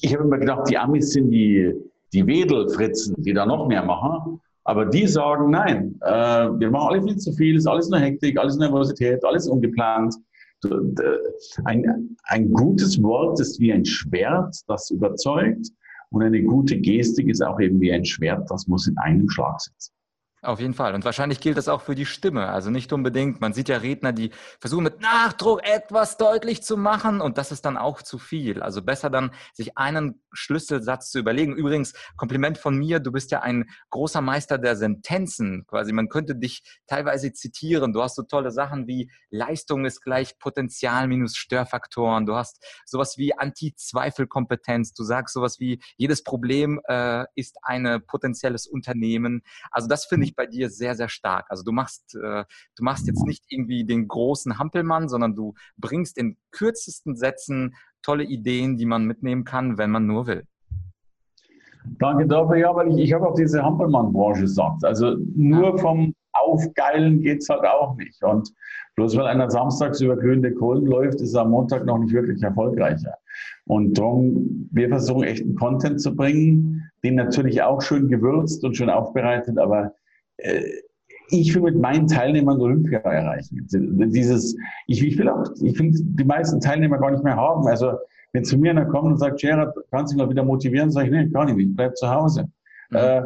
ich 0.00 0.14
habe 0.14 0.24
immer 0.24 0.38
gedacht, 0.38 0.68
die 0.70 0.78
Amis 0.78 1.12
sind 1.12 1.30
die, 1.30 1.74
die 2.12 2.26
Wedelfritzen, 2.26 3.14
die 3.18 3.32
da 3.32 3.46
noch 3.46 3.66
mehr 3.66 3.84
machen. 3.84 4.40
Aber 4.64 4.84
die 4.84 5.06
sagen, 5.06 5.50
nein, 5.50 5.98
äh, 6.02 6.10
wir 6.10 6.70
machen 6.70 6.88
alle 6.90 7.02
viel 7.02 7.16
zu 7.16 7.32
viel, 7.32 7.56
ist 7.56 7.66
alles 7.66 7.88
nur 7.88 8.00
Hektik, 8.00 8.38
alles 8.38 8.56
Nervosität, 8.56 9.24
alles 9.24 9.48
ungeplant. 9.48 10.14
Ein, 11.64 12.16
ein 12.24 12.52
gutes 12.52 13.02
Wort 13.02 13.40
ist 13.40 13.60
wie 13.60 13.72
ein 13.72 13.84
Schwert, 13.84 14.56
das 14.66 14.90
überzeugt. 14.90 15.68
Und 16.10 16.22
eine 16.22 16.42
gute 16.42 16.76
Gestik 16.78 17.28
ist 17.28 17.42
auch 17.42 17.60
eben 17.60 17.80
wie 17.80 17.92
ein 17.92 18.04
Schwert, 18.04 18.50
das 18.50 18.66
muss 18.66 18.86
in 18.86 18.96
einem 18.98 19.28
Schlag 19.28 19.60
sitzen. 19.60 19.92
Auf 20.40 20.60
jeden 20.60 20.74
Fall. 20.74 20.94
Und 20.94 21.04
wahrscheinlich 21.04 21.40
gilt 21.40 21.58
das 21.58 21.66
auch 21.66 21.82
für 21.82 21.96
die 21.96 22.06
Stimme. 22.06 22.48
Also 22.48 22.70
nicht 22.70 22.92
unbedingt. 22.92 23.40
Man 23.40 23.52
sieht 23.52 23.68
ja 23.68 23.78
Redner, 23.78 24.12
die 24.12 24.30
versuchen 24.60 24.84
mit 24.84 25.00
Nachdruck 25.00 25.64
etwas 25.64 26.16
deutlich 26.16 26.62
zu 26.62 26.76
machen 26.76 27.20
und 27.20 27.38
das 27.38 27.50
ist 27.50 27.64
dann 27.64 27.76
auch 27.76 28.02
zu 28.02 28.18
viel. 28.18 28.62
Also 28.62 28.80
besser 28.80 29.10
dann 29.10 29.32
sich 29.52 29.76
einen 29.76 30.22
Schlüsselsatz 30.32 31.10
zu 31.10 31.18
überlegen. 31.18 31.56
Übrigens, 31.56 31.92
Kompliment 32.16 32.56
von 32.56 32.78
mir, 32.78 33.00
du 33.00 33.10
bist 33.10 33.32
ja 33.32 33.40
ein 33.40 33.68
großer 33.90 34.20
Meister 34.20 34.58
der 34.58 34.76
Sentenzen. 34.76 35.64
Quasi, 35.66 35.92
man 35.92 36.08
könnte 36.08 36.36
dich 36.36 36.62
teilweise 36.86 37.32
zitieren. 37.32 37.92
Du 37.92 38.00
hast 38.00 38.14
so 38.14 38.22
tolle 38.22 38.52
Sachen 38.52 38.86
wie 38.86 39.10
Leistung 39.30 39.86
ist 39.86 40.02
gleich 40.02 40.38
Potenzial 40.38 41.08
minus 41.08 41.36
Störfaktoren. 41.36 42.26
Du 42.26 42.36
hast 42.36 42.64
sowas 42.86 43.18
wie 43.18 43.36
Anti-Zweifel-Kompetenz. 43.36 44.94
Du 44.94 45.02
sagst 45.02 45.34
sowas 45.34 45.58
wie 45.58 45.82
jedes 45.96 46.22
Problem 46.22 46.80
äh, 46.86 47.24
ist 47.34 47.56
ein 47.62 48.02
potenzielles 48.06 48.68
Unternehmen. 48.68 49.42
Also 49.72 49.88
das 49.88 50.04
finde 50.04 50.26
ich 50.26 50.27
bei 50.36 50.46
dir 50.46 50.70
sehr, 50.70 50.94
sehr 50.94 51.08
stark. 51.08 51.46
Also 51.48 51.62
du 51.62 51.72
machst, 51.72 52.14
äh, 52.14 52.44
du 52.76 52.84
machst 52.84 53.06
jetzt 53.06 53.24
nicht 53.24 53.44
irgendwie 53.48 53.84
den 53.84 54.08
großen 54.08 54.58
Hampelmann, 54.58 55.08
sondern 55.08 55.34
du 55.34 55.54
bringst 55.76 56.18
in 56.18 56.36
kürzesten 56.50 57.16
Sätzen 57.16 57.74
tolle 58.02 58.24
Ideen, 58.24 58.76
die 58.76 58.86
man 58.86 59.04
mitnehmen 59.04 59.44
kann, 59.44 59.78
wenn 59.78 59.90
man 59.90 60.06
nur 60.06 60.26
will. 60.26 60.44
Danke 61.98 62.26
dafür. 62.26 62.56
Ja, 62.56 62.74
weil 62.74 62.88
ich, 62.92 63.04
ich 63.04 63.12
habe 63.12 63.28
auch 63.28 63.34
diese 63.34 63.62
Hampelmann-Branche 63.62 64.42
gesagt. 64.42 64.84
Also 64.84 65.16
nur 65.34 65.78
vom 65.78 66.14
Aufgeilen 66.32 67.20
geht 67.20 67.42
es 67.42 67.48
halt 67.48 67.64
auch 67.64 67.96
nicht. 67.96 68.22
Und 68.22 68.52
bloß 68.96 69.16
weil 69.16 69.26
einer 69.26 69.50
samstags 69.50 70.00
über 70.00 70.16
glühende 70.16 70.52
Kohlen 70.52 70.86
läuft, 70.86 71.20
ist 71.20 71.34
er 71.34 71.42
am 71.42 71.50
Montag 71.50 71.86
noch 71.86 71.98
nicht 71.98 72.12
wirklich 72.12 72.42
erfolgreicher. 72.42 73.14
Und 73.66 73.98
darum, 73.98 74.68
wir 74.72 74.88
versuchen 74.88 75.24
echt 75.24 75.42
einen 75.42 75.54
Content 75.54 76.00
zu 76.00 76.14
bringen, 76.14 76.90
den 77.04 77.14
natürlich 77.14 77.62
auch 77.62 77.80
schön 77.80 78.08
gewürzt 78.08 78.64
und 78.64 78.76
schön 78.76 78.90
aufbereitet, 78.90 79.58
aber 79.58 79.92
ich 81.30 81.54
will 81.54 81.62
mit 81.62 81.78
meinen 81.78 82.06
Teilnehmern 82.06 82.60
Olympia 82.60 82.98
erreichen. 83.00 83.66
Dieses, 83.70 84.56
ich, 84.86 85.04
ich 85.04 85.18
will 85.18 85.28
auch, 85.28 85.44
ich 85.60 85.78
will 85.78 85.92
die 85.92 86.24
meisten 86.24 86.60
Teilnehmer 86.60 86.98
gar 86.98 87.10
nicht 87.10 87.24
mehr 87.24 87.36
haben. 87.36 87.66
Also, 87.66 87.92
wenn 88.32 88.44
zu 88.44 88.58
mir 88.58 88.70
einer 88.70 88.86
kommt 88.86 89.12
und 89.12 89.18
sagt, 89.18 89.40
Gerard, 89.40 89.74
kannst 89.90 90.12
du 90.12 90.16
mich 90.16 90.24
mal 90.24 90.30
wieder 90.30 90.44
motivieren, 90.44 90.90
sage 90.90 91.06
ich, 91.06 91.12
nee, 91.12 91.26
gar 91.26 91.44
nicht, 91.44 91.58
ich 91.58 91.74
bleib 91.74 91.96
zu 91.96 92.08
Hause. 92.08 92.48
Mhm. 92.90 92.96
Äh, 92.96 93.22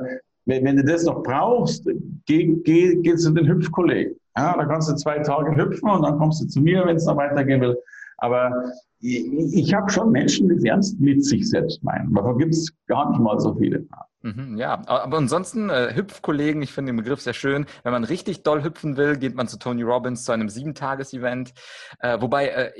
wenn, 0.47 0.65
wenn, 0.65 0.77
du 0.77 0.85
das 0.85 1.05
noch 1.05 1.23
brauchst, 1.23 1.89
geh, 2.27 2.57
geh, 2.65 2.97
geh 2.97 3.15
zu 3.17 3.31
den 3.33 3.47
Hüpfkollegen. 3.47 4.17
Ja, 4.37 4.57
da 4.57 4.65
kannst 4.65 4.91
du 4.91 4.95
zwei 4.95 5.19
Tage 5.19 5.55
hüpfen 5.57 5.91
und 5.91 6.03
dann 6.03 6.19
kommst 6.19 6.43
du 6.43 6.47
zu 6.47 6.61
mir, 6.61 6.85
wenn 6.87 6.97
es 6.97 7.07
noch 7.07 7.17
weitergehen 7.17 7.61
will. 7.61 7.77
Aber 8.19 8.51
ich, 9.01 9.27
ich 9.55 9.75
habe 9.75 9.91
schon 9.91 10.11
Menschen, 10.11 10.49
die 10.49 10.55
es 10.57 10.65
ernst 10.65 10.99
mit 11.01 11.25
sich 11.25 11.49
selbst 11.49 11.83
meinen. 11.85 12.13
Davon 12.15 12.39
gibt 12.39 12.55
es 12.55 12.73
gar 12.87 13.11
nicht 13.11 13.21
mal 13.21 13.39
so 13.39 13.55
viele. 13.55 13.85
Mhm, 14.25 14.57
ja, 14.57 14.81
aber 14.87 15.19
ansonsten 15.19 15.69
äh, 15.69 15.95
Hüpfkollegen, 15.97 16.63
ich 16.63 16.73
finde 16.73 16.93
den 16.93 16.97
Begriff 16.97 17.21
sehr 17.21 17.35
schön. 17.35 17.67
Wenn 17.83 17.91
man 17.91 18.05
richtig 18.05 18.45
doll 18.45 18.63
hüpfen 18.63 18.97
will, 18.97 19.17
geht 19.17 19.35
man 19.35 19.49
zu 19.49 19.59
Tony 19.59 19.83
Robbins 19.83 20.25
zu 20.25 20.31
einem 20.31 20.49
Sieben-Tages-Event. 20.49 21.53
Äh, 21.99 22.21
wobei 22.21 22.49
äh, 22.49 22.73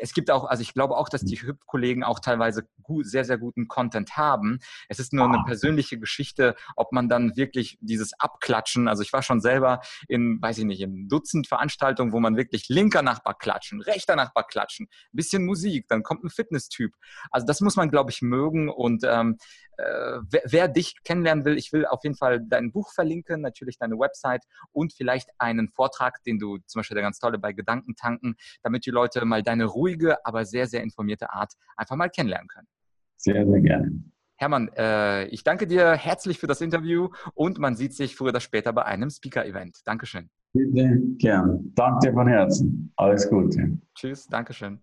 es 0.00 0.12
gibt 0.12 0.30
auch, 0.30 0.44
also 0.44 0.60
ich 0.60 0.74
glaube 0.74 0.96
auch, 0.96 1.08
dass 1.08 1.22
die 1.22 1.40
Hüpfkollegen 1.40 2.04
auch 2.04 2.20
teilweise 2.20 2.66
gut, 2.82 3.06
sehr, 3.06 3.24
sehr 3.24 3.38
guten 3.38 3.66
Content 3.66 4.16
haben. 4.16 4.58
Es 4.88 4.98
ist 4.98 5.12
nur 5.12 5.24
eine 5.26 5.42
persönliche 5.46 5.98
Geschichte, 5.98 6.54
ob 6.76 6.92
man 6.92 7.08
dann 7.08 7.36
wirklich 7.36 7.78
dieses 7.80 8.12
Abklatschen, 8.18 8.86
also 8.88 9.02
ich 9.02 9.12
war 9.12 9.22
schon 9.22 9.40
selber 9.40 9.80
in, 10.08 10.40
weiß 10.40 10.58
ich 10.58 10.64
nicht, 10.64 10.80
in 10.80 11.08
Dutzend 11.08 11.46
Veranstaltungen, 11.46 12.12
wo 12.12 12.20
man 12.20 12.36
wirklich 12.36 12.68
linker 12.68 13.02
Nachbar 13.02 13.34
klatschen, 13.38 13.80
rechter 13.80 14.16
Nachbar 14.16 14.46
klatschen, 14.46 14.88
bisschen 15.12 15.44
Musik, 15.44 15.88
dann 15.88 16.02
kommt 16.02 16.24
ein 16.24 16.30
Fitnesstyp. 16.30 16.92
Also 17.30 17.46
das 17.46 17.60
muss 17.60 17.76
man, 17.76 17.90
glaube 17.90 18.10
ich, 18.10 18.22
mögen 18.22 18.68
und 18.68 19.02
ähm, 19.04 19.38
äh, 19.63 19.63
wer, 19.78 20.42
wer, 20.44 20.68
dich 20.68 20.94
kennenlernen 21.04 21.44
will, 21.44 21.56
ich 21.56 21.72
will 21.72 21.86
auf 21.86 22.02
jeden 22.02 22.16
Fall 22.16 22.40
dein 22.40 22.72
Buch 22.72 22.92
verlinken, 22.92 23.40
natürlich 23.40 23.78
deine 23.78 23.98
Website 23.98 24.44
und 24.72 24.92
vielleicht 24.92 25.30
einen 25.38 25.68
Vortrag, 25.68 26.22
den 26.24 26.38
du 26.38 26.58
zum 26.66 26.80
Beispiel 26.80 26.94
der 26.94 27.02
ganz 27.02 27.18
tolle 27.18 27.38
bei 27.38 27.52
Gedanken 27.52 27.94
tanken, 27.96 28.36
damit 28.62 28.86
die 28.86 28.90
Leute 28.90 29.24
mal 29.24 29.42
deine 29.42 29.64
ruhige, 29.64 30.24
aber 30.24 30.44
sehr, 30.44 30.66
sehr 30.66 30.82
informierte 30.82 31.30
Art 31.30 31.52
einfach 31.76 31.96
mal 31.96 32.08
kennenlernen 32.08 32.48
können. 32.48 32.68
Sehr, 33.16 33.46
sehr 33.46 33.60
gerne. 33.60 34.04
Hermann, 34.36 34.68
äh, 34.76 35.26
ich 35.26 35.44
danke 35.44 35.66
dir 35.66 35.92
herzlich 35.92 36.38
für 36.38 36.46
das 36.46 36.60
Interview 36.60 37.08
und 37.34 37.58
man 37.58 37.76
sieht 37.76 37.94
sich 37.94 38.16
früher 38.16 38.30
oder 38.30 38.40
später 38.40 38.72
bei 38.72 38.84
einem 38.84 39.10
Speaker-Event. 39.10 39.80
Dankeschön. 39.84 40.28
Bitte, 40.52 41.00
gern. 41.18 41.72
Danke 41.74 42.08
dir 42.08 42.12
von 42.12 42.26
Herzen. 42.26 42.92
Alles 42.96 43.28
Gute. 43.28 43.78
Tschüss, 43.94 44.26
Dankeschön. 44.26 44.80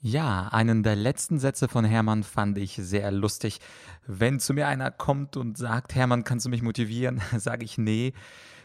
Ja, 0.00 0.48
einen 0.48 0.82
der 0.82 0.94
letzten 0.94 1.38
Sätze 1.38 1.68
von 1.68 1.84
Hermann 1.84 2.22
fand 2.22 2.58
ich 2.58 2.74
sehr 2.74 3.10
lustig. 3.10 3.60
Wenn 4.06 4.38
zu 4.38 4.52
mir 4.52 4.68
einer 4.68 4.90
kommt 4.90 5.36
und 5.36 5.56
sagt, 5.56 5.94
Hermann, 5.94 6.22
kannst 6.22 6.46
du 6.46 6.50
mich 6.50 6.62
motivieren, 6.62 7.22
sage 7.38 7.64
ich 7.64 7.78
nee. 7.78 8.12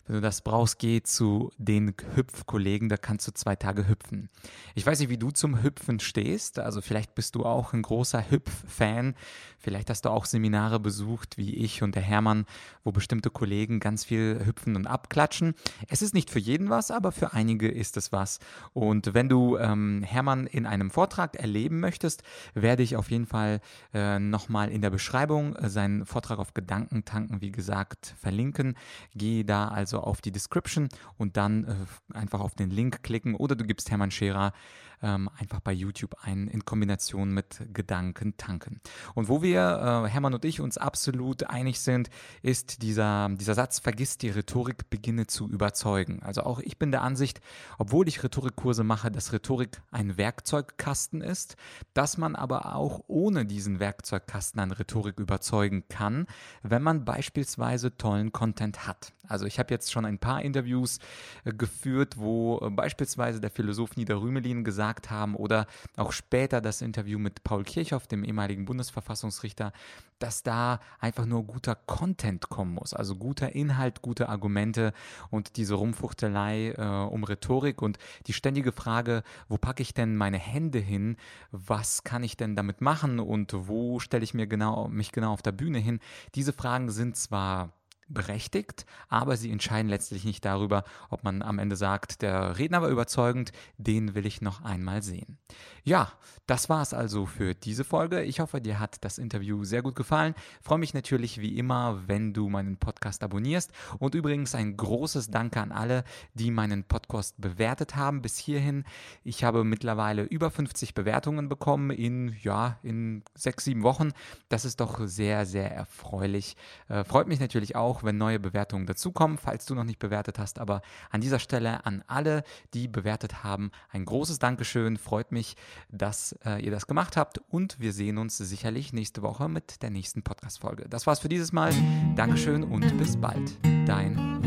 Wenn 0.08 0.16
du 0.16 0.22
das 0.22 0.42
brauchst, 0.42 0.80
geh 0.80 1.02
zu 1.04 1.52
den 1.58 1.94
Hüpfkollegen, 2.16 2.90
da 2.90 2.98
kannst 2.98 3.28
du 3.28 3.34
zwei 3.34 3.56
Tage 3.56 3.88
hüpfen. 3.88 4.30
Ich 4.76 4.86
weiß 4.86 5.00
nicht, 5.00 5.10
wie 5.10 5.18
du 5.18 5.32
zum 5.32 5.62
Hüpfen 5.62 6.00
stehst, 6.00 6.60
also 6.60 6.82
vielleicht 6.82 7.16
bist 7.16 7.36
du 7.36 7.46
auch 7.46 7.74
ein 7.74 7.82
großer 7.82 8.30
Hüpf-Fan, 8.30 9.16
vielleicht 9.60 9.90
hast 9.90 10.06
du 10.06 10.10
auch 10.10 10.26
Seminare 10.26 10.80
besucht, 10.80 11.38
wie 11.38 11.56
ich 11.56 11.84
und 11.84 11.96
der 11.96 12.02
Hermann, 12.02 12.46
wo 12.84 12.92
bestimmte 12.92 13.30
Kollegen 13.30 13.80
ganz 13.80 14.04
viel 14.04 14.42
hüpfen 14.44 14.76
und 14.76 14.88
abklatschen. 14.88 15.54
Es 15.88 16.02
ist 16.02 16.14
nicht 16.14 16.30
für 16.30 16.40
jeden 16.40 16.70
was, 16.70 16.90
aber 16.90 17.12
für 17.12 17.34
einige 17.34 17.70
ist 17.70 17.96
es 17.98 18.12
was. 18.12 18.40
Und 18.74 19.14
wenn 19.14 19.30
du 19.30 19.58
ähm, 19.58 20.04
Hermann 20.04 20.48
in 20.48 20.66
einem 20.66 20.90
Vortrag 20.90 21.36
erleben 21.36 21.80
möchtest, 21.80 22.24
werde 22.54 22.84
ich 22.84 22.96
auf 22.96 23.12
jeden 23.12 23.28
Fall 23.28 23.62
äh, 23.94 24.20
nochmal 24.20 24.72
in 24.72 24.82
der 24.82 24.90
Beschreibung 24.90 25.56
äh, 25.56 25.70
seinen 25.70 26.06
Vortrag 26.06 26.40
auf 26.40 26.54
Gedankentanken, 26.54 27.42
wie 27.42 27.52
gesagt, 27.52 28.16
verlinken. 28.20 28.76
Geh 29.14 29.44
da 29.44 29.68
also 29.68 29.91
auf 30.00 30.22
die 30.22 30.32
Description 30.32 30.90
und 31.18 31.38
dann 31.38 31.66
äh, 31.66 32.18
einfach 32.18 32.40
auf 32.40 32.56
den 32.56 32.70
Link 32.70 33.04
klicken 33.04 33.36
oder 33.36 33.56
du 33.56 33.66
gibst 33.66 33.92
Hermann 33.92 34.12
Scherer 34.12 34.54
ähm, 35.02 35.30
einfach 35.38 35.60
bei 35.60 35.72
YouTube 35.72 36.16
ein 36.22 36.48
in 36.48 36.66
Kombination 36.66 37.34
mit 37.34 37.68
Gedanken 37.74 38.38
tanken. 38.38 38.82
Und 39.16 39.30
wo 39.30 39.42
wir, 39.42 40.06
äh, 40.06 40.10
Hermann 40.10 40.34
und 40.34 40.46
ich, 40.46 40.62
uns 40.62 40.78
absolut 40.78 41.44
einig 41.50 41.80
sind, 41.80 42.10
ist 42.42 42.82
dieser, 42.82 43.30
dieser 43.30 43.56
Satz, 43.56 43.80
vergiss 43.80 44.18
die 44.18 44.30
Rhetorik, 44.30 44.90
beginne 44.90 45.28
zu 45.28 45.50
überzeugen. 45.50 46.22
Also 46.24 46.44
auch 46.44 46.60
ich 46.60 46.78
bin 46.78 46.92
der 46.92 47.02
Ansicht, 47.02 47.42
obwohl 47.78 48.08
ich 48.08 48.24
Rhetorikkurse 48.24 48.84
mache, 48.84 49.12
dass 49.12 49.34
Rhetorik 49.34 49.82
ein 49.92 50.18
Werkzeugkasten 50.18 51.22
ist, 51.22 51.56
dass 51.94 52.18
man 52.18 52.36
aber 52.36 52.76
auch 52.76 53.04
ohne 53.08 53.46
diesen 53.46 53.80
Werkzeugkasten 53.80 54.60
an 54.60 54.72
Rhetorik 54.72 55.20
überzeugen 55.20 55.84
kann, 55.90 56.28
wenn 56.64 56.84
man 56.84 57.06
beispielsweise 57.06 57.98
tollen 57.98 58.32
Content 58.32 58.88
hat. 58.88 59.14
Also 59.32 59.46
ich 59.46 59.60
habe 59.60 59.74
jetzt 59.74 59.92
schon 59.92 60.06
ein 60.06 60.20
paar 60.20 60.42
Interviews 60.42 61.00
äh, 61.46 61.54
geführt, 61.54 62.18
wo 62.18 62.60
äh, 62.62 62.70
beispielsweise 62.70 63.40
der 63.40 63.50
Philosoph 63.50 63.96
Nieder 63.96 64.22
Rümelin 64.22 64.66
gesagt 64.66 64.91
gesagt 64.92 65.10
haben 65.10 65.36
oder 65.36 65.68
auch 65.96 66.12
später 66.12 66.62
das 66.62 66.82
Interview 66.82 67.18
mit 67.18 67.44
Paul 67.44 67.64
Kirchhoff, 67.64 68.08
dem 68.08 68.24
ehemaligen 68.24 68.66
Bundesverfassungsrichter, 68.66 69.72
dass 70.20 70.44
da 70.44 70.80
einfach 71.00 71.26
nur 71.26 71.46
guter 71.46 71.76
Content 71.76 72.50
kommen 72.50 72.74
muss, 72.74 72.94
also 72.94 73.16
guter 73.16 73.56
Inhalt, 73.56 74.02
gute 74.02 74.28
Argumente 74.30 74.94
und 75.30 75.56
diese 75.58 75.76
Rumfuchtelei 75.76 76.74
äh, 76.78 76.82
um 76.84 77.24
Rhetorik 77.24 77.82
und 77.82 77.98
die 78.28 78.34
ständige 78.34 78.72
Frage, 78.72 79.24
wo 79.48 79.58
packe 79.58 79.82
ich 79.82 79.94
denn 79.94 80.18
meine 80.18 80.38
Hände 80.38 80.80
hin, 80.80 81.16
was 81.52 82.04
kann 82.04 82.24
ich 82.24 82.36
denn 82.38 82.56
damit 82.56 82.82
machen? 82.82 83.20
Und 83.20 83.54
wo 83.54 84.00
stelle 84.00 84.24
ich 84.24 84.34
mir 84.34 84.48
genau, 84.48 84.88
mich 84.90 85.12
genau 85.12 85.32
auf 85.32 85.42
der 85.42 85.54
Bühne 85.54 85.80
hin, 85.80 86.00
diese 86.36 86.54
Fragen 86.54 86.92
sind 86.92 87.16
zwar 87.16 87.72
berechtigt, 88.14 88.86
aber 89.10 89.38
sie 89.38 89.52
entscheiden 89.52 89.90
letztlich 89.90 90.24
nicht 90.24 90.46
darüber, 90.46 90.84
ob 91.10 91.24
man 91.24 91.42
am 91.42 91.60
Ende 91.60 91.76
sagt, 91.76 92.22
der 92.22 92.58
Redner 92.58 92.82
war 92.82 92.90
überzeugend, 92.90 93.52
den 93.78 94.16
will 94.16 94.26
ich 94.26 94.42
noch 94.42 94.64
einmal 94.64 95.02
sehen. 95.02 95.38
Ja, 95.84 96.12
das 96.46 96.70
war 96.70 96.82
es 96.82 96.94
also 96.94 97.26
für 97.26 97.56
diese 97.56 97.84
Folge. 97.84 98.24
Ich 98.24 98.40
hoffe, 98.40 98.62
dir 98.62 98.80
hat 98.80 99.04
das 99.04 99.18
Interview 99.18 99.64
sehr 99.64 99.82
gut 99.82 99.96
gefallen. 99.96 100.36
Freue 100.62 100.78
mich 100.78 100.94
natürlich 100.94 101.40
wie 101.40 101.58
immer, 101.58 102.04
wenn 102.08 102.34
du 102.34 102.50
meinen 102.50 102.78
Podcast 102.78 103.24
abonnierst. 103.24 103.72
Und 103.98 104.16
übrigens 104.16 104.54
ein 104.54 104.78
großes 104.78 105.32
Danke 105.32 105.62
an 105.62 105.72
alle, 105.72 106.04
die 106.34 106.52
meinen 106.52 106.84
Podcast 106.84 107.40
bewertet 107.40 107.96
haben 107.96 108.22
bis 108.22 108.38
hierhin. 108.38 108.84
Ich 109.24 109.44
habe 109.44 109.64
mittlerweile 109.64 110.24
über 110.24 110.52
50 110.52 110.94
Bewertungen 110.94 111.50
bekommen 111.50 111.90
in, 111.90 112.36
ja, 112.42 112.78
in 112.84 113.24
sechs, 113.34 113.64
sieben 113.64 113.84
Wochen. 113.84 114.12
Das 114.50 114.66
ist 114.66 114.82
doch 114.82 115.00
sehr, 115.08 115.46
sehr 115.46 115.72
erfreulich. 115.72 116.58
Äh, 116.90 117.04
freut 117.04 117.28
mich 117.28 117.40
natürlich 117.40 117.76
auch, 117.76 118.01
wenn 118.04 118.18
neue 118.18 118.40
Bewertungen 118.40 118.86
dazukommen, 118.86 119.38
falls 119.38 119.66
du 119.66 119.76
noch 119.76 119.84
nicht 119.84 120.00
bewertet 120.00 120.40
hast. 120.40 120.60
Aber 120.60 120.82
an 121.10 121.22
dieser 121.22 121.40
Stelle 121.40 121.86
an 121.86 122.04
alle, 122.08 122.44
die 122.74 122.88
bewertet 122.88 123.44
haben, 123.44 123.72
ein 123.90 124.06
großes 124.06 124.40
Dankeschön. 124.40 124.98
Freut 124.98 125.32
mich, 125.32 125.56
dass 125.90 126.34
äh, 126.46 126.64
ihr 126.64 126.72
das 126.72 126.88
gemacht 126.88 127.18
habt 127.18 127.42
und 127.50 127.80
wir 127.80 127.94
sehen 127.94 128.18
uns 128.18 128.38
sicherlich 128.38 128.94
nächste 128.94 129.22
Woche 129.22 129.48
mit 129.48 129.82
der 129.82 129.90
nächsten 129.90 130.24
Podcast-Folge. 130.24 130.88
Das 130.90 131.08
war's 131.08 131.20
für 131.20 131.30
dieses 131.30 131.52
Mal. 131.52 131.74
Dankeschön 132.16 132.64
und 132.64 132.98
bis 132.98 133.18
bald. 133.18 133.58
Dein 133.86 134.42